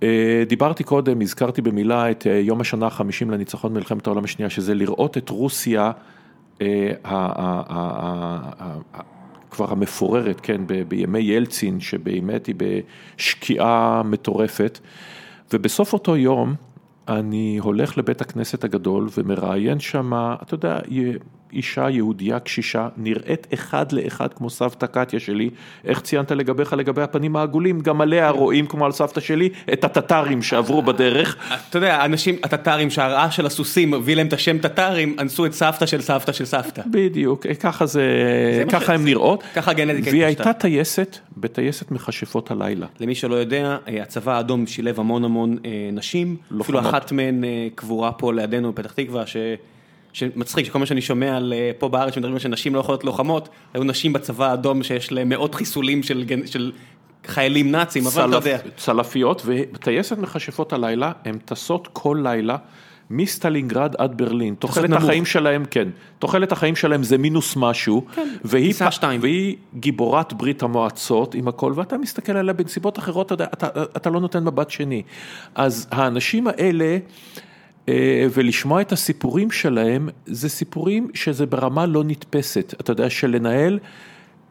[0.03, 4.73] אה, דיברתי קודם, הזכרתי במילה את אה, יום השנה החמישים לניצחון מלחמת העולם השנייה, שזה
[4.73, 5.91] לראות את רוסיה,
[6.61, 6.91] אה,
[9.51, 14.79] כבר המפוררת, כן, בימי ילצין, שבאמת היא בשקיעה מטורפת,
[15.53, 16.55] ובסוף אותו יום,
[17.07, 20.11] אני הולך לבית הכנסת הגדול ומראיין שם,
[20.41, 20.79] אתה יודע,
[21.53, 25.49] אישה יהודייה קשישה, נראית אחד לאחד כמו סבתא קטיה שלי,
[25.85, 30.41] איך ציינת לגביך לגבי הפנים העגולים, גם עליה רואים כמו על סבתא שלי את הטטרים
[30.41, 31.35] שעברו בדרך.
[31.69, 35.85] אתה יודע, האנשים, הטטרים שהרעה של הסוסים הביא להם את השם טטרים, אנסו את סבתא
[35.85, 36.81] של סבתא של סבתא.
[36.87, 38.03] בדיוק, ככה זה,
[38.69, 39.43] ככה הן נראות.
[39.55, 42.87] ככה הגנטיקה והיא הייתה טייסת, בטייסת מכשפות הלילה.
[42.99, 47.67] למי שלא יודע, אה, הצבא האדום שילב המון המון אה, נשים, אפילו אחת מהן אה,
[47.75, 49.37] קבורה פה לידינו בפתח תקווה, ש...
[50.15, 53.49] שמצחיק שכל מה שאני שומע על אה, פה בארץ שמדברים על שנשים לא יכולות לוחמות,
[53.73, 56.71] היו נשים בצבא האדום שיש להם מאות חיסולים של, של
[57.25, 58.57] חיילים נאצים, אבל אתה יודע.
[58.77, 62.57] צלפיות וטייסת מכשפות הלילה, הן טסות כל לילה.
[63.09, 65.03] מסטלינגרד עד ברלין, תוחלת נמוך.
[65.03, 65.89] החיים שלהם, כן,
[66.19, 69.03] תוחלת החיים שלהם זה מינוס משהו, כן, והיא, פ-.
[69.21, 73.67] והיא גיבורת ברית המועצות עם הכל, ואתה מסתכל עליה בנסיבות אחרות, אתה, אתה,
[73.97, 75.03] אתה לא נותן מבט שני.
[75.55, 76.97] אז האנשים האלה,
[78.33, 83.79] ולשמוע את הסיפורים שלהם, זה סיפורים שזה ברמה לא נתפסת, אתה יודע, של לנהל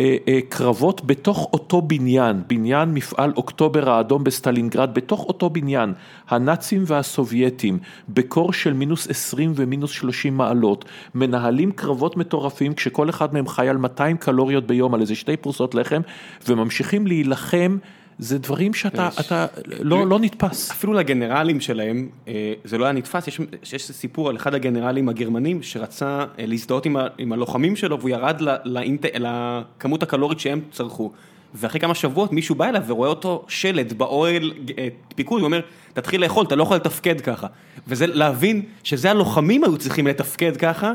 [0.01, 5.93] אה, אה, קרבות בתוך אותו בניין, בניין מפעל אוקטובר האדום בסטלינגרד, בתוך אותו בניין,
[6.29, 7.79] הנאצים והסובייטים,
[8.09, 10.85] בקור של מינוס 20 ומינוס 30 מעלות,
[11.15, 15.75] מנהלים קרבות מטורפים כשכל אחד מהם חי על 200 קלוריות ביום, על איזה שתי פרוסות
[15.75, 16.01] לחם,
[16.49, 17.77] וממשיכים להילחם.
[18.19, 19.09] זה דברים שאתה.
[19.21, 19.47] אתה,
[19.81, 20.71] לא, לא נתפס.
[20.71, 23.41] אפילו לגנרלים שלהם, אה, זה לא היה נתפס, יש,
[23.73, 28.11] יש סיפור על אחד הגנרלים הגרמנים שרצה אה, להזדהות עם, ה, עם הלוחמים שלו והוא
[28.11, 31.13] ירד ל- לאינט, לכמות הקלורית שהם צרכו.
[31.55, 35.61] ואחרי כמה שבועות מישהו בא אליו ורואה אותו שלד באוהל אה, פיקוד, הוא אומר,
[35.93, 37.47] תתחיל לאכול, אתה לא יכול לתפקד ככה.
[37.89, 40.93] וזה להבין שזה הלוחמים היו צריכים לתפקד ככה,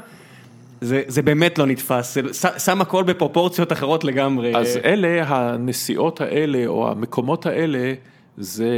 [0.82, 2.22] זה, זה באמת לא נתפס, זה
[2.60, 4.56] שם הכל בפרופורציות אחרות לגמרי.
[4.56, 7.94] אז אלה, הנסיעות האלה, או המקומות האלה,
[8.38, 8.70] זה,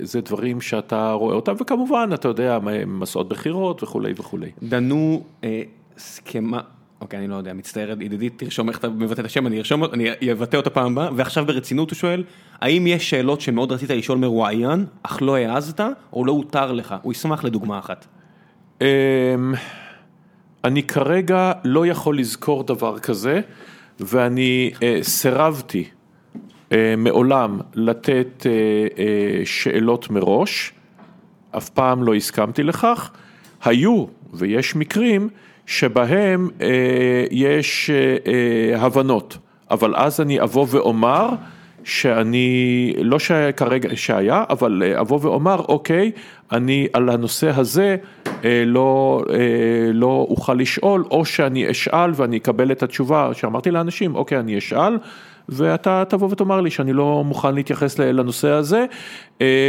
[0.00, 4.50] זה דברים שאתה רואה אותם, וכמובן, אתה יודע, מסעות בחירות וכולי וכולי.
[4.62, 5.62] דנו אה,
[5.98, 6.60] סכמה,
[7.00, 10.32] אוקיי, אני לא יודע, מצטער, ידידי, תרשום איך אתה מבטא את השם, אני ארשום, אני
[10.32, 12.24] אבטא אותו פעם הבאה, ועכשיו ברצינות הוא שואל,
[12.60, 15.80] האם יש שאלות שמאוד רצית לשאול מרואיין, אך לא העזת,
[16.12, 16.94] או לא הותר לך?
[17.02, 18.06] הוא ישמח לדוגמה אחת.
[18.80, 18.86] אמ,
[20.64, 23.40] אני כרגע לא יכול לזכור דבר כזה,
[24.00, 25.84] ואני אה, סירבתי
[26.72, 28.52] אה, מעולם לתת אה,
[28.98, 30.72] אה, שאלות מראש,
[31.56, 33.10] אף פעם לא הסכמתי לכך.
[33.64, 35.28] היו, ויש מקרים,
[35.66, 39.38] שבהם אה, יש אה, אה, הבנות,
[39.70, 41.28] אבל אז אני אבוא ואומר
[41.84, 46.10] שאני, לא שכרגע, שהיה, אבל אה, אבוא ואומר, אוקיי,
[46.52, 47.96] אני על הנושא הזה
[48.44, 54.14] אה, לא, אה, לא אוכל לשאול, או שאני אשאל ואני אקבל את התשובה שאמרתי לאנשים,
[54.14, 54.98] אוקיי, אני אשאל.
[55.48, 58.84] ואתה תבוא ותאמר לי שאני לא מוכן להתייחס לנושא הזה,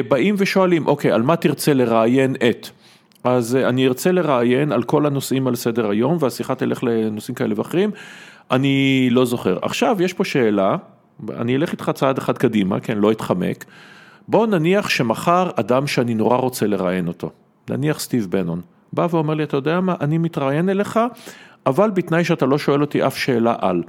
[0.07, 2.69] באים ושואלים, אוקיי, על מה תרצה לראיין את?
[3.23, 7.91] אז אני ארצה לראיין על כל הנושאים על סדר היום, והשיחה תלך לנושאים כאלה ואחרים,
[8.51, 9.57] אני לא זוכר.
[9.61, 10.75] עכשיו, יש פה שאלה,
[11.29, 13.65] אני אלך איתך צעד אחד קדימה, כן, לא אתחמק.
[14.27, 17.29] בוא נניח שמחר אדם שאני נורא רוצה לראיין אותו,
[17.69, 18.61] נניח סטיב בנון,
[18.93, 20.99] בא ואומר לי, אתה יודע מה, אני מתראיין אליך,
[21.65, 23.83] אבל בתנאי שאתה לא שואל אותי אף שאלה על.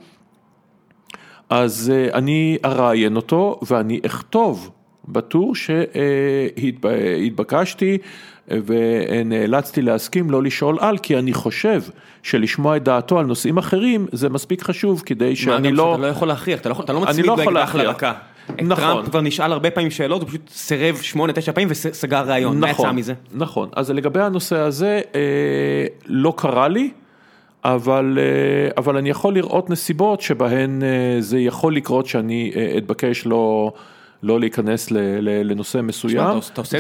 [1.51, 4.71] אז אה, אני אראיין אותו ואני אכתוב
[5.09, 5.55] בטור
[6.75, 7.99] שהתבקשתי
[8.49, 11.83] ונאלצתי להסכים לא לשאול על, כי אני חושב
[12.25, 15.85] שלשמוע את דעתו על נושאים אחרים זה מספיק חשוב כדי שאני לא...
[15.85, 17.75] גם שאתה לא יכול להכריח, אתה לא, אתה לא מצמיד לא באקדח.
[17.75, 18.13] לרקה.
[18.49, 18.77] נכון.
[18.77, 22.61] טראמפ כבר נשאל הרבה פעמים שאלות, הוא פשוט סירב שמונה, תשע פעמים וסגר ראיון.
[22.61, 23.15] מה יצא נכון, מזה?
[23.35, 25.21] נכון, אז לגבי הנושא הזה, אה,
[26.07, 26.91] לא קרה לי,
[27.65, 33.27] אבל, אה, אבל אני יכול לראות נסיבות שבהן אה, זה יכול לקרות שאני אה, אתבקש
[33.27, 33.73] לא,
[34.25, 36.27] לא להיכנס ל, ל, לנושא מסוים,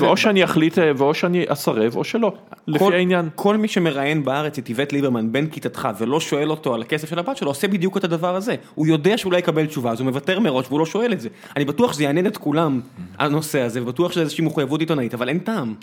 [0.00, 2.32] ואו שאני אחליט, ואו שאני אסרב או שלא,
[2.66, 3.28] לפי כל- העניין.
[3.34, 7.18] כל מי שמראיין בארץ את איווט ליברמן בן כיתתך ולא שואל אותו על הכסף של
[7.18, 8.54] הבת שלו, עושה בדיוק את הדבר הזה.
[8.74, 11.28] הוא יודע שהוא לא יקבל תשובה, אז הוא מוותר מראש והוא לא שואל את זה.
[11.56, 12.80] אני בטוח שזה יעניין את כולם,
[13.18, 15.74] הנושא הזה, ובטוח שזה איזושהי מחויבות עיתונאית, אבל אין טעם.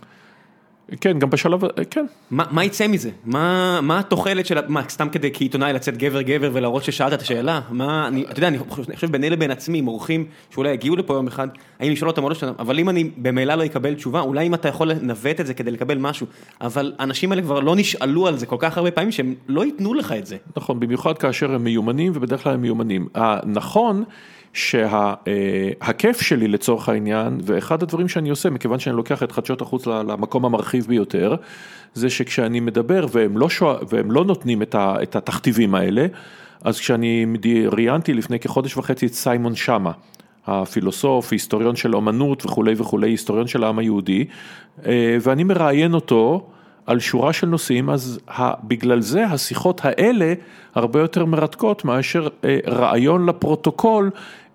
[1.01, 3.09] כן, גם בשלב, אה, כן, מה מה יצא מזה?
[3.25, 7.61] מה מה התוחלת של, מה, סתם כדי כעיתונאי לצאת גבר גבר ולהראות ששאלת את השאלה?
[7.69, 10.95] מה, אני, אתה יודע, אני חושב אני חושב ביני לבין עצמי, עם אורחים שאולי יגיעו
[10.95, 11.47] לפה יום אחד,
[11.79, 14.53] האם לשאול אותם או לא אותם, אבל אם אני במילא לא אקבל תשובה, אולי אם
[14.53, 16.27] אתה יכול לנווט את זה כדי לקבל משהו,
[16.61, 19.93] אבל האנשים האלה כבר לא נשאלו על זה כל כך הרבה פעמים שהם לא ייתנו
[19.93, 20.37] לך את זה.
[20.57, 23.07] נכון, במיוחד כאשר הם מיומנים, ובדרך כלל הם מיומנים.
[23.15, 24.03] הנכון
[24.53, 30.45] שהכיף שלי לצורך העניין, ואחד הדברים שאני עושה, מכיוון שאני לוקח את חדשות החוץ למקום
[30.45, 31.35] המרחיב ביותר,
[31.93, 36.05] זה שכשאני מדבר והם לא, שואל, והם לא נותנים את, ה, את התכתיבים האלה,
[36.63, 37.25] אז כשאני
[37.71, 39.91] ראיינתי לפני כחודש וחצי את סיימון שמה,
[40.47, 44.25] הפילוסוף, היסטוריון של אומנות וכולי וכולי, היסטוריון של העם היהודי,
[44.85, 46.47] אה, ואני מראיין אותו
[46.85, 48.19] על שורה של נושאים, אז
[48.63, 50.33] בגלל זה השיחות האלה
[50.75, 54.09] הרבה יותר מרתקות מאשר אה, ראיון לפרוטוקול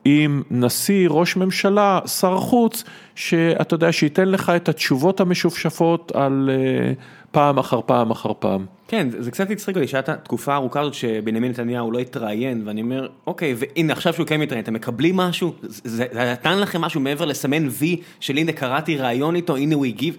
[0.09, 2.85] עם נשיא, ראש ממשלה, שר חוץ,
[3.15, 6.93] שאתה יודע, שייתן לך את התשובות המשופשפות על אה,
[7.31, 8.67] פעם אחר פעם אחר פעם.
[8.89, 13.09] כן, זה קצת הצחיק אותי שהייתה תקופה ארוכה הזאת שבנימין נתניהו לא התראיין, ואני אומר,
[13.27, 15.53] אוקיי, והנה עכשיו שהוא כן מתראיין, אתם מקבלים משהו?
[15.63, 20.17] זה נתן לכם משהו מעבר לסמן וי של הנה קראתי ראיון איתו, הנה הוא הגיב?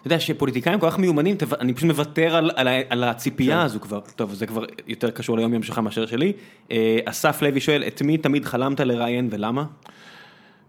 [0.00, 4.00] אתה יודע שפוליטיקאים כל כך מיומנים, אני פשוט מוותר על, על, על הציפייה הזו כבר.
[4.16, 6.32] טוב, זה כבר יותר קשור ליום יום שלך מאשר שלי.
[6.70, 9.64] אה, אסף לוי שואל, את מי תמיד חלמת לראיין ולמה?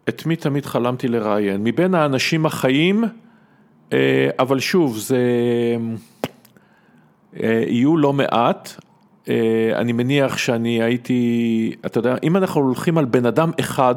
[0.10, 1.64] את מי תמיד חלמתי לראיין?
[1.64, 3.04] מבין האנשים החיים,
[3.94, 5.18] אה, אבל שוב, זה...
[7.44, 8.72] אה, יהיו לא מעט.
[9.76, 13.96] אני מניח שאני הייתי, אתה יודע, אם אנחנו הולכים על בן אדם אחד,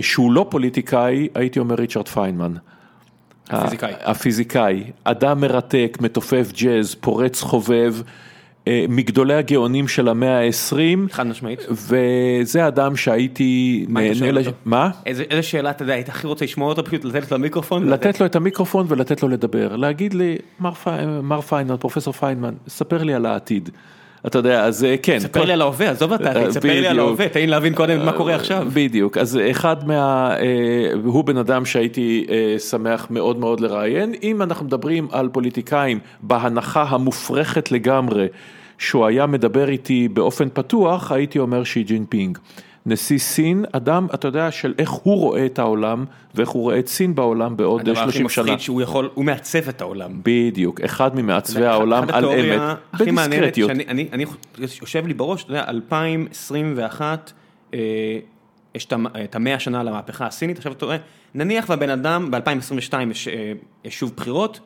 [0.00, 2.54] שהוא לא פוליטיקאי, הייתי אומר ריצ'רד פיינמן.
[3.50, 3.92] הפיזיקאי.
[4.00, 7.94] הפיזיקאי, אדם מרתק, מתופף ג'אז, פורץ חובב.
[8.68, 11.12] אה, מגדולי הגאונים של המאה ה-20.
[11.12, 11.66] חד משמעית.
[11.70, 14.32] וזה אדם שהייתי נהנה...
[14.32, 14.46] לש...
[14.64, 14.90] מה?
[15.06, 17.88] איזה, איזה שאלה אתה יודע, היית הכי רוצה לשמוע אותו, פשוט לתת לו מיקרופון?
[17.88, 19.76] לתת לו את המיקרופון ולתת לו לדבר.
[19.76, 20.90] להגיד לי, מר, פי...
[21.22, 23.70] מר פיינמן, פרופסור פיינמן, ספר לי על העתיד.
[24.26, 25.18] אתה יודע, אז אה, כן.
[25.18, 25.46] ספר כל...
[25.46, 28.34] לי על ההווה, עזוב אתה, ספר לי על ההווה, תן לי להבין קודם מה קורה
[28.34, 28.66] עכשיו.
[28.74, 30.34] בדיוק, אז אחד מה...
[30.36, 32.26] אה, הוא בן אדם שהייתי
[32.70, 34.14] שמח מאוד מאוד לראיין.
[34.22, 38.26] אם אנחנו מדברים על פוליטיקאים בהנחה המופרכת לגמרי,
[38.78, 42.38] שהוא היה מדבר איתי באופן פתוח, הייתי אומר שי ג'ינפינג.
[42.86, 46.04] נשיא סין, אדם, אתה יודע, של איך הוא רואה את העולם
[46.34, 48.02] ואיך הוא רואה את סין בעולם בעוד 30 שנה.
[48.02, 50.20] הדבר הכי מפחיד שהוא יכול, הוא מעצב את העולם.
[50.22, 53.70] בדיוק, אחד ממעצבי העולם על אמת, בדיסקרטיות.
[53.70, 54.24] אני, אני
[54.80, 57.32] יושב לי בראש, אתה יודע, 2021,
[57.74, 57.78] אה,
[58.74, 58.86] יש
[59.24, 60.96] את המאה שנה למהפכה הסינית, עכשיו אתה רואה,
[61.34, 63.52] נניח והבן אדם ב-2022 יש, אה,
[63.84, 64.60] יש שוב בחירות,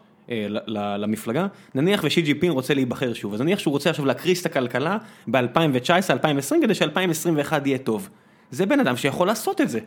[0.66, 4.46] למפלגה, נניח ושי ג'י פין רוצה להיבחר שוב, אז נניח שהוא רוצה עכשיו להקריס את
[4.46, 4.98] הכלכלה
[5.28, 8.08] ב-2019-2020 כדי ש-2021 יהיה טוב.
[8.50, 9.80] זה בן אדם שיכול לעשות את זה.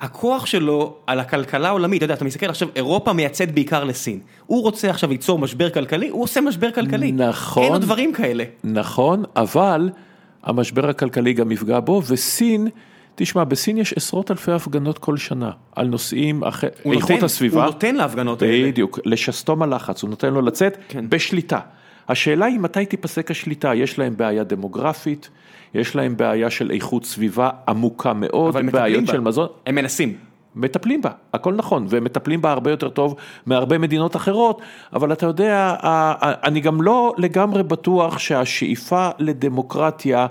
[0.00, 4.20] הכוח שלו על הכלכלה העולמית, אתה יודע, אתה מסתכל עכשיו, אירופה מייצאת בעיקר לסין.
[4.46, 7.12] הוא רוצה עכשיו ליצור משבר כלכלי, הוא עושה משבר כלכלי.
[7.12, 7.62] נכון.
[7.62, 8.44] אין לו דברים כאלה.
[8.64, 9.90] נכון, אבל
[10.42, 12.68] המשבר הכלכלי גם יפגע בו, וסין...
[13.18, 16.64] תשמע, בסין יש עשרות אלפי הפגנות כל שנה על נושאים, אח...
[16.64, 17.56] איכות נותן, הסביבה.
[17.64, 18.68] הוא נותן להפגנות האלה.
[18.68, 21.04] בדיוק, לשסתום הלחץ, הוא נותן לו לצאת כן.
[21.08, 21.58] בשליטה.
[22.08, 25.30] השאלה היא מתי תיפסק השליטה, יש להם בעיה דמוגרפית,
[25.74, 29.12] יש להם בעיה של איכות סביבה עמוקה מאוד, בעיות בה.
[29.12, 29.48] של מזון.
[29.66, 30.16] הם מנסים.
[30.58, 33.14] מטפלים בה, הכל נכון, והם מטפלים בה הרבה יותר טוב
[33.46, 34.62] מהרבה מדינות אחרות,
[34.92, 35.74] אבל אתה יודע,
[36.44, 40.26] אני גם לא לגמרי בטוח שהשאיפה לדמוקרטיה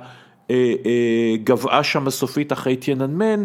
[0.52, 0.56] אה,
[0.86, 3.44] אה, גבעה שם הסופית אחרי תיאננמן,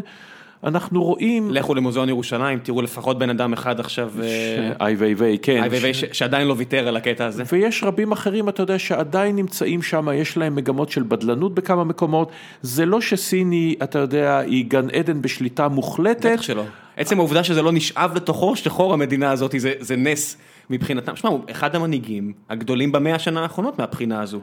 [0.65, 1.51] אנחנו רואים...
[1.51, 4.11] לכו למוזיאון ירושלים, תראו לפחות בן אדם אחד עכשיו...
[4.23, 5.63] אה, איי ויי ויי, כן.
[5.63, 7.43] איי ויי ויי שעדיין לא ויתר על הקטע הזה.
[7.53, 12.31] ויש רבים אחרים, אתה יודע, שעדיין נמצאים שם, יש להם מגמות של בדלנות בכמה מקומות.
[12.63, 16.33] זה לא שסין היא, אתה יודע, היא גן עדן בשליטה מוחלטת.
[16.33, 16.65] בטח שלא.
[16.97, 20.37] עצם העובדה שזה לא נשאב לתוכו, שחור המדינה הזאת, זה, זה נס
[20.71, 21.17] מבחינתם.
[21.17, 24.41] שמע, הוא אחד המנהיגים הגדולים במאה השנה האחרונות מהבחינה הזו.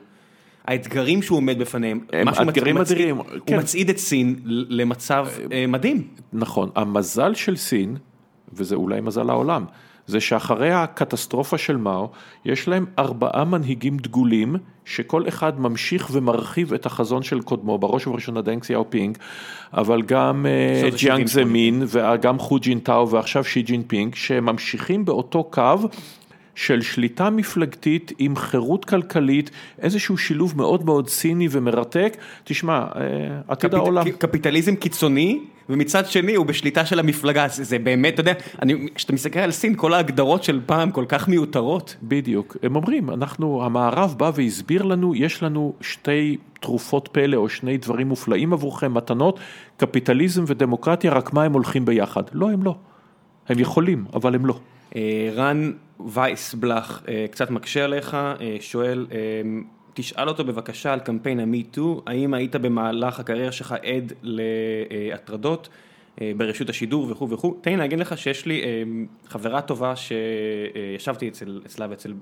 [0.67, 3.59] האתגרים שהוא עומד בפניהם, הם אתגרים אדירים, הוא כן.
[3.59, 6.07] מצעיד את סין למצב אה, מדהים.
[6.33, 7.97] נכון, המזל של סין,
[8.53, 9.65] וזה אולי מזל העולם,
[10.07, 12.09] זה שאחרי הקטסטרופה של מאו,
[12.45, 18.41] יש להם ארבעה מנהיגים דגולים, שכל אחד ממשיך ומרחיב את החזון של קודמו, בראש ובראשונה
[18.41, 19.17] דנג סיאו-פינג,
[19.73, 25.89] אבל גם אה, ג'יאנג זמין, וגם חו ג'ינטאו ועכשיו שי ג'ינפינג, שממשיכים באותו קו.
[26.57, 29.51] של שליטה מפלגתית עם חירות כלכלית,
[29.81, 32.17] איזשהו שילוב מאוד מאוד ציני ומרתק.
[32.43, 32.81] תשמע, אה,
[33.47, 34.11] עתיד קפיט, העולם...
[34.11, 35.39] קפיטליזם קיצוני,
[35.69, 38.33] ומצד שני הוא בשליטה של המפלגה, זה, זה באמת, אתה יודע,
[38.95, 41.95] כשאתה מסתכל על סין, כל ההגדרות של פעם כל כך מיותרות.
[42.03, 47.77] בדיוק, הם אומרים, אנחנו, המערב בא והסביר לנו, יש לנו שתי תרופות פלא או שני
[47.77, 49.39] דברים מופלאים עבורכם, מתנות,
[49.77, 52.23] קפיטליזם ודמוקרטיה, רק מה הם הולכים ביחד?
[52.33, 52.75] לא, הם לא.
[53.49, 54.59] הם יכולים, אבל הם לא.
[54.95, 55.71] אה, רן
[56.05, 59.07] וייסבלח אה, קצת מקשה עליך, אה, שואל,
[59.93, 65.69] תשאל אותו בבקשה על קמפיין ה-MeToo, האם היית במהלך הקריירה שלך עד להטרדות
[66.37, 68.61] ברשות השידור וכו' וכו', תן לי להגיד לך שיש לי
[69.27, 72.13] חברה טובה שישבתי אצל, אצלה ואצל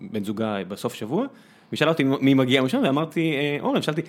[0.00, 1.26] בן זוגה בסוף שבוע,
[1.70, 4.02] והיא שאלה אותי מי מגיע משם, ואמרתי, אורן, שאלתי,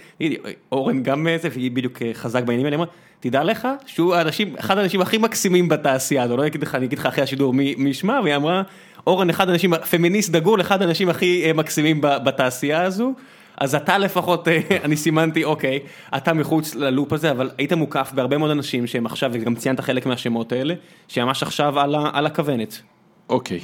[0.72, 2.88] אורן גם זה, והיא בדיוק חזק בעניינים האלה, אמרה,
[3.20, 7.00] תדע לך שהוא האנשים, אחד האנשים הכי מקסימים בתעשייה הזו, לא אגיד לך, אני אגיד
[7.00, 8.64] לך אחרי השידור מי ישמע, והיא אמרה,
[9.08, 13.14] אורן אחד האנשים, פמיניסט דגול, אחד האנשים הכי אה, מקסימים בתעשייה הזו.
[13.58, 15.80] אז אתה לפחות, אה, אני סימנתי, אוקיי,
[16.18, 20.06] אתה מחוץ ללופ הזה, אבל היית מוקף בהרבה מאוד אנשים שהם עכשיו, וגם ציינת חלק
[20.06, 20.74] מהשמות האלה,
[21.08, 22.82] שממש עכשיו על, על הכוונת.
[23.30, 23.60] אוקיי.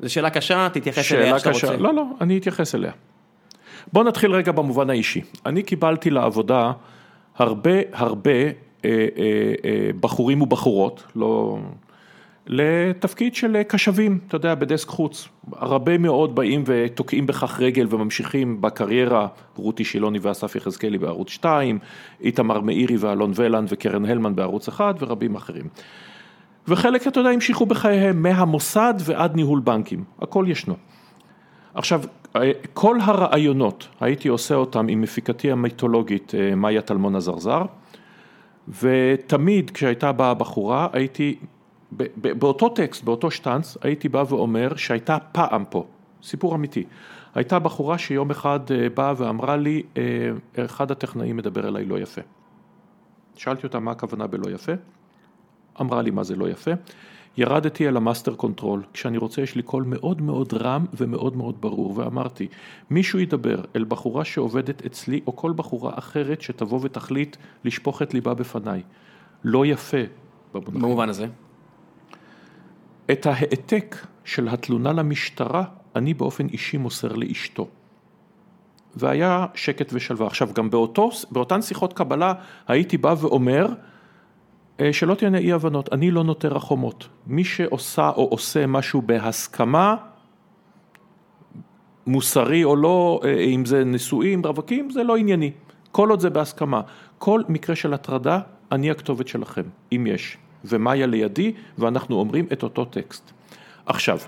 [0.00, 1.76] זו שאלה קשה, תתייחס אליה איך שאתה רוצה.
[1.76, 2.92] לא, לא, אני אתייחס אליה.
[3.92, 5.20] בוא נתחיל רגע במובן האישי.
[5.46, 6.72] אני קיבלתי לעבודה
[7.36, 8.50] הרבה הרבה אה,
[8.84, 11.58] אה, אה, בחורים ובחורות, לא...
[12.46, 15.28] לתפקיד של קשבים, אתה יודע, בדסק חוץ.
[15.52, 21.78] הרבה מאוד באים ותוקעים בכך רגל וממשיכים בקריירה, רותי שילוני ואסף יחזקאלי בערוץ 2,
[22.20, 25.64] איתמר מאירי ואלון ולנד וקרן הלמן בערוץ 1 ורבים אחרים.
[26.68, 30.76] וחלק, אתה יודע, המשיכו בחייהם מהמוסד ועד ניהול בנקים, הכל ישנו.
[31.74, 32.00] עכשיו,
[32.74, 37.62] כל הרעיונות, הייתי עושה אותם עם מפיקתי המיתולוגית מאיה טלמון עזרזר,
[38.82, 41.36] ותמיד כשהייתה באה בחורה, הייתי,
[42.38, 45.86] באותו טקסט, באותו שטאנץ, הייתי בא ואומר שהייתה פעם פה,
[46.22, 46.84] סיפור אמיתי.
[47.34, 52.20] הייתה בחורה שיום אחד אה, באה ואמרה לי, אה, אחד הטכנאים מדבר אליי לא יפה.
[53.36, 54.72] שאלתי אותה מה הכוונה בלא יפה,
[55.80, 56.70] אמרה לי מה זה לא יפה.
[57.36, 61.60] ירדתי אל ה master control, כשאני רוצה יש לי קול מאוד מאוד רם ומאוד מאוד
[61.60, 62.48] ברור, ואמרתי,
[62.90, 68.34] מישהו ידבר אל בחורה שעובדת אצלי, או כל בחורה אחרת שתבוא ותחליט לשפוך את ליבה
[68.34, 68.82] בפניי.
[69.44, 70.02] לא יפה.
[70.54, 71.26] במובן הזה?
[73.10, 75.64] את ההעתק של התלונה למשטרה,
[75.96, 77.68] אני באופן אישי מוסר לאשתו.
[78.96, 80.26] והיה שקט ושלווה.
[80.26, 82.32] עכשיו, גם באותו, באותן שיחות קבלה
[82.68, 83.66] הייתי בא ואומר,
[84.80, 87.08] אה, שלא תהיינה אי הבנות, אני לא נוטה רחומות.
[87.26, 89.96] מי שעושה או עושה משהו בהסכמה,
[92.06, 95.50] מוסרי או לא, אה, אם זה נשואים, רווקים, זה לא ענייני.
[95.92, 96.80] כל עוד זה בהסכמה.
[97.18, 98.40] כל מקרה של הטרדה,
[98.72, 99.62] אני הכתובת שלכם,
[99.92, 100.38] אם יש.
[100.68, 103.32] ומאיה לידי, ואנחנו אומרים את אותו טקסט.
[103.86, 104.18] עכשיו,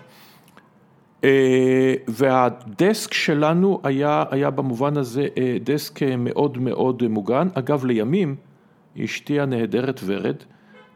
[1.24, 5.28] אה, והדסק שלנו היה, היה במובן הזה
[5.64, 7.48] דסק מאוד מאוד מוגן.
[7.54, 8.36] אגב, לימים,
[9.04, 10.36] אשתי הנהדרת ורד,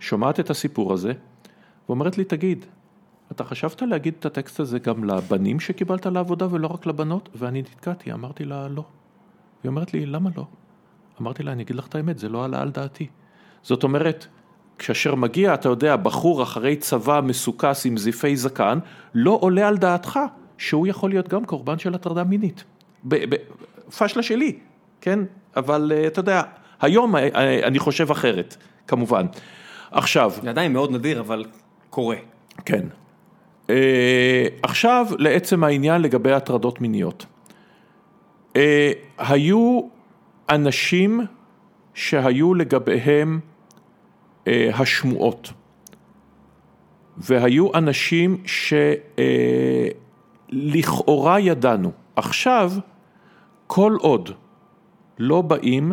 [0.01, 1.13] שומעת את הסיפור הזה,
[1.89, 2.65] ואומרת לי, תגיד,
[3.33, 7.29] אתה חשבת להגיד את הטקסט הזה גם לבנים שקיבלת לעבודה ולא רק לבנות?
[7.35, 8.85] ואני נתקעתי, אמרתי לה, לא.
[9.63, 10.47] היא אומרת לי, למה לא?
[11.21, 13.07] אמרתי לה, אני אגיד לך את האמת, זה לא עלה על דעתי.
[13.63, 14.27] זאת אומרת,
[14.79, 18.79] כאשר מגיע, אתה יודע, בחור אחרי צבא מסוכס עם זיפי זקן,
[19.15, 20.19] לא עולה על דעתך
[20.59, 22.65] שהוא יכול להיות גם קורבן של הטרדה מינית.
[23.99, 24.59] פשלה שלי,
[25.01, 25.19] כן?
[25.57, 26.43] אבל אה, אתה יודע,
[26.81, 29.27] היום אה, אה, אני חושב אחרת, כמובן.
[29.91, 30.33] עכשיו...
[30.43, 31.45] זה עדיין מאוד נדיר, אבל
[31.91, 32.17] קורה.
[32.65, 32.85] כן.
[34.63, 37.27] עכשיו לעצם העניין לגבי הטרדות מיניות.
[39.19, 39.81] היו
[40.51, 41.21] אנשים
[41.95, 43.41] שהיו לגביהם
[44.47, 45.53] השמועות,
[47.17, 48.43] והיו אנשים
[50.53, 51.93] שלכאורה ידענו.
[52.17, 52.73] עכשיו,
[53.67, 54.31] כל עוד
[55.19, 55.93] לא באים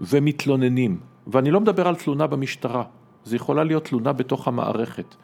[0.00, 2.82] ומתלוננים, ואני לא מדבר על תלונה במשטרה,
[3.24, 5.14] זה יכולה להיות תלונה בתוך המערכת.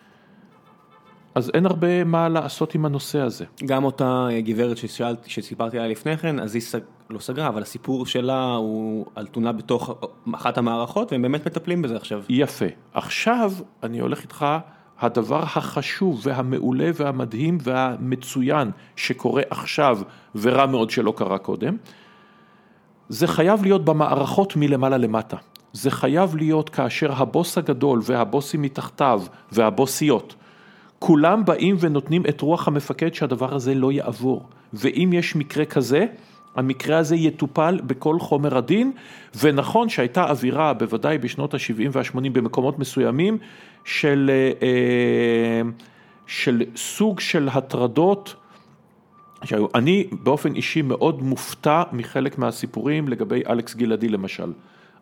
[1.35, 3.45] אז אין הרבה מה לעשות עם הנושא הזה.
[3.67, 6.63] גם אותה גברת ששאלת, שסיפרתי עליה לפני כן, אז היא
[7.11, 9.91] לא סגרה, אבל הסיפור שלה הוא על תלונה בתוך
[10.35, 12.23] אחת המערכות, והם באמת מטפלים בזה עכשיו.
[12.29, 12.67] יפה.
[12.95, 14.47] עכשיו אני הולך איתך,
[15.01, 19.99] הדבר החשוב והמעולה והמדהים והמצוין שקורה עכשיו,
[20.35, 21.77] ורע מאוד שלא קרה קודם,
[23.09, 25.37] זה חייב להיות במערכות מלמעלה למטה.
[25.73, 29.23] זה חייב להיות כאשר הבוס הגדול והבוסים מתחתיו
[29.53, 30.35] והבוסיות,
[30.99, 34.49] כולם באים ונותנים את רוח המפקד שהדבר הזה לא יעבור.
[34.73, 36.07] ואם יש מקרה כזה,
[36.57, 38.93] המקרה הזה יטופל בכל חומר הדין,
[39.41, 43.39] ונכון שהייתה אווירה, בוודאי בשנות ה-70 וה-80 במקומות מסוימים,
[43.85, 44.31] של,
[44.63, 45.63] אה,
[46.27, 48.35] של סוג של הטרדות
[49.75, 54.53] אני באופן אישי מאוד מופתע מחלק מהסיפורים לגבי אלכס גלעדי למשל.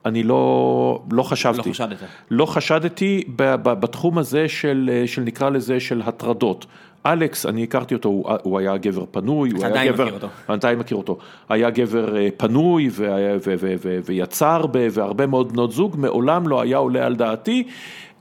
[0.05, 1.69] אני לא, לא חשבתי.
[1.69, 1.99] לא חשדת.
[2.31, 3.25] לא חשדתי
[3.63, 6.67] בתחום הזה של, של נקרא לזה של הטרדות.
[7.07, 10.29] אלכס, אני הכרתי אותו, הוא, הוא היה גבר פנוי, הוא היה גבר, אותו.
[10.49, 11.19] עדיין מכיר אותו,
[11.49, 13.07] היה גבר אה, פנוי ו,
[13.45, 17.65] ו, ו, ו, ויצר בהרבה מאוד בנות זוג, מעולם לא היה עולה על דעתי.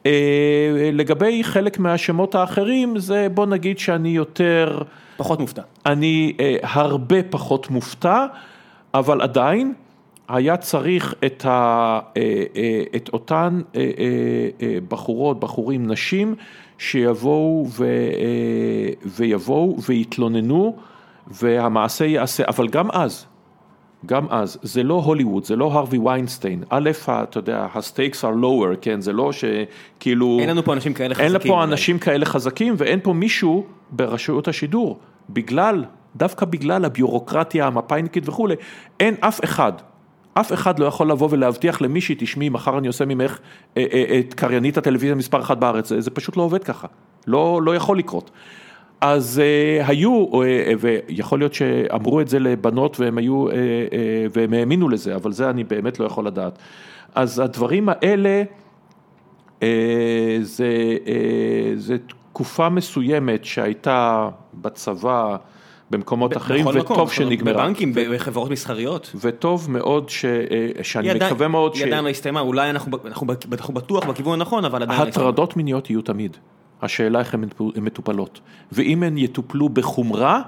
[0.05, 4.81] אה, לגבי חלק מהשמות האחרים, זה בוא נגיד שאני יותר...
[5.17, 5.61] פחות מופתע.
[5.85, 8.25] אני אה, הרבה פחות מופתע,
[8.93, 9.73] אבל עדיין
[10.27, 11.99] היה צריך את, ה,
[12.95, 13.61] את אותן
[14.87, 16.35] בחורות, בחורים, נשים,
[16.77, 20.75] שיבואו ו, אה, ויבואו ויתלוננו
[21.27, 23.25] והמעשה יעשה, אבל גם אז,
[24.05, 28.37] גם אז, זה לא הוליווד, זה לא הרווי ויינסטיין, א', אתה יודע, ה stakes are
[28.41, 30.37] lower, כן, זה לא שכאילו...
[30.39, 31.41] אין לנו פה אנשים כאלה חזקים.
[31.41, 34.99] אין פה אנשים כאלה חזקים ואין פה מישהו ברשויות השידור,
[35.29, 35.85] בגלל,
[36.15, 38.55] דווקא בגלל הביורוקרטיה המפא"יניקית וכולי,
[38.99, 39.73] אין אף אחד,
[40.39, 43.39] אף אחד לא יכול לבוא ולהבטיח למישהי, תשמעי, מחר אני עושה ממך
[43.77, 46.87] אה, אה, את קריינית הטלוויזיה מספר אחת בארץ, זה פשוט לא עובד ככה,
[47.27, 48.31] לא, לא יכול לקרות.
[49.01, 50.35] אז uh, היו, uh,
[50.79, 53.55] ויכול להיות שאמרו את זה לבנות והם היו, uh, uh,
[54.33, 56.59] והם האמינו לזה, אבל זה אני באמת לא יכול לדעת.
[57.15, 58.43] אז הדברים האלה,
[59.59, 59.63] uh,
[60.41, 61.09] זה, uh,
[61.75, 65.37] זה תקופה מסוימת שהייתה בצבא,
[65.91, 67.53] במקומות אחרים, וטוב מקום, שנגמרה.
[67.53, 69.15] בבנקים, בחברות מסחריות.
[69.21, 70.25] וטוב מאוד, ש...
[70.81, 71.79] שאני ידע, מקווה מאוד ש...
[71.79, 75.01] ידענו הסתיימה, אולי אנחנו, אנחנו, אנחנו בטוח בכיוון הנכון, אבל עדיין...
[75.01, 76.37] הטרדות מיניות יהיו תמיד.
[76.81, 77.45] השאלה איך הן
[77.75, 78.39] מטופלות.
[78.71, 80.41] ואם הן יטופלו בחומרה,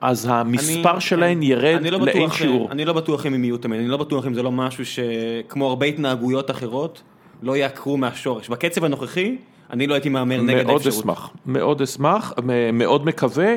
[0.00, 2.70] אז המספר אני, שלהן ירד לא לאין שיעור.
[2.70, 5.68] אני לא בטוח אם הן יהיו תמיד, אני לא בטוח אם זה לא משהו שכמו
[5.68, 7.02] הרבה התנהגויות אחרות,
[7.42, 8.48] לא יעקרו מהשורש.
[8.48, 9.36] בקצב הנוכחי,
[9.70, 11.04] אני לא הייתי מהמר נגד מאוד האפשרות.
[11.04, 12.32] אשמח, מאוד אשמח,
[12.72, 13.54] מאוד מקווה.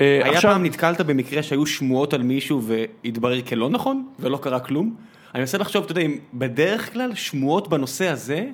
[0.00, 4.60] אה, היה עכשיו- פעם נתקלת במקרה שהיו שמועות על מישהו והתברר כלא נכון, ולא קרה
[4.60, 4.94] כלום?
[5.34, 8.46] אני מנסה לחשוב, אתה יודע, אם בדרך כלל שמועות בנושא הזה,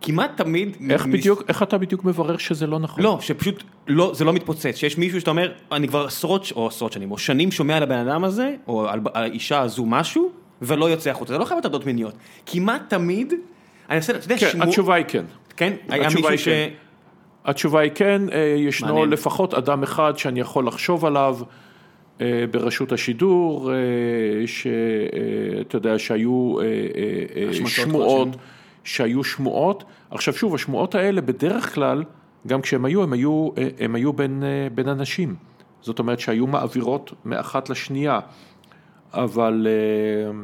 [0.00, 0.76] כמעט תמיד...
[0.90, 3.04] איך בדיוק, איך אתה בדיוק מברר שזה לא נכון?
[3.04, 6.92] לא, שפשוט לא, זה לא מתפוצץ, שיש מישהו שאתה אומר, אני כבר עשרות, או עשרות
[6.92, 10.30] שנים, או שנים שומע על הבן אדם הזה, או על האישה הזו משהו,
[10.62, 12.14] ולא יוצא החוצה, זה לא חייב להיות הטרדות מיניות.
[12.46, 13.32] כמעט תמיד,
[13.88, 15.24] אני מנסה, אתה יודע, כן, שמועות, התשובה היא כן.
[15.56, 16.48] כן, היה מישהו ש...
[17.46, 19.10] התשובה היא כן, אה, ישנו מעניין.
[19.10, 21.38] לפחות אדם אחד שאני יכול לחשוב עליו
[22.20, 23.70] אה, ברשות השידור,
[24.46, 28.28] שאתה יודע שהיו אה, אה, אה, שמועות.
[28.84, 29.84] שהיו שמועות.
[30.10, 32.04] עכשיו שוב, השמועות האלה בדרך כלל,
[32.46, 35.34] גם כשהם היו, הם היו, אה, הם היו בין, אה, בין אנשים.
[35.80, 38.20] זאת אומרת שהיו מעבירות מאחת לשנייה.
[39.12, 40.38] אבל אה,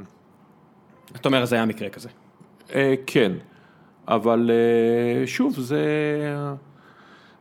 [1.17, 2.09] אתה אומר, זה היה מקרה כזה.
[2.75, 3.33] אה, כן,
[4.09, 5.85] אבל אה, שוב, זה,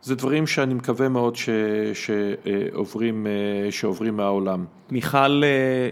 [0.02, 1.48] זה דברים שאני מקווה מאוד ש,
[1.94, 4.64] שעוברים, אה, שעוברים מהעולם.
[4.90, 5.88] מיכל אה,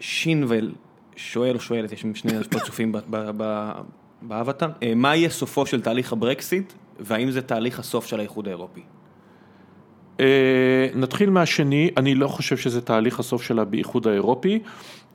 [0.00, 0.72] שינבל
[1.16, 2.94] שואל שואלת, יש שני פרצופים
[4.22, 8.82] באבטר, אה, מה יהיה סופו של תהליך הברקסיט, והאם זה תהליך הסוף של האיחוד האירופי?
[10.20, 14.58] אה, נתחיל מהשני, אני לא חושב שזה תהליך הסוף שלה באיחוד האירופי,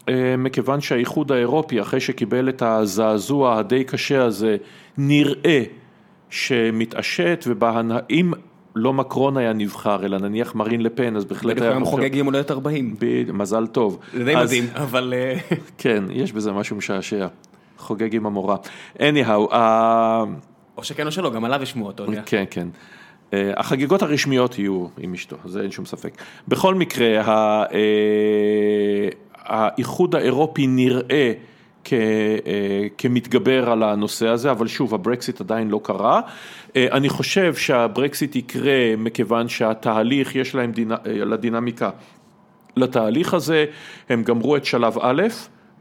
[0.09, 4.57] אה, מכיוון שהאיחוד האירופי, אחרי שקיבל את הזעזוע הדי קשה הזה,
[4.97, 5.63] נראה
[6.29, 8.33] שמתעשת, ואם
[8.75, 12.15] לא מקרון היה נבחר, אלא נניח מרין לפן, אז בהחלט בדיוק היה היום בוחר- חוגג
[12.15, 12.95] יום הולדת 40.
[12.99, 13.99] ב- מזל טוב.
[14.13, 15.13] זה די אז- מדהים, אבל...
[15.17, 15.37] אה,
[15.77, 17.27] כן, יש בזה משהו משעשע.
[17.77, 18.55] חוגג עם המורה.
[18.97, 20.23] anyhow, ה-
[20.77, 22.21] או שכן או שלא, גם עליו יש שמועות, אתה יודע.
[22.25, 22.67] כן, כן.
[23.33, 26.17] אה, החגיגות הרשמיות יהיו עם אשתו, זה אין שום ספק.
[26.47, 27.65] בכל מקרה, ה-
[29.35, 31.31] האיחוד האירופי נראה אה,
[32.97, 36.21] כמתגבר על הנושא הזה, אבל שוב, הברקסיט עדיין לא קרה.
[36.75, 41.89] אה, אני חושב שהברקסיט יקרה מכיוון שהתהליך, יש להם דינה- אה, לדינמיקה
[42.77, 43.65] לתהליך הזה,
[44.09, 45.23] הם גמרו את שלב א',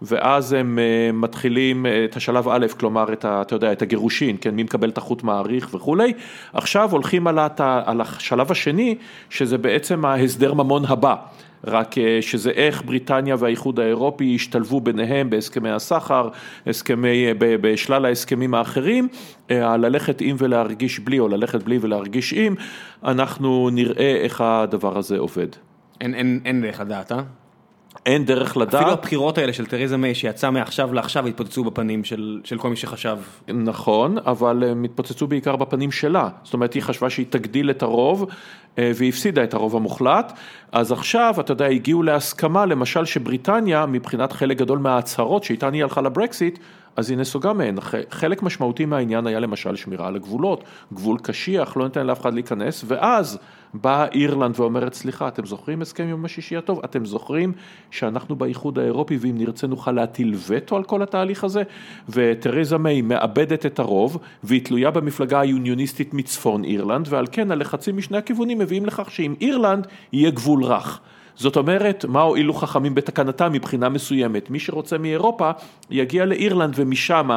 [0.03, 4.37] ואז הם אה, מתחילים אה, את השלב א', כלומר, את ה, אתה יודע, את הגירושין,
[4.41, 6.13] כן, מי מקבל את החוט מעריך וכולי,
[6.53, 8.95] עכשיו הולכים על, הת, על השלב השני,
[9.31, 11.15] שזה בעצם ההסדר ממון הבא.
[11.67, 16.29] רק אה, שזה איך בריטניה והאיחוד האירופי ישתלבו ביניהם בהסכמי הסחר,
[16.67, 19.09] הסכמי, ב- בשלל ההסכמים האחרים,
[19.51, 22.55] אה, ללכת עם ולהרגיש בלי, או ללכת בלי ולהרגיש עם,
[23.05, 25.49] אנחנו נראה איך הדבר הזה עובד.
[26.01, 27.23] אין- אין אין דרך לדעת, אה?
[28.07, 28.75] אין דרך לדעת.
[28.75, 32.77] אפילו הבחירות האלה של תרזה מיי שיצאה מעכשיו לעכשיו התפוצצו בפנים של של כל מי
[32.77, 33.19] שחשב.
[33.49, 36.29] נכון, אבל הם התפוצצו בעיקר בפנים שלה.
[36.43, 38.27] זאת אומרת, היא חשבה שהיא תגדיל את הרוב,
[38.79, 40.33] אה, והיא הפסידה את הרוב המוחלט.
[40.73, 46.01] אז עכשיו, אתה יודע, הגיעו להסכמה, למשל, שבריטניה, מבחינת חלק גדול מההצהרות שאיתן היא הלכה
[46.01, 46.59] לברקסיט,
[46.97, 47.77] אז היא נסוגה מהן.
[48.11, 50.65] חלק משמעותי מהעניין היה למשל שמירה על הגבולות.
[50.95, 53.39] גבול קשיח, לא ניתן לאף אחד להיכנס, ואז
[53.75, 56.81] באה אירלנד ואומרת, סליחה, אתם זוכרים הסכם יום השישי הטוב?
[56.85, 57.53] אתם זוכרים
[57.91, 61.63] שאנחנו באיחוד האירופי, ואם נרצה נוכל להטיל וטו על כל התהליך הזה?
[62.09, 68.19] ותרזה מיי מאבדת את הרוב, והיא תלויה במפלגה היוניוניסטית מצפון אירלנד, ועל כן הלחצים משני
[68.19, 71.01] הכיוונים מביאים לכך שעם אירלנד יהיה גבול רך.
[71.37, 74.51] זאת אומרת, מה הועילו חכמים בתקנתם מבחינה מסוימת?
[74.51, 75.51] מי שרוצה מאירופה,
[75.91, 77.29] יגיע לאירלנד ומשם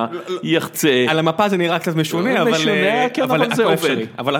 [0.43, 1.05] יחצה.
[1.07, 2.51] על המפה זה נראה קצת משונה, אבל...
[2.51, 3.97] משונה, אה, כן, אבל זה עובד.
[4.19, 4.35] אבל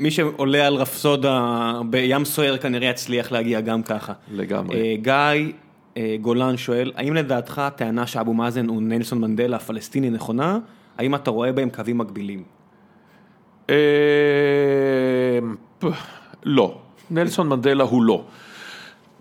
[0.00, 4.12] מי שעולה על רפסודה בים סוער כנראה יצליח להגיע גם ככה.
[4.32, 4.76] לגמרי.
[4.76, 5.52] אה, גיא
[5.96, 10.58] אה, גולן שואל, האם לדעתך הטענה שאבו מאזן הוא נלסון מנדלה הפלסטיני נכונה?
[10.98, 12.42] האם אתה רואה בהם קווים מקבילים?
[16.44, 16.78] לא,
[17.10, 18.24] נלסון מנדלה הוא לא.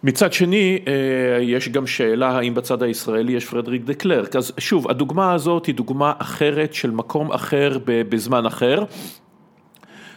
[0.05, 4.35] מצד שני, אה, יש גם שאלה האם בצד הישראלי יש פרדריק דה קלרק.
[4.35, 8.83] אז שוב, הדוגמה הזאת היא דוגמה אחרת של מקום אחר בזמן אחר.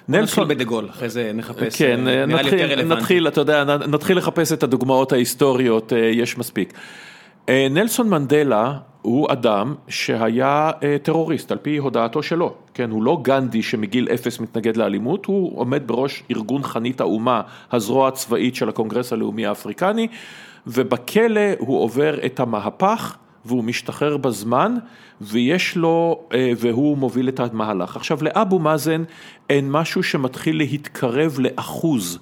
[0.09, 3.01] נתחיל בדה גול, אחרי זה נחפש, כן, אה, נראה לי יותר נתחיל, רלוונטי.
[3.01, 6.73] נתחיל, אתה יודע, נתחיל לחפש את הדוגמאות ההיסטוריות, אה, יש מספיק.
[7.71, 10.71] נלסון מנדלה הוא אדם שהיה
[11.03, 15.83] טרוריסט על פי הודעתו שלו, כן, הוא לא גנדי שמגיל אפס מתנגד לאלימות, הוא עומד
[15.87, 17.43] בראש ארגון חנית האומה,
[17.73, 20.09] הזרוע הצבאית של הקונגרס הלאומי האפריקני,
[20.67, 23.17] ובכלא הוא עובר את המהפך.
[23.45, 24.75] והוא משתחרר בזמן,
[25.21, 27.97] ויש לו, אה, והוא מוביל את המהלך.
[27.97, 29.03] עכשיו, לאבו מאזן
[29.51, 32.19] אין משהו שמתחיל להתקרב לאחוז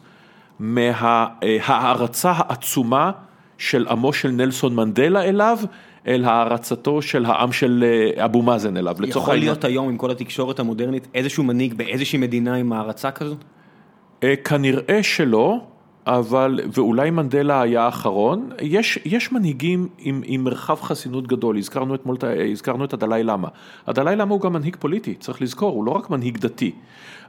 [0.58, 3.10] מההערצה העצומה
[3.58, 5.58] של עמו של נלסון מנדלה אליו,
[6.06, 7.84] אל הערצתו של העם של
[8.16, 9.48] אה, אבו מאזן אליו, לצורך יכול העניין.
[9.48, 13.44] להיות היום עם כל התקשורת המודרנית איזשהו מנהיג באיזושהי מדינה עם הערצה כזאת?
[14.22, 15.60] אה, כנראה שלא,
[16.06, 22.16] אבל, ואולי מנדלה היה האחרון, יש, יש מנהיגים עם, עם מרחב חסינות גדול, הזכרנו אתמול,
[22.52, 23.48] הזכרנו את הדלאי למה.
[23.86, 26.72] הדלאי למה הוא גם מנהיג פוליטי, צריך לזכור, הוא לא רק מנהיג דתי.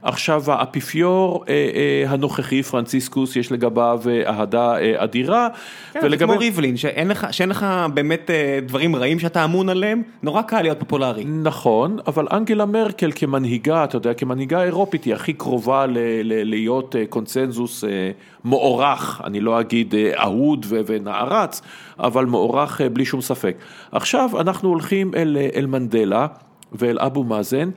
[0.02, 5.48] עכשיו האפיפיור אה, אה, הנוכחי, פרנציסקוס, יש לגביו אה, אהדה אה, אדירה.
[5.92, 6.24] כן, ולגבי...
[6.24, 10.62] כמו ריבלין, שאין לך, שאין לך באמת אה, דברים רעים שאתה אמון עליהם, נורא קל
[10.62, 11.24] להיות פופולרי.
[11.24, 16.96] נכון, אבל אנגלה מרקל כמנהיגה, אתה יודע, כמנהיגה אירופית היא הכי קרובה ל, ל, להיות
[16.96, 18.10] אה, קונצנזוס אה,
[18.44, 21.62] מוערך, אני לא אגיד אה, אהוד ו, ונערץ,
[21.98, 23.56] אבל מוערך אה, בלי שום ספק.
[23.92, 26.26] עכשיו אנחנו הולכים אל, אה, אל מנדלה
[26.72, 27.70] ואל אבו מאזן.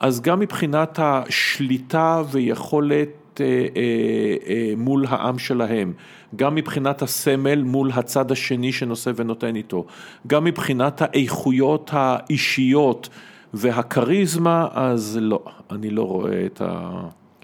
[0.00, 5.92] אז גם מבחינת השליטה ויכולת אה, אה, אה, מול העם שלהם,
[6.36, 9.86] גם מבחינת הסמל מול הצד השני שנושא ונותן איתו,
[10.26, 13.08] גם מבחינת האיכויות האישיות
[13.54, 16.62] והכריזמה, אז לא, אני לא רואה את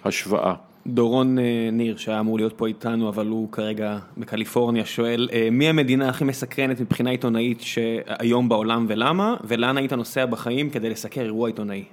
[0.05, 0.55] ההשוואה.
[0.87, 1.39] דורון
[1.73, 6.81] ניר שהיה אמור להיות פה איתנו אבל הוא כרגע בקליפורניה שואל מי המדינה הכי מסקרנת
[6.81, 11.85] מבחינה עיתונאית שהיום בעולם ולמה ולאן היית נוסע בחיים כדי לסקר אירוע עיתונאי?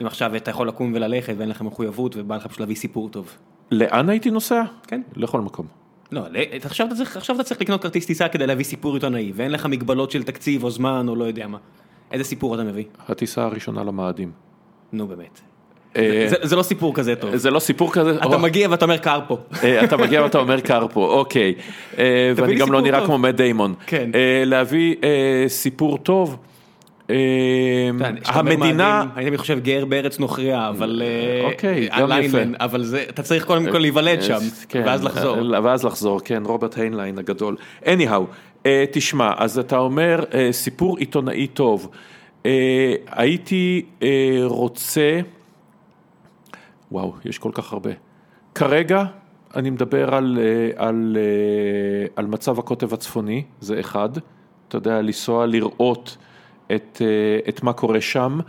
[0.00, 3.36] אם עכשיו אתה יכול לקום וללכת ואין לך מחויבות ובא לך פשוט להביא סיפור טוב.
[3.70, 4.62] לאן הייתי נוסע?
[4.86, 5.00] כן.
[5.16, 5.66] לכל מקום.
[6.12, 6.22] לא,
[6.62, 9.66] עכשיו אתה צריך, עכשיו אתה צריך לקנות כרטיס טיסה כדי להביא סיפור עיתונאי ואין לך
[9.66, 11.58] מגבלות של תקציב או זמן או לא יודע מה.
[12.12, 12.84] איזה סיפור אתה מביא?
[13.08, 14.32] הטיסה הראשונה למאדים.
[14.92, 15.40] נו באמת.
[15.96, 17.36] אה, זה, זה לא סיפור כזה טוב.
[17.36, 19.38] זה לא סיפור כזה, אתה מגיע ואתה אומר קר פה.
[19.62, 21.54] אה, אתה מגיע ואתה אומר קר פה, אוקיי.
[21.98, 23.74] אה, ואני גם לא נראה כמו מאט דיימון.
[23.86, 24.10] כן.
[24.46, 24.94] להביא
[25.48, 26.36] סיפור טוב.
[28.24, 31.02] המדינה, אני חושב גר בארץ נוכריה, אבל
[31.44, 34.38] אוקיי, גם יפה, אבל אתה צריך קודם כל להיוולד שם,
[34.68, 35.36] כן, ואז לחזור.
[35.64, 37.56] ואז לחזור, כן, רוברט היינליין הגדול.
[37.84, 41.90] anyhow, תשמע, אז אתה אומר סיפור עיתונאי טוב,
[43.06, 43.86] הייתי
[44.44, 45.20] רוצה,
[46.92, 47.90] וואו, יש כל כך הרבה.
[48.54, 49.04] כרגע
[49.56, 50.38] אני מדבר על,
[50.76, 51.16] על,
[52.16, 54.08] על מצב הקוטב הצפוני, זה אחד,
[54.68, 56.16] אתה יודע, לנסוע לראות
[56.74, 57.02] את,
[57.48, 58.40] את מה קורה שם,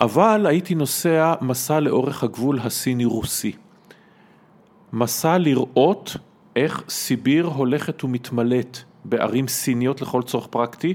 [0.00, 3.52] אבל הייתי נוסע מסע לאורך הגבול הסיני-רוסי.
[4.92, 6.16] מסע לראות
[6.56, 10.94] איך סיביר הולכת ומתמלאת בערים סיניות לכל צורך פרקטי,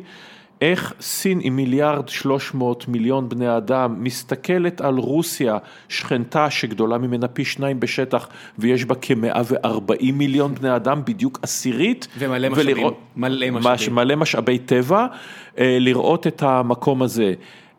[0.62, 5.58] איך סין עם מיליארד שלוש מאות מיליון בני אדם מסתכלת על רוסיה,
[5.90, 8.30] שכנתה שגדולה ממנה פי שניים בשטח
[8.60, 12.08] ויש בה כמאה וארבעים מיליון בני אדם, בדיוק עשירית.
[12.20, 13.96] ומלא משאבים, ולראות, מלא משאבים.
[13.96, 15.08] מלא משאבי טבע,
[15.58, 17.34] אה, לראות את המקום הזה.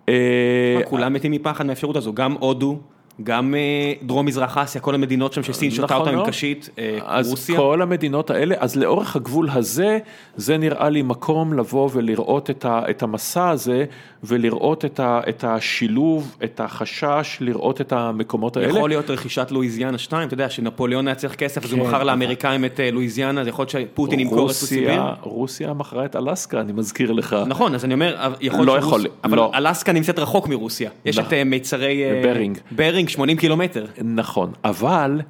[0.09, 2.79] אה, כולם מתים מפחד מהאפשרות הזו, גם הודו.
[3.23, 6.99] גם אה, דרום מזרח אסיה, כל המדינות שם שסין שותה נכון אותם עם קשית, אה,
[7.05, 7.55] אז רוסיה.
[7.55, 9.99] אז כל המדינות האלה, אז לאורך הגבול הזה,
[10.37, 13.85] זה נראה לי מקום לבוא ולראות את, ה, את המסע הזה,
[14.27, 18.69] ולראות את, ה, את השילוב, את החשש, לראות את המקומות האלה.
[18.69, 22.07] יכול להיות רכישת לואיזיאנה 2, אתה יודע, שנפוליאון היה צריך כסף, אז הוא מכר כן,
[22.07, 25.03] לאמריקאים את אה, לואיזיאנה, אז יכול להיות שפוטין ימכור את סיביר.
[25.23, 27.37] רוסיה מכרה את אלסקה, אני מזכיר לך.
[27.47, 29.51] נכון, אז אני אומר, יכול להיות לא יכול, אבל לא.
[29.55, 30.91] אלסקה נמצאת רחוק מרוסיה.
[31.05, 32.03] יש את מיצרי...
[32.23, 32.59] ברינג.
[32.71, 33.09] ברינג.
[33.09, 33.87] 80 קילומטר.
[34.05, 35.21] נכון, אבל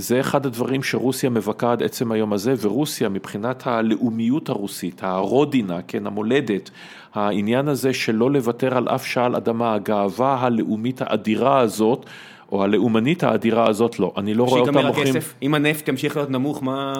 [0.00, 6.06] זה אחד הדברים שרוסיה מבכה עד עצם היום הזה, ורוסיה מבחינת הלאומיות הרוסית, הרודינה, כן,
[6.06, 6.70] המולדת,
[7.14, 12.06] העניין הזה שלא לוותר על אף שעל אדמה, הגאווה הלאומית האדירה הזאת,
[12.52, 14.94] או הלאומנית האדירה הזאת, לא, אני לא רואה אותה מוכרים.
[14.94, 16.92] שיגמר הכסף, אם הנפט ימשיך להיות נמוך, מה...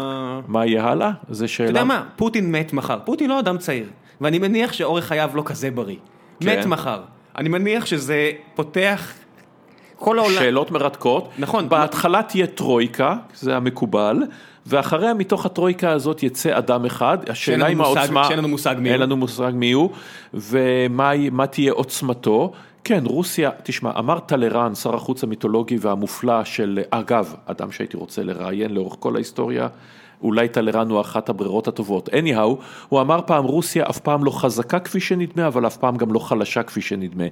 [0.48, 1.10] מה יהיה הלאה?
[1.30, 1.70] זה שאלה.
[1.70, 3.86] אתה יודע מה, פוטין מת מחר, פוטין לא אדם צעיר,
[4.20, 5.96] ואני מניח שאורך חייו לא כזה בריא.
[6.40, 6.58] כן.
[6.58, 7.00] מת מחר.
[7.38, 9.12] אני מניח שזה פותח
[9.98, 10.34] כל העולם...
[10.34, 11.28] שאלות מרתקות.
[11.38, 11.68] נכון.
[11.68, 14.22] בהתחלה תהיה טרויקה, זה המקובל,
[14.66, 18.24] ואחריה מתוך הטרויקה הזאת יצא אדם אחד, השאלה אם העוצמה...
[18.24, 18.92] שאין לנו מושג מי הוא.
[18.92, 19.90] אין לנו מושג מי הוא,
[20.34, 22.52] ומה תהיה עוצמתו.
[22.84, 28.74] כן, רוסיה, תשמע, אמר טלרן, שר החוץ המיתולוגי והמופלא של, אגב, אדם שהייתי רוצה לראיין
[28.74, 29.68] לאורך כל ההיסטוריה,
[30.23, 32.09] אולי טלרן הוא אחת הברירות הטובות.
[32.09, 36.12] anyhow, הוא אמר פעם רוסיה אף פעם לא חזקה כפי שנדמה, אבל אף פעם גם
[36.12, 37.24] לא חלשה כפי שנדמה.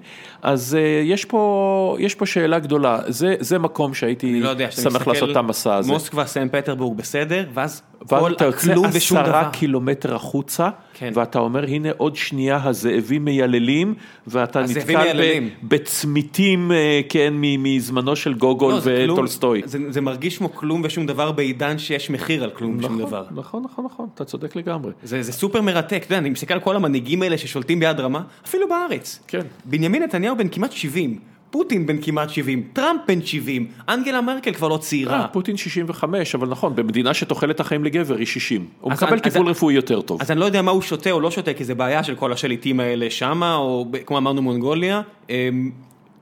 [0.43, 5.09] אז uh, יש, פה, יש פה שאלה גדולה, זה, זה מקום שהייתי לא יודע, שמח
[5.09, 5.93] לעשות את המסע הזה.
[5.93, 9.29] מוסקבה, סן פטרבורג בסדר, ואז כל הכלום ושום דבר.
[9.29, 11.13] עשרה קילומטר החוצה, כן.
[11.15, 13.95] ואתה אומר הנה עוד שנייה הזאבים מייללים,
[14.27, 15.21] ואתה נתקל
[15.63, 18.81] בצמיתים, אה, כן, מזמנו של גוגול לא,
[19.13, 19.63] וטולסטוי.
[19.65, 23.25] זה, זה מרגיש כמו כלום ושום דבר בעידן שיש מחיר על כלום נכון, ושום דבר.
[23.35, 24.93] נכון, נכון, נכון, אתה צודק לגמרי.
[25.03, 28.23] זה, זה סופר מרתק, אתה יודע, אני מסתכל על כל המנהיגים האלה ששולטים ביד רמה,
[28.47, 29.21] אפילו בארץ.
[29.29, 29.43] כן.
[29.65, 31.19] בנימין נתניהו בן כמעט 70.
[31.51, 35.21] פוטין בן כמעט 70, טראמפ בן 70, אנגלה מרקל כבר לא צעירה.
[35.21, 38.67] אה, פוטין 65, אבל נכון, במדינה שתוחלת החיים לגבר היא 60.
[38.81, 40.21] הוא מקבל טיפול רפואי יותר טוב.
[40.21, 42.33] אז אני לא יודע מה הוא שותה או לא שותה, כי זה בעיה של כל
[42.33, 45.03] השליטים האלה שמה, או כמו אמרנו מונגוליה.
[45.31, 45.71] אמ,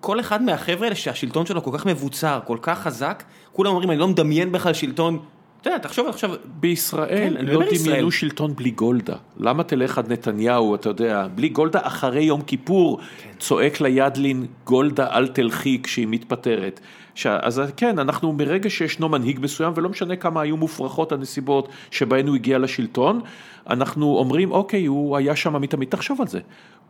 [0.01, 3.23] כל אחד מהחבר'ה האלה שהשלטון שלו כל כך מבוצר, כל כך חזק,
[3.53, 5.19] כולם אומרים, אני לא מדמיין בכלל שלטון
[5.65, 7.63] אתה יודע, תחשוב עכשיו, בישראל כן, לא.
[7.85, 9.17] דמיינו שלטון בלי גולדה.
[9.37, 13.31] למה תלך עד נתניהו, אתה יודע, בלי גולדה אחרי יום כיפור, כן.
[13.39, 16.81] צועק לידלין, גולדה אל תלכי כשהיא מתפטרת.
[17.15, 17.27] ש...
[17.27, 22.37] אז כן, אנחנו מרגע שישנו מנהיג מסוים, ולא משנה כמה היו מופרכות הנסיבות שבהן הוא
[22.37, 23.21] הגיע לשלטון,
[23.71, 25.89] אנחנו אומרים, אוקיי, הוא היה שם מתמיד.
[25.89, 26.41] תחשוב על זה,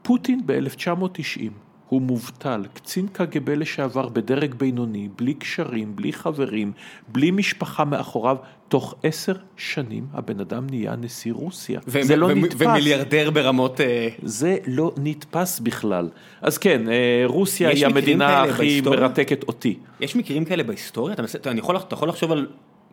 [0.03, 1.51] פוטין ב-1990.
[1.89, 6.73] הוא מובטל, קצין קג"ב לשעבר בדרג בינוני, בלי קשרים, בלי חברים,
[7.09, 8.37] בלי משפחה מאחוריו,
[8.69, 11.81] תוך עשר שנים הבן אדם נהיה נשיא רוסיה.
[11.89, 12.61] ו- זה לא ו- נתפס.
[12.61, 13.81] ומיליארדר ברמות...
[13.81, 16.09] אה, זה לא נתפס בכלל.
[16.43, 19.01] אז כן, אה, רוסיה היא המדינה הכי בהיסטוריה?
[19.01, 19.79] מרתקת אותי.
[20.01, 21.15] יש מקרים כאלה בהיסטוריה?
[21.15, 22.47] אתה, אתה, יכול, אתה יכול לחשוב על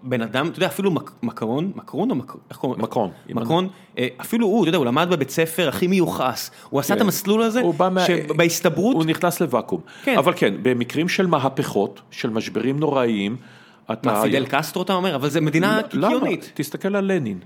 [0.04, 2.82] בן אדם, אתה יודע, אפילו מק, מקרון, מקרון או מק, איך קוראים?
[2.82, 3.12] מקרון.
[3.30, 3.68] מקרון,
[3.98, 7.06] אה, אפילו הוא, אתה יודע, הוא למד בבית ספר הכי מיוחס, הוא עשה את כן.
[7.06, 7.62] המסלול הזה,
[8.08, 9.82] שבהסתברות, הוא נכנס לוואקום.
[10.04, 10.18] כן.
[10.18, 13.36] אבל כן, במקרים של מהפכות, של משברים נוראיים,
[13.92, 14.12] אתה...
[14.12, 15.16] מה, פידל קסטרו אתה אומר?
[15.16, 16.08] אבל זה מדינה למה?
[16.08, 16.52] קיקיונית.
[16.54, 17.40] תסתכל על לנין,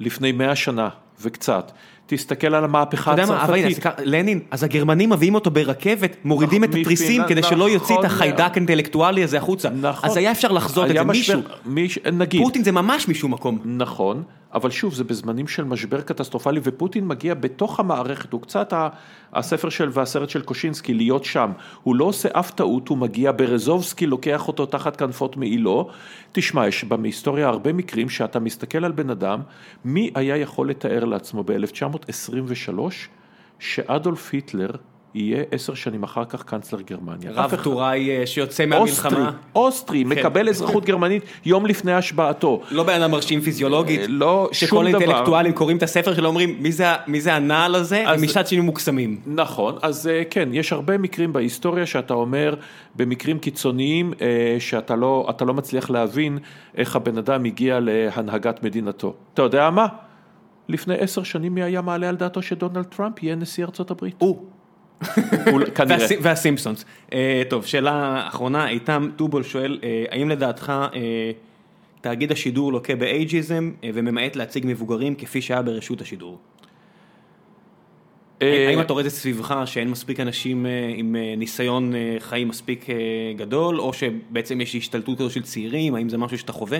[0.00, 0.88] לפני מאה שנה
[1.20, 1.72] וקצת.
[2.06, 3.78] תסתכל על המהפכה הצרפתית.
[4.04, 8.06] לנין, אז הגרמנים מביאים אותו ברכבת, מורידים את נכון, התריסים כדי שלא יוציא את נכון
[8.06, 8.50] החיידק.
[8.56, 9.68] האינטלקטואלי הזה החוצה.
[9.70, 10.10] נכון.
[10.10, 11.40] אז היה אפשר לחזות את זה, מישהו.
[11.66, 12.42] מיש- נגיד.
[12.42, 13.58] פוטין זה ממש משום מקום.
[13.64, 14.22] נכון,
[14.56, 18.72] אבל שוב, זה בזמנים של משבר קטסטרופלי, ופוטין מגיע בתוך המערכת, הוא קצת
[19.32, 21.52] הספר של והסרט של קושינסקי, להיות שם.
[21.82, 25.88] הוא לא עושה אף טעות, הוא מגיע ברזובסקי, לוקח אותו תחת כנפות מעילו.
[26.32, 29.40] תשמע, יש בהיסטוריה הרבה מקרים שאתה מסתכל על בן אדם,
[29.84, 32.78] מי היה יכול לתאר לעצמו ב-1923
[33.58, 34.70] שאדולף היטלר
[35.16, 37.30] יהיה עשר שנים אחר כך קנצלר גרמניה.
[37.34, 39.30] רב טוראי אה, שיוצא אוסטרי, מהמלחמה.
[39.54, 42.62] אוסטרי, מקבל אזרחות גרמנית יום לפני השבעתו.
[42.70, 44.98] לא בן אדם מרשים פיזיולוגית, אה, לא, שכל שום דבר.
[44.98, 48.60] האינטלקטואלים קוראים את הספר שלו אומרים מי זה, מי זה הנעל הזה, אז- ומצד שני
[48.60, 49.20] מוקסמים.
[49.26, 52.54] נכון, אז אה, כן, יש הרבה מקרים בהיסטוריה שאתה אומר,
[52.96, 54.12] במקרים קיצוניים,
[54.58, 56.38] שאתה לא, לא מצליח להבין
[56.76, 59.14] איך הבן אדם הגיע להנהגת מדינתו.
[59.34, 59.86] אתה יודע מה?
[60.68, 64.14] לפני עשר שנים מי היה מעלה על דעתו שדונלד טראמפ יהיה נשיא ארצות הברית?
[64.18, 64.55] הוא.
[65.74, 65.98] כנראה.
[65.98, 66.84] והסי- והסימפסונס.
[67.12, 71.30] אה, טוב, שאלה אחרונה, איתם טובול שואל, אה, האם לדעתך אה,
[72.00, 76.38] תאגיד השידור לוקה באייג'יזם וממעט להציג מבוגרים כפי שהיה ברשות השידור?
[78.40, 80.66] האם אתה רואה את זה סביבך שאין מספיק אנשים
[80.96, 82.86] עם ניסיון חיים מספיק
[83.36, 86.78] גדול, או שבעצם יש השתלטות כזו של צעירים, האם זה משהו שאתה חווה?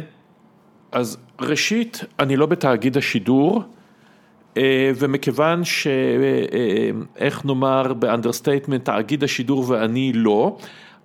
[0.92, 3.62] אז ראשית, אני לא בתאגיד השידור,
[4.96, 5.86] ומכיוון ש...
[5.86, 10.56] אה, אה, נאמר ב understatement, תאגיד השידור ואני לא,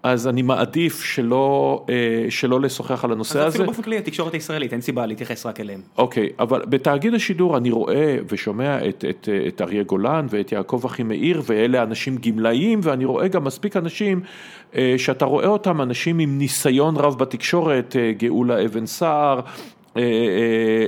[0.03, 3.47] אז אני מעדיף שלא, אה, שלא לשוחח על הנושא אז הזה.
[3.47, 5.81] אפילו באופן כללי התקשורת הישראלית, אין סיבה להתייחס רק אליהם.
[5.97, 11.41] אוקיי, אבל בתאגיד השידור אני רואה ושומע את, את, את אריה גולן ואת יעקב אחימאיר
[11.45, 14.21] ואלה אנשים גמלאים ואני רואה גם מספיק אנשים
[14.75, 19.80] אה, שאתה רואה אותם אנשים עם ניסיון רב בתקשורת, אה, גאולה אבן סער, אה, אה,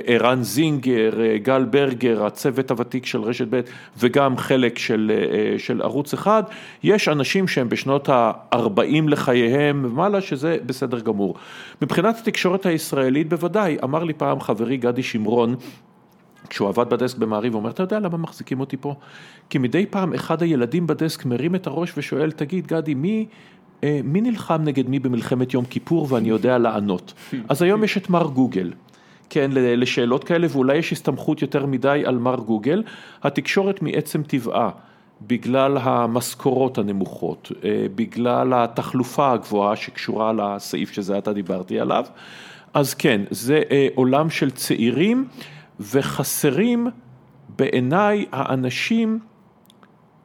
[0.06, 3.62] ערן זינגר, אה, גל ברגר, הצוות הוותיק של רשת ב'
[3.98, 6.44] וגם חלק של, אה, של ערוץ אחד,
[6.84, 11.36] יש אנשים שהם בשנות ה-40 לחייהם ומעלה, שזה בסדר גמור.
[11.82, 15.56] מבחינת התקשורת הישראלית בוודאי, אמר לי פעם חברי גדי שמרון,
[16.50, 18.96] כשהוא עבד בדסק במעריב, הוא אומר, אתה יודע למה מחזיקים אותי פה?
[19.50, 23.26] כי מדי פעם אחד הילדים בדסק מרים את הראש ושואל, תגיד גדי, מי...
[23.84, 27.14] אה, מי נלחם נגד מי במלחמת יום כיפור ואני יודע לענות.
[27.50, 28.72] אז היום יש את מר גוגל,
[29.34, 32.84] כן, לשאלות כאלה, ואולי יש הסתמכות יותר מדי על מר גוגל.
[33.24, 34.70] התקשורת מעצם טבעה,
[35.22, 42.06] בגלל המשכורות הנמוכות, אה, בגלל התחלופה הגבוהה שקשורה לסעיף שזה עתה דיברתי עליו,
[42.74, 45.28] אז כן, זה אה, עולם של צעירים,
[45.80, 46.88] וחסרים
[47.58, 49.20] בעיניי האנשים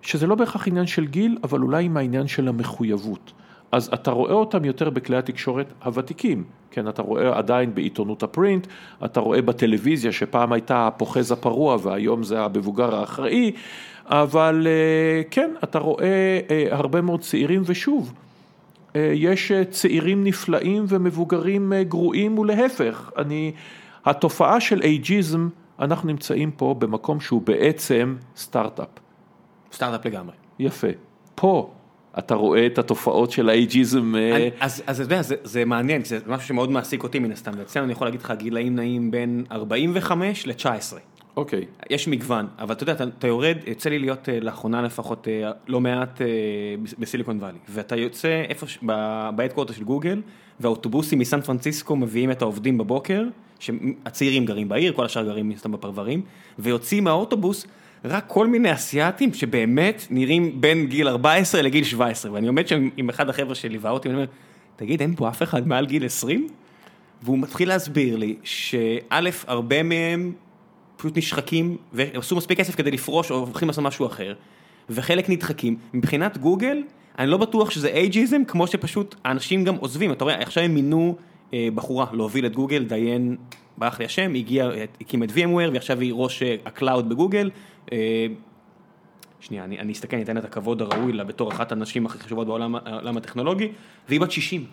[0.02, 3.32] שזה לא בהכרח עניין של גיל, אבל אולי עם העניין של המחויבות.
[3.72, 8.66] אז אתה רואה אותם יותר בכלי התקשורת הוותיקים, כן, אתה רואה עדיין בעיתונות הפרינט,
[9.04, 13.52] אתה רואה בטלוויזיה שפעם הייתה הפוחז הפרוע והיום זה המבוגר האחראי,
[14.06, 18.12] אבל אה, כן, אתה רואה אה, הרבה מאוד צעירים ושוב,
[18.96, 23.52] אה, יש צעירים נפלאים ומבוגרים גרועים ולהפך, אני,
[24.04, 28.88] התופעה של אייג'יזם, אנחנו נמצאים פה במקום שהוא בעצם סטארט-אפ.
[29.72, 30.34] סטארט-אפ לגמרי.
[30.58, 30.88] יפה.
[31.34, 31.70] פה
[32.18, 34.14] אתה רואה את התופעות של האייג'יזם.
[34.16, 37.84] אה, אז אתה יודע, זה- זה מעניין, זה משהו שמאוד מעסיק אותי מן הסתם, ואצלנו
[37.84, 40.96] אני יכול להגיד לך גילאים נעים בין 45 ל-19.
[41.36, 41.64] אוקיי.
[41.90, 45.50] יש מגוון, אבל אתה יודע, אתה, אתה יורד, יוצא לי להיות אה, לאחרונה לפחות אה,
[45.68, 46.20] לא מעט
[46.98, 48.66] בסיליקון וואלי, ואתה יוצא איפה,
[49.36, 50.22] בהדקורטר של גוגל,
[50.60, 53.22] והאוטובוסים מסן פרנסיסקו מביאים את העובדים בבוקר,
[53.58, 56.22] שהצעירים גרים בעיר, כל השאר גרים מסתם בפרברים,
[56.58, 57.66] ויוצאים מהאוטובוס
[58.04, 63.08] רק כל מיני אסיאתים שבאמת נראים בין גיל 14 לגיל 17, ואני עומד שם עם
[63.08, 64.30] אחד החבר'ה שליווה אותי, ואני אומר,
[64.76, 66.48] תגיד, אין פה אף אחד מעל גיל 20?
[67.22, 70.32] והוא מתחיל להסביר לי שא', הרבה מהם
[70.96, 74.34] פשוט נשחקים ועשו מספיק כסף כדי לפרוש או הולכים לעשות משהו אחר,
[74.90, 75.76] וחלק נדחקים.
[75.94, 76.82] מבחינת גוגל,
[77.18, 81.16] אני לא בטוח שזה ageism, כמו שפשוט האנשים גם עוזבים, אתה רואה, עכשיו הם מינו
[81.54, 83.36] אה, בחורה להוביל את גוגל, דיאן,
[83.78, 84.70] ברח לי השם, הגיע,
[85.00, 87.50] הקים את VMware ועכשיו היא ראש אה, ה cloud בגוגל.
[87.92, 88.26] אה,
[89.40, 92.46] שנייה, אני, אני אסתכל, אני אתן את הכבוד הראוי לה בתור אחת הנשים הכי חשובות
[92.46, 93.68] בעולם העולם הטכנולוגי,
[94.08, 94.64] והיא בת 60.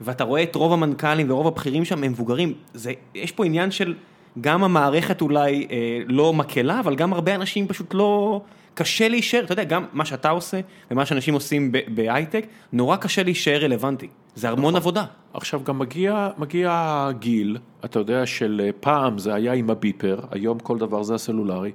[0.00, 3.94] ואתה רואה את רוב המנכ"לים ורוב הבכירים שם הם מבוגרים, זה, יש פה עניין של
[4.40, 8.40] גם המערכת אולי אה, לא מקלה, אבל גם הרבה אנשים פשוט לא,
[8.74, 10.60] קשה להישאר, אתה יודע, גם מה שאתה עושה
[10.90, 14.76] ומה שאנשים עושים בהייטק, נורא קשה להישאר רלוונטי, זה המון נכון.
[14.76, 15.04] עבודה.
[15.34, 20.58] עכשיו גם מגיע, מגיע גיל, אתה יודע, של אה, פעם זה היה עם הביפר, היום
[20.58, 21.72] כל דבר זה הסלולרי.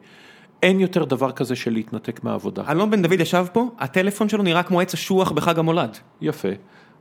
[0.64, 2.64] אין יותר דבר כזה של להתנתק מהעבודה.
[2.70, 5.98] אלון בן דוד ישב פה, הטלפון שלו נראה כמו עץ אשוח בחג המולד.
[6.22, 6.50] יפה.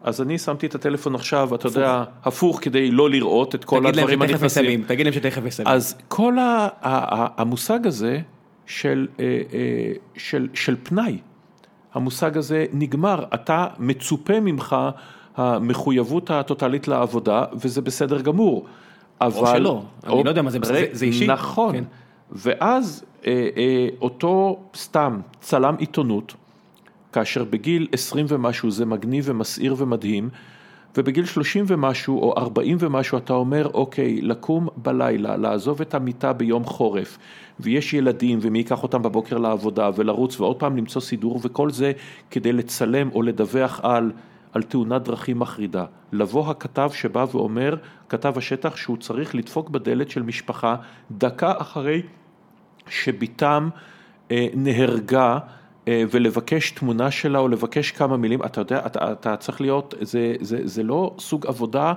[0.03, 4.23] אז אני שמתי את הטלפון עכשיו, אתה יודע, הפוך כדי לא לראות את כל הדברים
[4.23, 4.85] הנכנסים.
[4.87, 5.75] תגיד להם שתכף מסיימים.
[5.75, 6.37] אז כל
[6.83, 8.21] המושג הזה
[8.67, 11.19] של, אה, אה, של, של פנאי,
[11.95, 14.77] המושג הזה נגמר, אתה מצופה ממך
[15.37, 18.67] המחויבות הטוטלית לעבודה, וזה בסדר גמור.
[19.21, 19.41] אבל...
[19.41, 19.83] או שלא.
[20.07, 20.59] אני לא יודע מה זה,
[20.93, 21.27] זה, אישי.
[21.27, 21.85] נכון, כן.
[22.33, 23.05] ואז
[24.01, 26.35] אותו סתם צלם עיתונות,
[27.13, 30.29] כאשר בגיל 20 ומשהו זה מגניב ומסעיר ומדהים,
[30.97, 36.65] ובגיל 30 ומשהו או 40 ומשהו אתה אומר, אוקיי, לקום בלילה, לעזוב את המיטה ביום
[36.65, 37.19] חורף,
[37.61, 41.93] ויש ילדים ומי ייקח אותם בבוקר לעבודה ולרוץ ועוד פעם למצוא סידור וכל זה
[42.31, 44.13] כדי לצלם או לדווח על,
[44.53, 45.85] על תאונת דרכים מחרידה.
[46.13, 47.77] לבוא הכתב שבא ואומר,
[48.09, 50.77] כתב השטח שהוא צריך לדפוק בדלת של משפחה
[51.11, 52.03] דקה אחרי
[52.91, 53.69] שבתם
[54.31, 55.39] אה, נהרגה
[55.89, 60.35] אה, ולבקש תמונה שלה או לבקש כמה מילים, אתה יודע, אתה, אתה צריך להיות, זה,
[60.41, 61.93] זה, זה לא סוג עבודה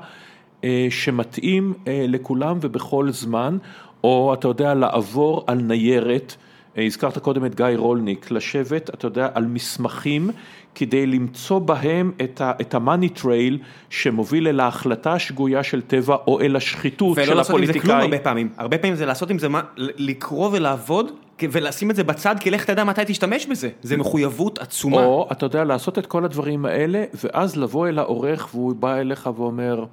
[0.63, 3.57] אה, שמתאים לכולם ובכל זמן,
[4.03, 6.35] או אתה יודע, לעבור על ניירת,
[6.77, 10.29] הזכרת קודם את גיא רולניק, לשבת, אתה יודע, על מסמכים
[10.75, 13.59] כדי למצוא בהם את ה money trail
[13.89, 17.33] שמוביל אל ההחלטה השגויה של טבע או אל השחיתות של הפוליטיקאי.
[17.33, 21.11] ולא לעשות עם זה כלום הרבה פעמים, הרבה פעמים זה לעשות עם זה, לקרוא ולעבוד
[21.51, 24.97] ולשים את זה בצד, כי לך תדע מתי תשתמש בזה, זה מחויבות עצומה.
[24.97, 29.29] או אתה יודע, לעשות את כל הדברים האלה, ואז לבוא אל העורך והוא בא אליך
[29.37, 29.85] ואומר,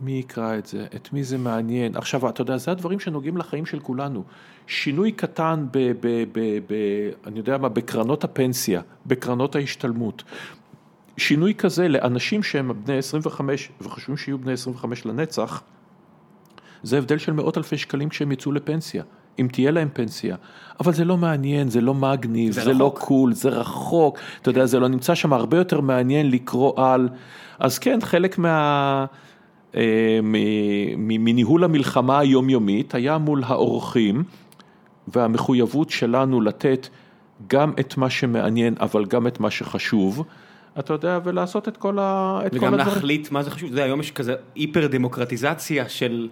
[0.00, 1.96] מי יקרא את זה, את מי זה מעניין.
[1.96, 4.24] עכשיו, אתה יודע, זה הדברים שנוגעים לחיים של כולנו.
[4.66, 5.92] שינוי קטן ב...
[6.00, 6.74] ב, ב, ב
[7.26, 10.22] אני יודע מה, בקרנות הפנסיה, בקרנות ההשתלמות.
[11.16, 15.62] שינוי כזה לאנשים שהם בני 25 וחושבים שיהיו בני 25 לנצח,
[16.82, 19.02] זה הבדל של מאות אלפי שקלים כשהם יצאו לפנסיה.
[19.38, 20.36] אם תהיה להם פנסיה,
[20.80, 24.66] אבל זה לא מעניין, זה לא מגניב, זה, זה לא קול, זה רחוק, אתה יודע,
[24.66, 27.08] זה לא נמצא שם, הרבה יותר מעניין לקרוא על,
[27.58, 29.04] אז כן, חלק מה...
[29.76, 30.18] אה,
[30.96, 34.24] מניהול המלחמה היומיומית היה מול האורחים
[35.08, 36.88] והמחויבות שלנו לתת
[37.46, 40.24] גם את מה שמעניין אבל גם את מה שחשוב.
[40.78, 42.40] אתה יודע, ולעשות את כל, ה...
[42.46, 42.74] את כל הדברים.
[42.74, 46.28] וגם להחליט מה זה חשוב, אתה יודע, היום יש כזה היפר דמוקרטיזציה של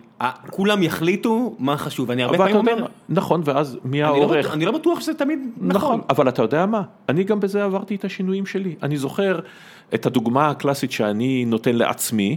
[0.51, 2.87] כולם יחליטו מה חשוב, אני הרבה פעמים אומר...
[3.09, 4.47] נכון, ואז מי העורך?
[4.47, 5.77] לא, אני לא בטוח שזה תמיד נכון.
[5.77, 6.01] נכון.
[6.11, 8.75] אבל אתה יודע מה, אני גם בזה עברתי את השינויים שלי.
[8.83, 9.41] אני זוכר
[9.95, 12.37] את הדוגמה הקלאסית שאני נותן לעצמי,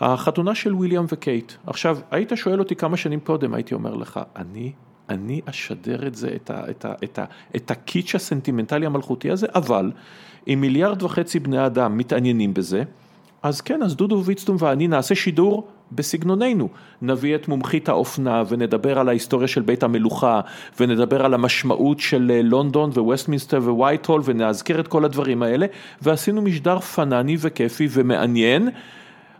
[0.00, 1.52] החתונה של וויליאם וקייט.
[1.66, 4.72] עכשיו, היית שואל אותי כמה שנים קודם, הייתי אומר לך, אני,
[5.08, 7.24] אני אשדר את זה, את, ה, את, ה, את, ה,
[7.56, 9.92] את הקיץ' הסנטימנטלי המלכותי הזה, אבל
[10.48, 12.82] אם מיליארד וחצי בני אדם מתעניינים בזה,
[13.42, 16.68] אז כן, אז דודו ויצטום ואני נעשה שידור בסגנוננו.
[17.02, 20.40] נביא את מומחית האופנה ונדבר על ההיסטוריה של בית המלוכה
[20.80, 25.66] ונדבר על המשמעות של אה, לונדון וווסטמינסטר ווייטהול ונאזכר את כל הדברים האלה
[26.02, 28.68] ועשינו משדר פנאני וכיפי ומעניין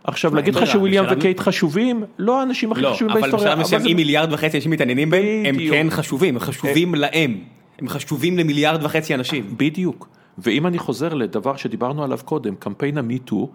[0.03, 3.47] עכשיו להגיד לך שוויליאם וקייט חשובים, לא האנשים הכי חשובים בהיסטוריה.
[3.47, 6.95] לא, אבל בשלב מסוים אם מיליארד וחצי אנשים מתעניינים בהם, הם כן חשובים, הם חשובים
[6.95, 6.99] אה.
[6.99, 7.37] להם.
[7.79, 9.53] הם חשובים למיליארד וחצי אנשים.
[9.57, 10.07] בדיוק.
[10.37, 13.49] ואם אני חוזר לדבר שדיברנו עליו קודם, קמפיין המיטו,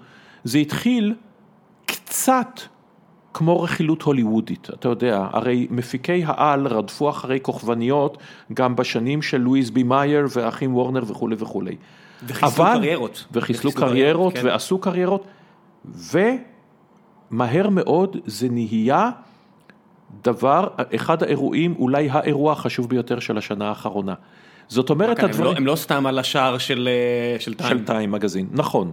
[0.44, 1.14] זה התחיל
[1.86, 2.60] קצת
[3.34, 8.18] כמו רכילות הוליוודית, אתה יודע, הרי מפיקי העל רדפו אחרי כוכבניות
[8.54, 11.76] גם בשנים של לואיס בי מאייר והאחים וורנר וכולי וכולי.
[12.28, 13.24] וחיסלו קריירות.
[13.32, 14.46] וחיסלו קריירות, כן.
[14.46, 15.24] ועשו קריירות.
[15.84, 19.10] ומהר מאוד זה נהיה
[20.24, 24.14] דבר, אחד האירועים, אולי האירוע החשוב ביותר של השנה האחרונה.
[24.68, 25.46] זאת אומרת, הדברים...
[25.48, 27.78] הם לא, הם לא סתם על השער של, אה, של טיים.
[27.78, 28.90] של טיים מגזין, נכון.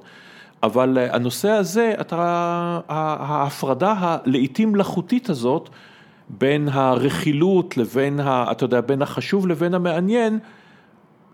[0.63, 5.69] אבל אה, הנושא הזה, אתה, ההפרדה הלעיתים מלאכותית הזאת,
[6.29, 10.39] בין הרכילות לבין, ה, אתה יודע, בין החשוב לבין המעניין,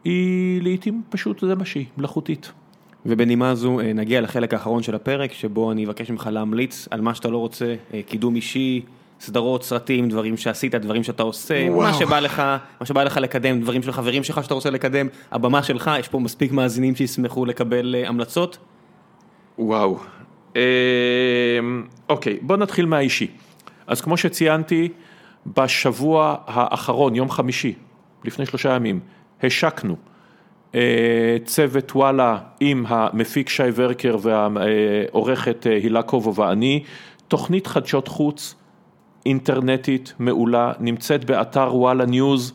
[0.03, 2.51] היא לעיתים פשוט זה מה שהיא, מלאכותית.
[3.05, 7.15] ובנימה זו אה, נגיע לחלק האחרון של הפרק, שבו אני אבקש ממך להמליץ על מה
[7.15, 8.81] שאתה לא רוצה, אה, קידום אישי,
[9.19, 11.81] סדרות, סרטים, דברים שעשית, דברים שאתה עושה, וואו.
[11.81, 12.39] מה שבא לך,
[12.79, 16.19] מה שבא לך לקדם, דברים של חברים שלך שאתה רוצה לקדם, הבמה שלך, יש פה
[16.19, 18.57] מספיק מאזינים שישמחו לקבל אה, המלצות.
[19.59, 19.99] וואו.
[20.55, 20.61] אמ,
[22.09, 23.27] אוקיי, בוא נתחיל מהאישי.
[23.87, 24.89] אז כמו שציינתי,
[25.57, 27.73] בשבוע האחרון, יום חמישי,
[28.23, 28.99] לפני שלושה ימים,
[29.43, 30.14] השקנו אה,
[31.45, 36.83] צוות וואלה עם המפיק שי ורקר והעורכת אה, הילה קובו ואני,
[37.27, 38.55] תוכנית חדשות חוץ
[39.25, 42.53] אינטרנטית מעולה, נמצאת באתר וואלה ניוז,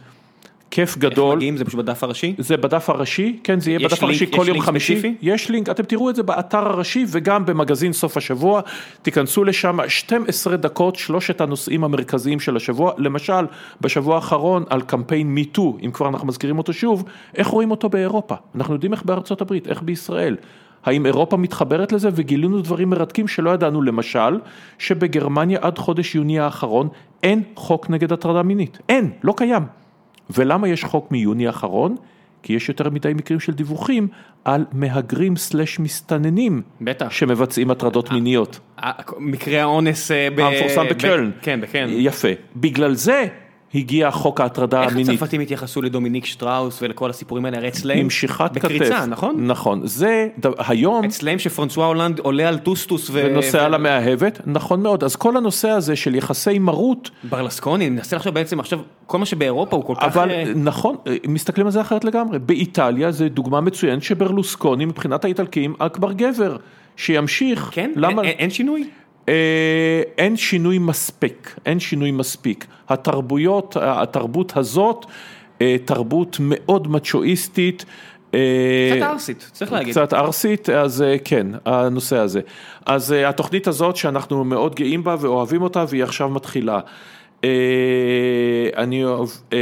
[0.71, 1.37] כיף איך גדול.
[1.37, 1.57] מגיעים?
[1.57, 2.35] זה פשוט בדף הראשי?
[2.39, 4.95] זה בדף הראשי, כן זה יהיה יש בדף לינק- הראשי יש כל יום לינק חמישי,
[4.97, 5.15] ספציפי?
[5.23, 8.61] יש לינק, אתם תראו את זה באתר הראשי וגם במגזין סוף השבוע,
[9.03, 13.45] תיכנסו לשם 12 דקות, שלושת הנושאים המרכזיים של השבוע, למשל
[13.81, 18.35] בשבוע האחרון על קמפיין MeToo, אם כבר אנחנו מזכירים אותו שוב, איך רואים אותו באירופה,
[18.55, 20.37] אנחנו יודעים איך בארצות הברית, איך בישראל.
[20.85, 24.39] האם אירופה מתחברת לזה וגילינו דברים מרתקים שלא ידענו, למשל,
[24.79, 26.89] שבגרמניה עד חודש יוני האחרון
[27.23, 29.63] אין חוק נגד הטרדה מינית, אין, לא קיים.
[30.35, 31.97] ולמה יש חוק מיוני האחרון?
[32.43, 34.09] כי יש יותר מדי מקרים של דיווחים
[34.45, 37.11] על מהגרים slash מסתננים בטח.
[37.11, 38.61] שמבצעים הטרדות מיניות.
[38.83, 40.41] אה, מקרה האונס אה, ב...
[40.41, 41.31] המפורסם ב- בקלן.
[41.43, 41.89] כן, בקלן.
[41.91, 42.29] יפה.
[42.57, 43.27] בגלל זה
[43.75, 45.09] הגיע חוק ההטרדה איך המינית.
[45.09, 47.57] הצרפתים התייחסו לדומיניק שטראוס ולכל הסיפורים האלה?
[47.59, 48.65] הרי אצלהם, עם משיכת כתף.
[48.65, 49.47] בקריצה, נכון?
[49.47, 49.81] נכון.
[49.85, 50.29] זה,
[50.59, 53.23] היום, אצלהם שפרנסואה הולנד עולה על טוסטוס ו...
[53.27, 55.05] ונוסע ו- למאהבת, נכון מאוד.
[55.05, 59.27] אז כל הנושא הזה של יחסי מרות, ברלסקוני, אני מנסה לחשוב בעצם עכשיו, כל מה
[59.27, 60.03] שבאירופה הוא כל כך...
[60.03, 60.97] אבל אה, נכון,
[61.29, 62.39] מסתכלים על זה אחרת לגמרי.
[62.39, 66.57] באיטליה זה דוגמה מצוינת שברלוסקוני מבחינת האיטלקים אכבר גבר,
[66.97, 67.69] שימשיך.
[67.73, 67.91] כן?
[67.97, 68.23] למה?
[68.23, 68.89] אין- אין שינוי?
[69.29, 69.35] אה,
[70.19, 72.67] אין שינוי מספיק, אין שינוי מספיק.
[72.89, 75.07] התרבויות, התרבות הזאת,
[75.61, 77.85] אה, תרבות מאוד מצ'ואיסטית.
[78.35, 79.91] אה, קצת ערסית, צריך להגיד.
[79.95, 82.41] קצת ערסית, אז אה, כן, הנושא הזה.
[82.87, 86.81] אז אה, התוכנית הזאת שאנחנו מאוד גאים בה ואוהבים אותה והיא עכשיו מתחילה.
[87.45, 87.51] אה,
[88.77, 89.59] אני אוהב, אה,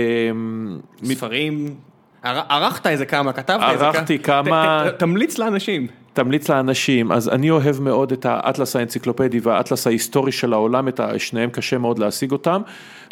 [1.05, 1.75] ספרים,
[2.23, 3.89] ער- ערכת איזה כמה, כתבת איזה כמה.
[3.89, 5.87] ערכתי כמה- תמליץ לאנשים.
[6.13, 11.51] תמליץ לאנשים, אז אני אוהב מאוד את האטלס האנציקלופדי והאטלס ההיסטורי של העולם, את שניהם
[11.51, 12.63] קשה מאוד להשיג אותם,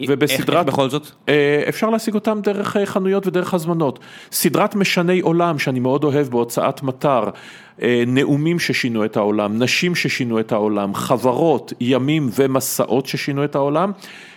[0.08, 1.06] ובסדרת, איך בכל זאת?
[1.28, 3.98] אה, אפשר להשיג אותם דרך אה, חנויות ודרך הזמנות.
[4.32, 7.22] סדרת משני עולם שאני מאוד אוהב בהוצאת מטר,
[7.82, 13.92] אה, נאומים ששינו את העולם, נשים ששינו את העולם, חברות, ימים ומסעות ששינו את העולם,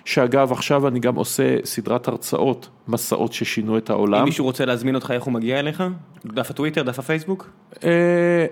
[0.06, 4.20] שאגב עכשיו אני גם עושה סדרת הרצאות, מסעות ששינו את העולם.
[4.20, 5.84] אם מישהו רוצה להזמין אותך, איך הוא מגיע אליך?
[6.26, 7.50] דף הטוויטר, דף הפייסבוק?
[7.84, 7.90] אה,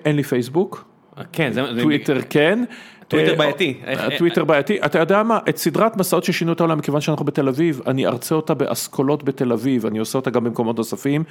[0.05, 0.85] אין לי פייסבוק.
[1.33, 1.51] כן.
[1.53, 2.63] זה- טוויטר כן.
[3.07, 3.73] טוויטר אה, בעייתי.
[3.85, 4.77] איך- הטוויטר בעייתי.
[4.85, 8.35] אתה יודע מה, את סדרת מסעות ששינו את העולם, מכיוון שאנחנו בתל אביב, אני ארצה
[8.35, 11.23] אותה באסכולות בתל אביב, אני עושה אותה גם במקומות נוספים.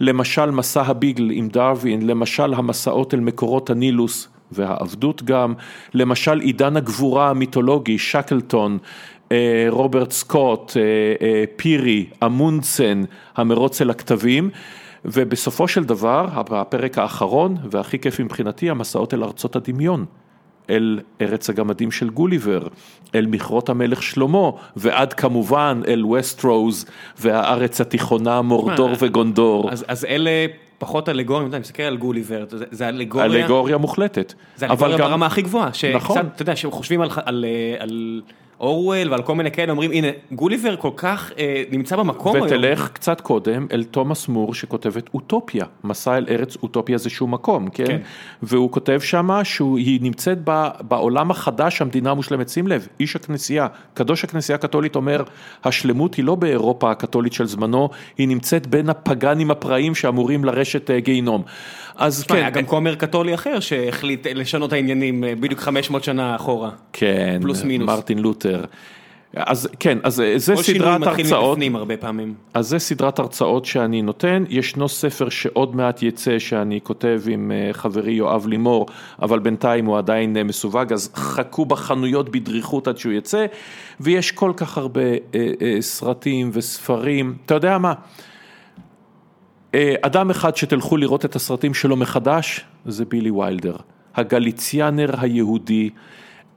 [0.00, 5.54] למשל מסע הביגל עם דרווין, למשל המסעות אל מקורות הנילוס והעבדות גם,
[5.94, 8.78] למשל עידן הגבורה המיתולוגי, שקלטון.
[9.32, 10.82] אה, רוברט סקוט, אה,
[11.26, 13.02] אה, פירי, אמונדסן,
[13.36, 14.50] המרוץ אל הכתבים,
[15.04, 20.04] ובסופו של דבר, הפרק האחרון והכי כיף מבחינתי, המסעות אל ארצות הדמיון.
[20.72, 22.62] אל ארץ הגמדים של גוליבר,
[23.14, 26.86] אל מכרות המלך שלמה, ועד כמובן אל ווסטרוז
[27.20, 29.70] והארץ התיכונה מורדור מה, וגונדור.
[29.72, 30.30] אז, אז אלה
[30.78, 34.34] פחות אלגוריים, אתה מסתכל על גוליבר, זה, זה אלגוריה, אלגוריה מוחלטת.
[34.56, 36.18] זה אלגוריה גם- ברמה הכי גבוהה, שקצת, נכון.
[36.34, 38.22] אתה יודע, שחושבים על, על, אה, על
[38.62, 42.46] אורוול ועל כל מיני כאלה, אומרים, הנה, גוליבר כל כך אה, נמצא במקום היום.
[42.46, 47.34] ותלך קצת קודם אל תומאס מור שכותב את אוטופיה, מסע אל ארץ אוטופיה זה שום
[47.34, 47.86] מקום, כן?
[47.86, 47.98] כן.
[48.42, 54.24] והוא כותב שמה שהיא נמצאת ב, בעולם החדש המדינה המושלמת, שים לב, איש הכנסייה, קדוש
[54.24, 55.22] הכנסייה הקתולית אומר,
[55.64, 61.00] השלמות היא לא באירופה הקתולית של זמנו, היא נמצאת בין הפגאנים הפראיים שאמורים לרשת אה,
[61.00, 61.42] גיהינום.
[61.96, 66.36] אז תשמע, כן, היה גם כומר קתולי אחר שהחליט לשנות העניינים אה, בדיוק 500 שנה
[66.36, 66.70] אחורה.
[66.92, 67.86] כן, פלוס מינוס.
[67.86, 68.64] מרטין לותר.
[69.36, 71.50] אז כן, אז זה כל שינוי סדרת מתחיל הרצאות.
[71.50, 72.34] מבפנים הרבה פעמים.
[72.54, 77.72] אז זה סדרת הרצאות שאני נותן, ישנו ספר שעוד מעט יצא שאני כותב עם אה,
[77.72, 78.86] חברי יואב לימור,
[79.22, 83.46] אבל בינתיים הוא עדיין אה, מסווג, אז חכו בחנויות בדריכות עד שהוא יצא,
[84.00, 85.16] ויש כל כך הרבה אה,
[85.62, 87.92] אה, סרטים וספרים, אתה יודע מה?
[89.74, 93.76] אה, אדם אחד שתלכו לראות את הסרטים שלו מחדש, זה בילי ויילדר,
[94.14, 95.90] הגליציאנר היהודי.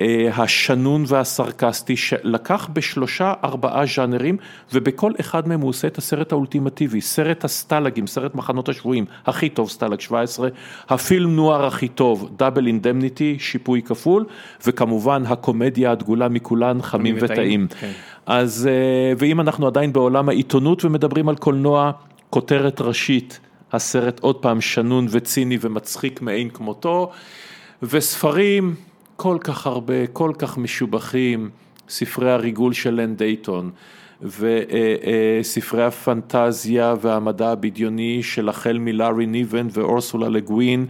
[0.01, 4.37] אה, השנון והסרקסטי שלקח בשלושה ארבעה ז'אנרים
[4.73, 9.69] ובכל אחד מהם הוא עושה את הסרט האולטימטיבי, סרט הסטלגים, סרט מחנות השבויים, הכי טוב
[9.69, 10.49] סטלג 17,
[10.89, 14.25] ה film noir הכי טוב, Double Indemnity, שיפוי כפול,
[14.67, 17.67] וכמובן הקומדיה הדגולה מכולן, חמים וטעים.
[17.79, 17.91] כן.
[18.25, 21.91] אז, אה, ואם אנחנו עדיין בעולם העיתונות ומדברים על קולנוע,
[22.35, 23.39] כותרת ראשית,
[23.71, 27.11] הסרט עוד פעם שנון וציני ומצחיק מאין כמותו,
[27.83, 28.75] וספרים
[29.15, 31.49] כל כך הרבה, כל כך משובחים,
[31.89, 33.71] ספרי הריגול של לן דייטון.
[34.21, 40.85] וספרי הפנטזיה והמדע הבדיוני של החל מלארי ניבן ואורסולה לגווין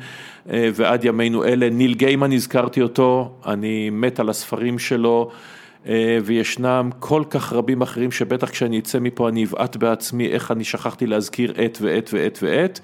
[0.46, 5.32] ועד ימינו אלה, ניל גיימן הזכרתי אותו, אני מת על הספרים שלו
[6.24, 11.08] וישנם כל כך רבים אחרים שבטח כשאני אצא מפה אני אבעט בעצמי איך אני שכחתי
[11.08, 12.80] להזכיר את ואת ואת ואת.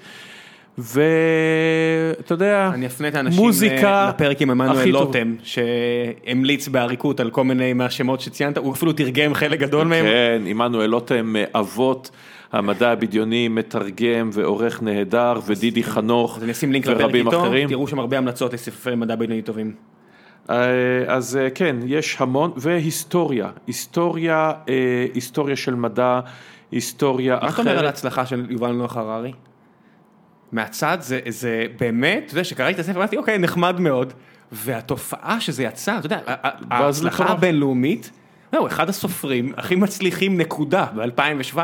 [0.78, 4.88] ואתה יודע, אני אפנה את האנשים מוזיקה לפרק עם עמנואל.
[4.88, 10.04] לוטם, שהמליץ בעריקות על כל מיני מהשמות שציינת, הוא אפילו תרגם חלק גדול מהם.
[10.04, 12.10] כן, עמנואל לוטם, אבות
[12.52, 17.68] המדע הבדיוני, מתרגם ועורך נהדר, ודידי חנוך אז אני אשים לינק לפרק ורבים איתו, אחרים.
[17.68, 19.72] תראו שם הרבה המלצות לספרי מדע בדיוני טובים.
[20.50, 20.56] אה,
[21.06, 26.20] אז אה, כן, יש המון, והיסטוריה, היסטוריה, אה, היסטוריה של מדע,
[26.70, 27.86] היסטוריה מה אתה אומר על אחרת.
[27.86, 29.32] ההצלחה של יובל נוח הררי?
[30.52, 34.12] מהצד זה, זה באמת, אתה יודע, שקראתי את הספר, אמרתי, אוקיי, נחמד מאוד,
[34.52, 36.18] והתופעה שזה יצא, אתה יודע,
[36.70, 37.24] ההצלחה.
[37.24, 38.10] הבינלאומית,
[38.58, 41.56] הוא אחד הסופרים הכי מצליחים נקודה ב-2017.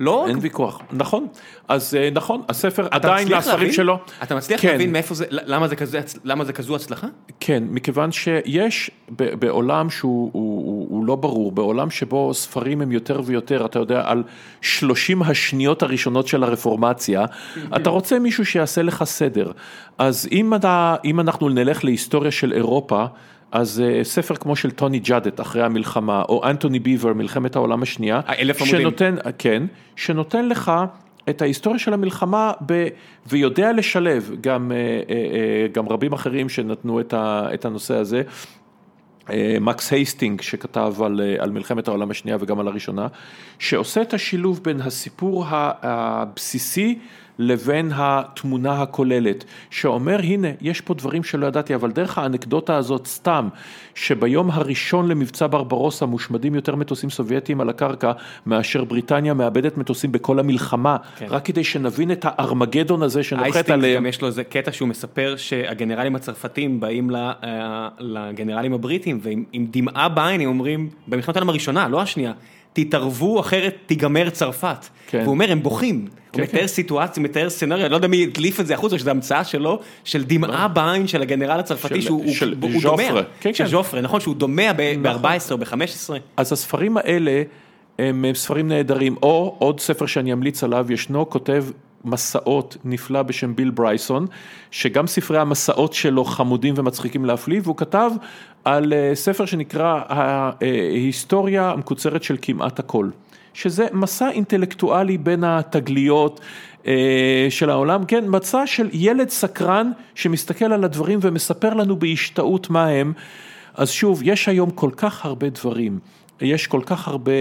[0.00, 1.26] לא, אין ויכוח, נכון,
[1.68, 3.72] אז אה, נכון, הספר עדיין להבין?
[3.72, 4.68] שלו, אתה מצליח כן.
[4.68, 7.06] להבין מאיפה זה, למה זה כזה, למה זה כזו הצלחה?
[7.40, 13.20] כן, מכיוון שיש בעולם שהוא הוא, הוא, הוא לא ברור, בעולם שבו ספרים הם יותר
[13.24, 14.22] ויותר, אתה יודע, על
[14.60, 17.24] 30 השניות הראשונות של הרפורמציה,
[17.76, 19.52] אתה רוצה מישהו שיעשה לך סדר.
[19.98, 23.06] אז אם, אתה, אם אנחנו נלך להיסטוריה של אירופה,
[23.52, 28.20] אז uh, ספר כמו של טוני ג'אדט אחרי המלחמה, או אנטוני ביבר, מלחמת העולם השנייה,
[28.26, 28.80] האלף עמודים.
[28.80, 29.62] שנותן, כן,
[29.96, 30.72] שנותן לך
[31.28, 32.88] את ההיסטוריה של המלחמה ב,
[33.26, 38.22] ויודע לשלב גם, אה, אה, אה, גם רבים אחרים שנתנו את, ה, את הנושא הזה.
[39.30, 43.06] אה, מקס הייסטינג שכתב על, אה, על מלחמת העולם השנייה וגם על הראשונה,
[43.58, 46.98] שעושה את השילוב בין הסיפור הבסיסי
[47.38, 53.48] לבין התמונה הכוללת, שאומר הנה יש פה דברים שלא ידעתי אבל דרך האנקדוטה הזאת סתם,
[53.94, 58.12] שביום הראשון למבצע ברברוסה מושמדים יותר מטוסים סובייטיים על הקרקע
[58.46, 61.26] מאשר בריטניה מאבדת מטוסים בכל המלחמה, כן.
[61.30, 63.96] רק כדי שנבין את הארמגדון הזה שנוחת עליהם.
[63.96, 69.66] גם יש לו איזה קטע שהוא מספר שהגנרלים הצרפתים באים אה, לגנרלים הבריטים ועם עם
[69.70, 72.32] דמעה בעין הם אומרים במלחמת העולם הראשונה לא השנייה
[72.84, 74.76] תתערבו אחרת תיגמר צרפת.
[75.06, 75.18] כן.
[75.22, 76.06] והוא אומר הם בוכים.
[76.32, 79.10] כן, הוא מתאר סיטואציה, מתאר סצנריו, אני לא יודע מי הדליף את זה החוצה, שזו
[79.10, 82.90] המצאה שלו, של דמעה בעין של הגנרל הצרפתי של- שהוא הוא- של הוא ז'ופרה.
[83.08, 83.20] דומע.
[83.40, 83.70] כן, של כן.
[83.70, 85.74] ז'ופרה, נכון, שהוא דומע ב-14 או ב-15.
[86.36, 87.42] אז הספרים האלה
[87.98, 91.64] הם ספרים נהדרים, או עוד ספר שאני אמליץ עליו, ישנו כותב
[92.10, 94.26] מסעות נפלא בשם ביל ברייסון,
[94.70, 98.10] שגם ספרי המסעות שלו חמודים ומצחיקים להפליא, והוא כתב
[98.64, 103.08] על אה, ספר שנקרא ההיסטוריה המקוצרת של כמעט הכל,
[103.54, 106.40] שזה מסע אינטלקטואלי בין התגליות.
[106.86, 112.86] אה, של העולם, כן, מצע של ילד סקרן שמסתכל על הדברים ומספר לנו בהשתאות מה
[112.86, 113.12] הם.
[113.74, 115.98] אז שוב, יש היום כל כך הרבה דברים,
[116.40, 117.32] יש כל כך הרבה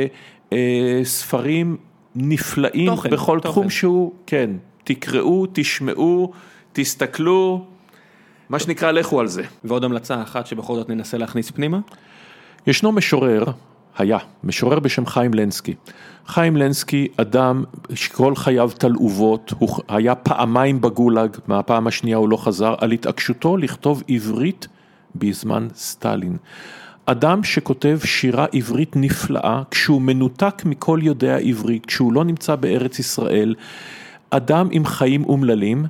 [0.53, 1.77] אה, ספרים
[2.17, 3.49] נפלאים תוכן, בכל תוכן.
[3.49, 4.49] תחום שהוא, כן,
[4.83, 6.31] תקראו, תשמעו,
[6.73, 7.65] תסתכלו,
[8.49, 9.43] מה שנקרא לכו על זה.
[9.63, 11.79] ועוד המלצה אחת שבכל זאת ננסה להכניס פנימה.
[12.67, 13.43] ישנו משורר,
[13.97, 15.75] היה, משורר בשם חיים לנסקי.
[16.27, 17.63] חיים לנסקי, אדם
[17.93, 24.03] שכל חייו תלעובות, הוא היה פעמיים בגולאג, מהפעם השנייה הוא לא חזר, על התעקשותו לכתוב
[24.07, 24.67] עברית
[25.15, 26.37] בזמן סטלין.
[27.09, 33.55] אדם שכותב שירה עברית נפלאה, כשהוא מנותק מכל יודע עברית, כשהוא לא נמצא בארץ ישראל,
[34.29, 35.85] אדם עם חיים אומללים,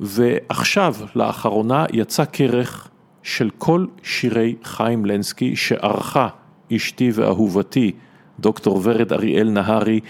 [0.00, 2.88] ועכשיו, לאחרונה, יצא כרך
[3.22, 6.28] של כל שירי חיים לנסקי שערכה
[6.76, 7.92] אשתי ואהובתי,
[8.40, 10.00] דוקטור ורד אריאל נהרי,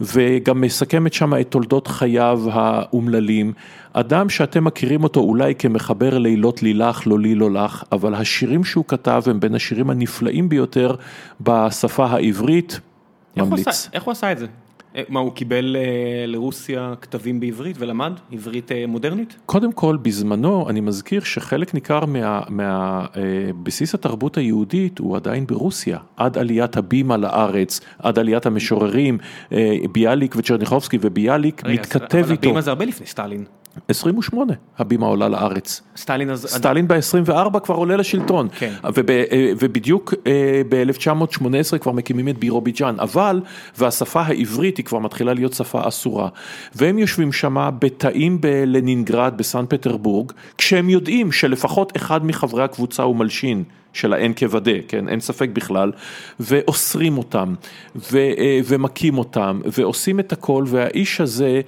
[0.00, 3.52] וגם מסכמת שם את תולדות חייו האומללים.
[3.98, 8.84] אדם שאתם מכירים אותו אולי כמחבר לילות לילך, לא לי לא לך, אבל השירים שהוא
[8.88, 10.94] כתב הם בין השירים הנפלאים ביותר
[11.40, 12.80] בשפה העברית.
[13.36, 13.68] איך הוא ממליץ.
[13.68, 14.46] עשה- איך הוא עשה את זה?
[14.96, 15.82] אה, מה, הוא קיבל אה,
[16.26, 19.36] לרוסיה כתבים בעברית ולמד עברית אה, מודרנית?
[19.46, 22.00] קודם כל, בזמנו, אני מזכיר שחלק ניכר
[22.48, 29.18] מהבסיס מה, התרבות היהודית הוא עדיין ברוסיה, עד עליית הבימה לארץ, עד עליית המשוררים,
[29.92, 32.46] ביאליק וצ'רניחובסקי וביאליק רגע, מתכתב אבל איתו.
[32.48, 33.44] הבימה זה הרבה לפני סטלין.
[33.88, 35.82] 28, הבימה עולה לארץ.
[35.96, 36.46] סטלין אז...
[36.46, 38.72] סטלין ב-24 כבר עולה לשלטון, כן.
[38.94, 40.14] וב, אה, ובדיוק
[40.68, 43.40] ב-1918 כבר מקימים את בירוביג'אן, אבל,
[43.78, 46.28] והשפה העברית היא כבר מתחילה להיות שפה אסורה,
[46.74, 53.64] והם יושבים שמה בתאים בלנינגרד בסן פטרבורג, כשהם יודעים שלפחות אחד מחברי הקבוצה הוא מלשין.
[53.96, 55.92] של האנקוודה, כן, אין ספק בכלל,
[56.40, 57.54] ואוסרים אותם,
[57.96, 61.60] ו, אה, ומכים אותם, ועושים את הכל, והאיש הזה אה,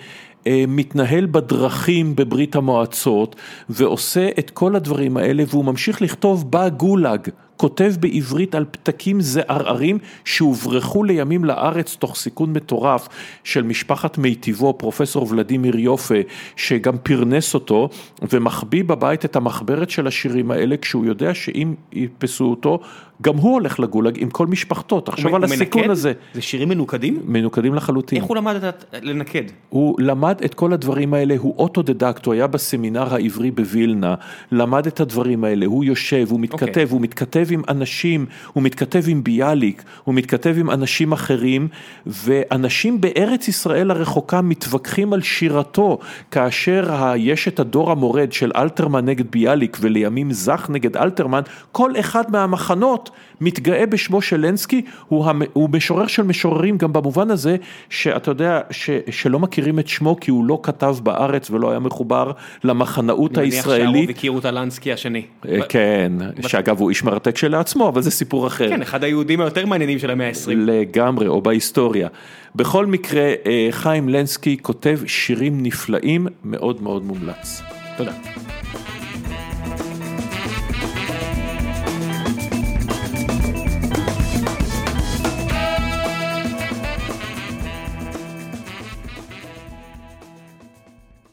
[0.46, 3.36] מתנהל בדרכים בברית המועצות
[3.68, 7.28] ועושה את כל הדברים האלה והוא ממשיך לכתוב בגולאג.
[7.58, 13.08] כותב בעברית על פתקים זערערים שהוברחו לימים לארץ תוך סיכון מטורף
[13.44, 16.14] של משפחת מיטיבו, פרופסור ולדימיר יופה,
[16.56, 17.88] שגם פרנס אותו,
[18.32, 22.80] ומחביא בבית את המחברת של השירים האלה, כשהוא יודע שאם יתפסו אותו,
[23.22, 25.90] גם הוא הולך לגולג עם כל משפחתו, תחשוב על הסיכון מנקד?
[25.90, 26.12] הזה.
[26.34, 27.20] זה שירים מנוקדים?
[27.24, 28.18] מנוקדים לחלוטין.
[28.18, 29.42] איך הוא למד את לנקד?
[29.68, 34.14] הוא למד את כל הדברים האלה, הוא אוטודידקט, הוא היה בסמינר העברי בווילנה,
[34.52, 36.86] למד את הדברים האלה, הוא יושב, הוא מתכתב, אוקיי.
[36.90, 41.68] הוא מתכתב עם אנשים, הוא מתכתב עם ביאליק, הוא מתכתב עם אנשים אחרים,
[42.06, 45.98] ואנשים בארץ ישראל הרחוקה מתווכחים על שירתו,
[46.30, 51.42] כאשר יש את הדור המורד של אלתרמן נגד ביאליק ולימים זך נגד אלתרמן,
[51.72, 57.30] כל אחד מהמחנות מתגאה בשמו של לנסקי, הוא, המ- הוא משורר של משוררים גם במובן
[57.30, 57.56] הזה
[57.90, 62.32] שאתה יודע ש, שלא מכירים את שמו כי הוא לא כתב בארץ ולא היה מחובר
[62.64, 64.10] למחנאות אני מניח שהרוב הישראלית.
[64.10, 65.22] הכירו את הלנסקי השני.
[65.48, 66.12] אה, כן,
[66.46, 68.68] שאגב הוא איש מרתק שלעצמו, אבל זה סיפור אחר.
[68.68, 70.50] כן, אחד היהודים היותר מעניינים של המאה ה-20.
[70.54, 72.08] לגמרי, או בהיסטוריה.
[72.54, 77.62] בכל מקרה, אה, חיים לנסקי כותב שירים נפלאים, מאוד מאוד מומלץ.
[77.96, 78.12] תודה.